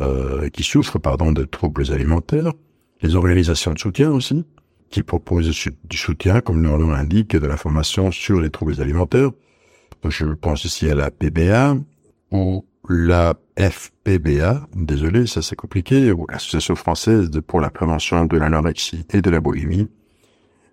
euh, 0.00 0.48
qui 0.50 0.62
souffrent 0.62 0.98
pardon 0.98 1.32
de 1.32 1.44
troubles 1.44 1.92
alimentaires, 1.92 2.52
les 3.02 3.16
organisations 3.16 3.72
de 3.72 3.78
soutien 3.78 4.12
aussi, 4.12 4.44
qui 4.90 5.02
proposent 5.02 5.50
du 5.84 5.96
soutien, 5.96 6.40
comme 6.40 6.62
leur 6.62 6.78
nom 6.78 6.90
l'indique, 6.90 7.36
de 7.36 7.46
l'information 7.46 8.10
sur 8.10 8.40
les 8.40 8.50
troubles 8.50 8.80
alimentaires. 8.80 9.30
Je 10.08 10.26
pense 10.26 10.64
ici 10.64 10.88
à 10.88 10.94
la 10.94 11.10
PBA 11.10 11.76
ou 12.30 12.64
la 12.88 13.34
FPBA, 13.58 14.66
désolé, 14.74 15.26
ça 15.26 15.42
c'est 15.42 15.56
compliqué, 15.56 16.12
ou 16.12 16.26
l'Association 16.28 16.74
française 16.74 17.30
pour 17.46 17.60
la 17.60 17.70
prévention 17.70 18.24
de 18.24 18.36
l'anorexie 18.38 19.06
et 19.12 19.20
de 19.20 19.30
la 19.30 19.40
boulimie. 19.40 19.88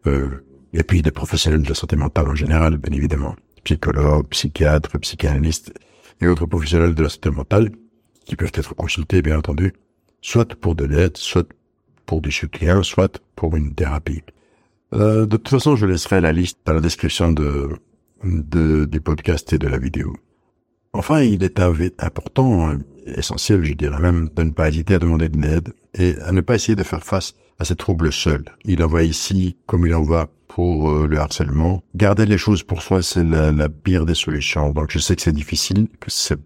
Euh, 0.07 0.45
et 0.74 0.84
puis 0.84 1.01
des 1.01 1.11
professionnels 1.11 1.63
de 1.63 1.70
la 1.70 1.76
santé 1.76 1.95
mentale 1.95 2.28
en 2.28 2.36
général, 2.36 2.78
bien 2.78 2.95
évidemment. 2.95 3.36
Psychologues, 3.63 4.28
psychiatres, 4.28 4.97
psychanalystes 4.99 5.74
et 6.22 6.28
autres 6.28 6.45
professionnels 6.45 6.93
de 6.95 7.03
la 7.03 7.09
santé 7.09 7.30
mentale 7.32 7.72
qui 8.26 8.36
peuvent 8.36 8.51
être 8.53 8.76
consultés, 8.76 9.22
bien 9.22 9.38
entendu, 9.38 9.74
soit 10.22 10.55
pour 10.55 10.76
de 10.76 10.86
l'aide, 10.86 11.18
soit 11.18 11.47
pour 12.05 12.22
du 12.22 12.32
soutien, 12.32 12.84
soit 12.84 13.22
pour 13.36 13.55
une 13.55 13.74
thérapie. 13.74 14.22
Euh, 14.93 15.26
de 15.26 15.38
toute 15.38 15.49
façon, 15.49 15.76
je 15.76 15.86
laisserai 15.86 16.22
la 16.22 16.32
liste 16.32 16.59
dans 16.66 16.74
la 16.74 16.82
description 16.82 17.32
de, 17.32 17.70
de, 18.24 18.86
du 18.86 19.01
podcast 19.01 19.51
et 19.53 19.57
de 19.57 19.68
la 19.68 19.78
vidéo. 19.78 20.16
Enfin, 20.98 21.22
il 21.22 21.43
est 21.43 21.60
important, 21.60 22.74
essentiel, 23.06 23.64
je 23.64 23.74
dirais 23.74 24.00
même, 24.00 24.30
de 24.36 24.43
ne 24.43 24.52
pas 24.52 24.70
hésiter 24.70 24.96
à 24.96 25.00
demander 25.00 25.30
de 25.30 25.39
l'aide 25.39 25.74
et 25.93 26.16
à 26.22 26.32
ne 26.32 26.41
pas 26.41 26.56
essayer 26.56 26.76
de 26.76 26.84
faire 26.84 27.04
face 27.04 27.34
à 27.60 27.66
ces 27.66 27.76
troubles 27.76 28.12
seul. 28.12 28.46
Il 28.64 28.84
en 28.84 28.88
va 28.88 29.04
ici 29.04 29.58
comme 29.66 29.86
il 29.86 29.93
en 29.93 30.04
va 30.04 30.30
pour 30.48 30.89
euh, 30.89 31.08
le 31.08 31.20
harcèlement. 31.20 31.84
Garder 31.96 32.26
les 32.26 32.38
choses 32.38 32.64
pour 32.64 32.82
soi, 32.82 33.02
c'est 33.02 33.24
la, 33.24 33.70
pire 33.70 34.06
des 34.06 34.16
solutions. 34.16 34.72
Donc 34.72 34.89
je 34.89 35.00
sais 35.00 35.16
que 35.16 35.22
c'est 35.22 35.34
difficile, 35.34 35.88
que 36.00 36.10
c'est 36.10 36.39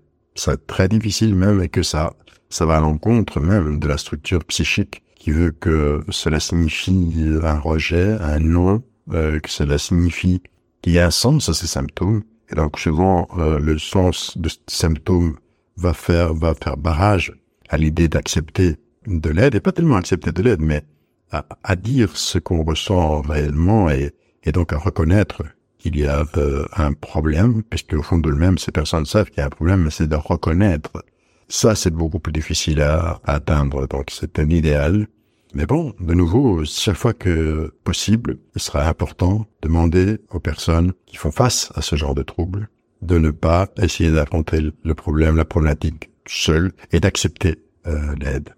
très 0.67 0.87
difficile 0.87 1.35
même 1.35 1.61
et 1.61 1.69
que 1.69 1.83
ça, 1.83 2.13
ça 2.49 2.65
va 2.65 2.77
à 2.77 2.79
l'encontre 2.79 3.39
même 3.39 3.79
de 3.79 3.87
la 3.87 3.97
structure 3.97 4.43
psychique 4.45 5.03
qui 5.15 5.31
veut 5.31 5.51
que 5.51 6.03
cela 6.09 6.39
signifie 6.39 7.11
un 7.43 7.59
rejet, 7.59 8.17
un 8.21 8.39
non, 8.39 8.81
euh, 9.11 9.39
que 9.39 9.49
cela 9.49 9.77
signifie 9.77 10.41
qu'il 10.81 10.93
y 10.93 10.99
a 10.99 11.05
un 11.05 11.11
sens 11.11 11.49
à 11.49 11.53
ces 11.53 11.67
symptômes. 11.67 12.23
Et 12.51 12.55
donc 12.55 12.79
souvent, 12.79 13.27
euh, 13.37 13.59
le 13.59 13.77
sens 13.77 14.37
de 14.37 14.49
ces 14.49 14.59
symptômes 14.67 15.37
va 15.77 15.93
faire, 15.93 16.33
va 16.33 16.53
faire 16.55 16.77
barrage 16.77 17.33
à 17.69 17.77
l'idée 17.77 18.07
d'accepter 18.07 18.77
de 19.07 19.29
l'aide, 19.29 19.55
et 19.55 19.59
pas 19.59 19.71
tellement 19.71 19.95
accepter 19.95 20.31
de 20.31 20.41
l'aide, 20.41 20.61
mais 20.61 20.83
à, 21.31 21.45
à 21.63 21.75
dire 21.75 22.17
ce 22.17 22.39
qu'on 22.39 22.63
ressent 22.63 23.21
réellement 23.21 23.89
et, 23.89 24.11
et 24.43 24.51
donc 24.51 24.73
à 24.73 24.77
reconnaître 24.77 25.43
qu'il 25.77 25.97
y 25.97 26.05
a 26.05 26.25
euh, 26.37 26.65
un 26.75 26.93
problème, 26.93 27.63
puisque 27.63 27.93
au 27.93 28.01
fond 28.03 28.17
de 28.17 28.29
lui-même, 28.29 28.57
ces 28.57 28.71
personnes 28.71 29.05
savent 29.05 29.29
qu'il 29.29 29.39
y 29.39 29.41
a 29.41 29.45
un 29.45 29.49
problème, 29.49 29.83
mais 29.83 29.91
c'est 29.91 30.07
de 30.07 30.15
reconnaître. 30.15 31.03
Ça, 31.47 31.73
c'est 31.75 31.91
beaucoup 31.91 32.19
plus 32.19 32.33
difficile 32.33 32.81
à, 32.81 33.21
à 33.23 33.35
atteindre, 33.35 33.87
donc 33.87 34.09
c'est 34.11 34.39
un 34.39 34.49
idéal. 34.49 35.07
Mais 35.53 35.65
bon, 35.65 35.93
de 35.99 36.13
nouveau, 36.13 36.63
chaque 36.65 36.95
fois 36.95 37.13
que 37.13 37.73
possible, 37.83 38.37
il 38.55 38.61
sera 38.61 38.87
important 38.87 39.47
de 39.61 39.67
demander 39.67 40.19
aux 40.29 40.39
personnes 40.39 40.93
qui 41.07 41.17
font 41.17 41.31
face 41.31 41.71
à 41.75 41.81
ce 41.81 41.95
genre 41.95 42.13
de 42.13 42.23
troubles 42.23 42.69
de 43.01 43.17
ne 43.17 43.31
pas 43.31 43.67
essayer 43.81 44.11
d'affronter 44.11 44.71
le 44.83 44.93
problème, 44.93 45.37
la 45.37 45.45
problématique 45.45 46.11
seul 46.27 46.73
et 46.91 46.99
d'accepter 46.99 47.63
euh, 47.87 48.15
l'aide. 48.19 48.53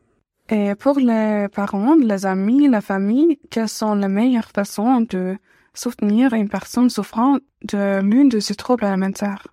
Et 0.50 0.76
pour 0.76 1.00
les 1.00 1.48
parents, 1.54 1.96
les 1.96 2.26
amis, 2.26 2.68
la 2.68 2.82
famille, 2.82 3.40
quelles 3.50 3.70
sont 3.70 3.96
les 3.96 4.10
meilleures 4.10 4.52
façons 4.54 5.02
de 5.02 5.38
soutenir 5.74 6.34
une 6.34 6.50
personne 6.50 6.90
souffrant 6.90 7.38
de 7.64 8.02
l'une 8.02 8.28
de 8.28 8.40
ces 8.40 8.56
troubles 8.56 8.84
alimentaires? 8.84 9.48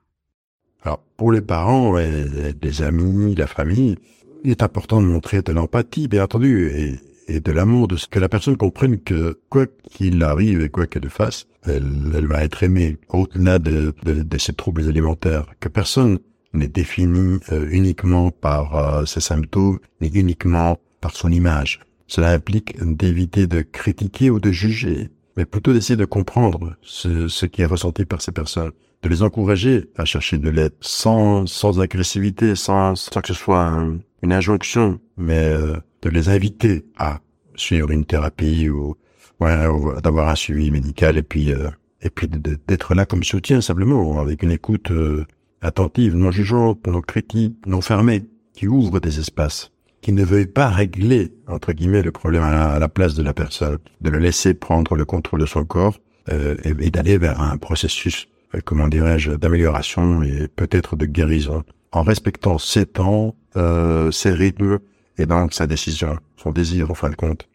Alors, 0.82 1.00
pour 1.16 1.30
les 1.30 1.40
parents, 1.40 1.96
et 1.98 2.24
les 2.60 2.82
amis, 2.82 3.34
la 3.36 3.46
famille, 3.46 3.96
il 4.42 4.50
est 4.50 4.62
important 4.62 5.00
de 5.00 5.06
montrer 5.06 5.42
de 5.42 5.52
l'empathie, 5.52 6.08
bien 6.08 6.24
entendu, 6.24 6.68
et, 6.74 6.98
et 7.28 7.40
de 7.40 7.52
l'amour, 7.52 7.88
de 7.88 7.96
ce 7.96 8.08
que 8.08 8.18
la 8.18 8.28
personne 8.28 8.56
comprenne 8.56 8.98
que 8.98 9.38
quoi 9.50 9.66
qu'il 9.90 10.22
arrive 10.22 10.62
et 10.62 10.70
quoi 10.70 10.86
qu'elle 10.86 11.10
fasse, 11.10 11.46
elle, 11.64 12.12
elle, 12.14 12.26
va 12.26 12.42
être 12.42 12.62
aimée 12.62 12.96
au-delà 13.10 13.58
de, 13.58 13.94
de, 14.02 14.22
de, 14.22 14.38
ces 14.38 14.54
troubles 14.54 14.88
alimentaires, 14.88 15.46
que 15.60 15.68
personne 15.68 16.18
n'est 16.54 16.68
défini 16.68 17.38
euh, 17.52 17.68
uniquement 17.70 18.30
par 18.30 18.76
euh, 18.76 19.04
ses 19.04 19.20
symptômes, 19.20 19.78
ni 20.00 20.08
uniquement 20.08 20.78
par 21.00 21.14
son 21.14 21.30
image. 21.30 21.80
Cela 22.06 22.30
implique 22.30 22.82
d'éviter 22.82 23.46
de 23.46 23.60
critiquer 23.60 24.30
ou 24.30 24.40
de 24.40 24.50
juger, 24.50 25.10
mais 25.36 25.44
plutôt 25.44 25.74
d'essayer 25.74 25.96
de 25.96 26.06
comprendre 26.06 26.76
ce, 26.80 27.28
ce, 27.28 27.44
qui 27.44 27.62
est 27.62 27.66
ressenti 27.66 28.06
par 28.06 28.22
ces 28.22 28.32
personnes, 28.32 28.72
de 29.02 29.08
les 29.08 29.22
encourager 29.22 29.90
à 29.96 30.06
chercher 30.06 30.38
de 30.38 30.48
l'aide 30.48 30.72
sans, 30.80 31.46
sans 31.46 31.80
agressivité, 31.80 32.56
sans, 32.56 32.94
sans 32.94 33.20
que 33.20 33.28
ce 33.28 33.34
soit 33.34 33.86
une 34.22 34.32
injonction, 34.32 34.98
mais 35.16 35.50
euh, 35.52 35.76
de 36.08 36.14
les 36.14 36.28
inviter 36.28 36.84
à 36.98 37.20
suivre 37.54 37.90
une 37.90 38.04
thérapie 38.04 38.68
ou, 38.68 38.96
ouais, 39.40 39.56
d'avoir 40.02 40.28
un 40.28 40.34
suivi 40.34 40.70
médical 40.70 41.16
et 41.16 41.22
puis 41.22 41.52
euh, 41.52 41.68
et 42.00 42.10
puis 42.10 42.28
d'être 42.28 42.94
là 42.94 43.06
comme 43.06 43.24
soutien 43.24 43.60
simplement 43.60 44.20
avec 44.20 44.42
une 44.42 44.52
écoute 44.52 44.90
euh, 44.92 45.26
attentive, 45.60 46.14
non 46.14 46.30
jugeante, 46.30 46.86
non 46.86 47.00
critique, 47.00 47.56
non 47.66 47.80
fermée, 47.80 48.24
qui 48.52 48.68
ouvre 48.68 49.00
des 49.00 49.18
espaces 49.18 49.72
qui 50.00 50.12
ne 50.12 50.24
veuille 50.24 50.46
pas 50.46 50.68
régler, 50.68 51.32
entre 51.48 51.72
guillemets, 51.72 52.02
le 52.02 52.12
problème 52.12 52.42
à 52.42 52.78
la, 52.78 52.88
place 52.88 53.14
de 53.14 53.22
la 53.22 53.34
personne, 53.34 53.78
de 54.00 54.10
le 54.10 54.18
laisser 54.18 54.54
prendre 54.54 54.94
le 54.94 55.04
contrôle 55.04 55.40
de 55.40 55.46
son 55.46 55.64
corps 55.64 55.98
euh, 56.30 56.56
et, 56.64 56.86
et 56.86 56.90
d'aller 56.90 57.18
vers 57.18 57.40
un 57.40 57.56
processus, 57.56 58.28
euh, 58.54 58.60
comment 58.64 58.88
dirais-je, 58.88 59.32
d'amélioration 59.32 60.22
et 60.22 60.48
peut-être 60.48 60.96
de 60.96 61.06
guérison, 61.06 61.64
en 61.92 62.02
respectant 62.02 62.58
ses 62.58 62.86
temps, 62.86 63.34
euh, 63.56 64.10
ses 64.10 64.30
rythmes 64.30 64.78
et 65.18 65.26
donc 65.26 65.54
sa 65.54 65.66
décision, 65.66 66.18
son 66.36 66.52
désir 66.52 66.90
en 66.90 66.94
fin 66.94 67.10
de 67.10 67.16
compte. 67.16 67.48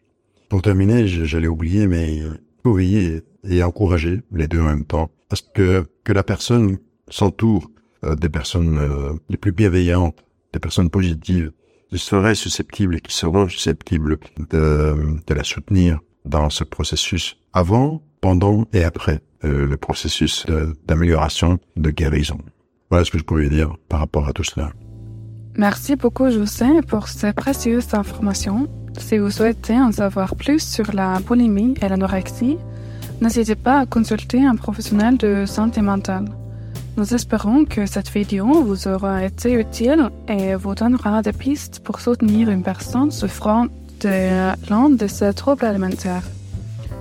Pour 0.48 0.62
terminer, 0.62 1.06
j'allais 1.06 1.48
oublier, 1.48 1.86
mais 1.86 2.20
faut 2.62 2.74
veiller 2.74 3.22
et 3.48 3.62
encourager 3.62 4.20
les 4.32 4.48
deux 4.48 4.60
en 4.60 4.64
même 4.64 4.84
temps, 4.84 5.10
parce 5.28 5.42
que 5.42 5.86
que 6.04 6.12
la 6.12 6.22
personne 6.22 6.78
s'entoure 7.08 7.70
euh, 8.04 8.14
des 8.14 8.28
personnes 8.28 8.78
euh, 8.78 9.12
les 9.28 9.36
plus 9.36 9.52
bienveillantes, 9.52 10.24
des 10.52 10.60
personnes 10.60 10.90
positives, 10.90 11.52
seraient 11.92 12.34
susceptibles 12.34 12.96
et 12.96 13.00
qui 13.00 13.14
seront 13.14 13.48
susceptibles 13.48 14.18
de, 14.50 14.96
de 15.24 15.34
la 15.34 15.44
soutenir 15.44 16.00
dans 16.24 16.50
ce 16.50 16.64
processus 16.64 17.36
avant, 17.52 18.02
pendant 18.20 18.66
et 18.72 18.82
après 18.82 19.20
euh, 19.44 19.66
le 19.66 19.76
processus 19.76 20.44
d'amélioration, 20.86 21.58
de, 21.76 21.90
guérison. 21.90 22.38
Voilà 22.90 23.04
ce 23.04 23.10
que 23.10 23.18
je 23.18 23.24
pouvais 23.24 23.48
dire 23.48 23.76
par 23.88 24.00
rapport 24.00 24.26
à 24.26 24.32
tout 24.32 24.44
cela. 24.44 24.72
Merci 25.56 25.94
beaucoup, 25.94 26.30
Justin, 26.30 26.80
pour 26.82 27.08
ces 27.08 27.32
précieuses 27.32 27.94
informations. 27.94 28.68
Si 28.98 29.18
vous 29.18 29.30
souhaitez 29.30 29.78
en 29.78 29.92
savoir 29.92 30.34
plus 30.34 30.60
sur 30.60 30.92
la 30.92 31.20
boulimie 31.20 31.74
et 31.80 31.88
l'anorexie, 31.88 32.58
n'hésitez 33.20 33.54
pas 33.54 33.80
à 33.80 33.86
consulter 33.86 34.44
un 34.44 34.56
professionnel 34.56 35.16
de 35.16 35.46
santé 35.46 35.80
mentale. 35.80 36.26
Nous 36.96 37.12
espérons 37.12 37.64
que 37.64 37.86
cette 37.86 38.10
vidéo 38.10 38.62
vous 38.62 38.86
aura 38.86 39.24
été 39.24 39.52
utile 39.52 40.10
et 40.28 40.54
vous 40.54 40.74
donnera 40.74 41.22
des 41.22 41.32
pistes 41.32 41.80
pour 41.80 42.00
soutenir 42.00 42.50
une 42.50 42.62
personne 42.62 43.10
souffrant 43.10 43.66
de 44.00 44.70
l'un 44.70 44.90
de 44.90 45.06
ces 45.06 45.32
troubles 45.34 45.64
alimentaires. 45.64 46.22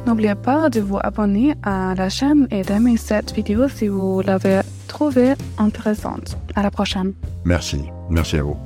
N'oubliez 0.07 0.35
pas 0.35 0.69
de 0.69 0.81
vous 0.81 0.99
abonner 1.01 1.55
à 1.63 1.93
la 1.95 2.09
chaîne 2.09 2.47
et 2.51 2.63
d'aimer 2.63 2.97
cette 2.97 3.33
vidéo 3.33 3.67
si 3.67 3.87
vous 3.87 4.21
l'avez 4.21 4.61
trouvée 4.87 5.33
intéressante. 5.57 6.37
À 6.55 6.63
la 6.63 6.71
prochaine. 6.71 7.13
Merci. 7.45 7.92
Merci 8.09 8.37
à 8.37 8.43
vous. 8.43 8.57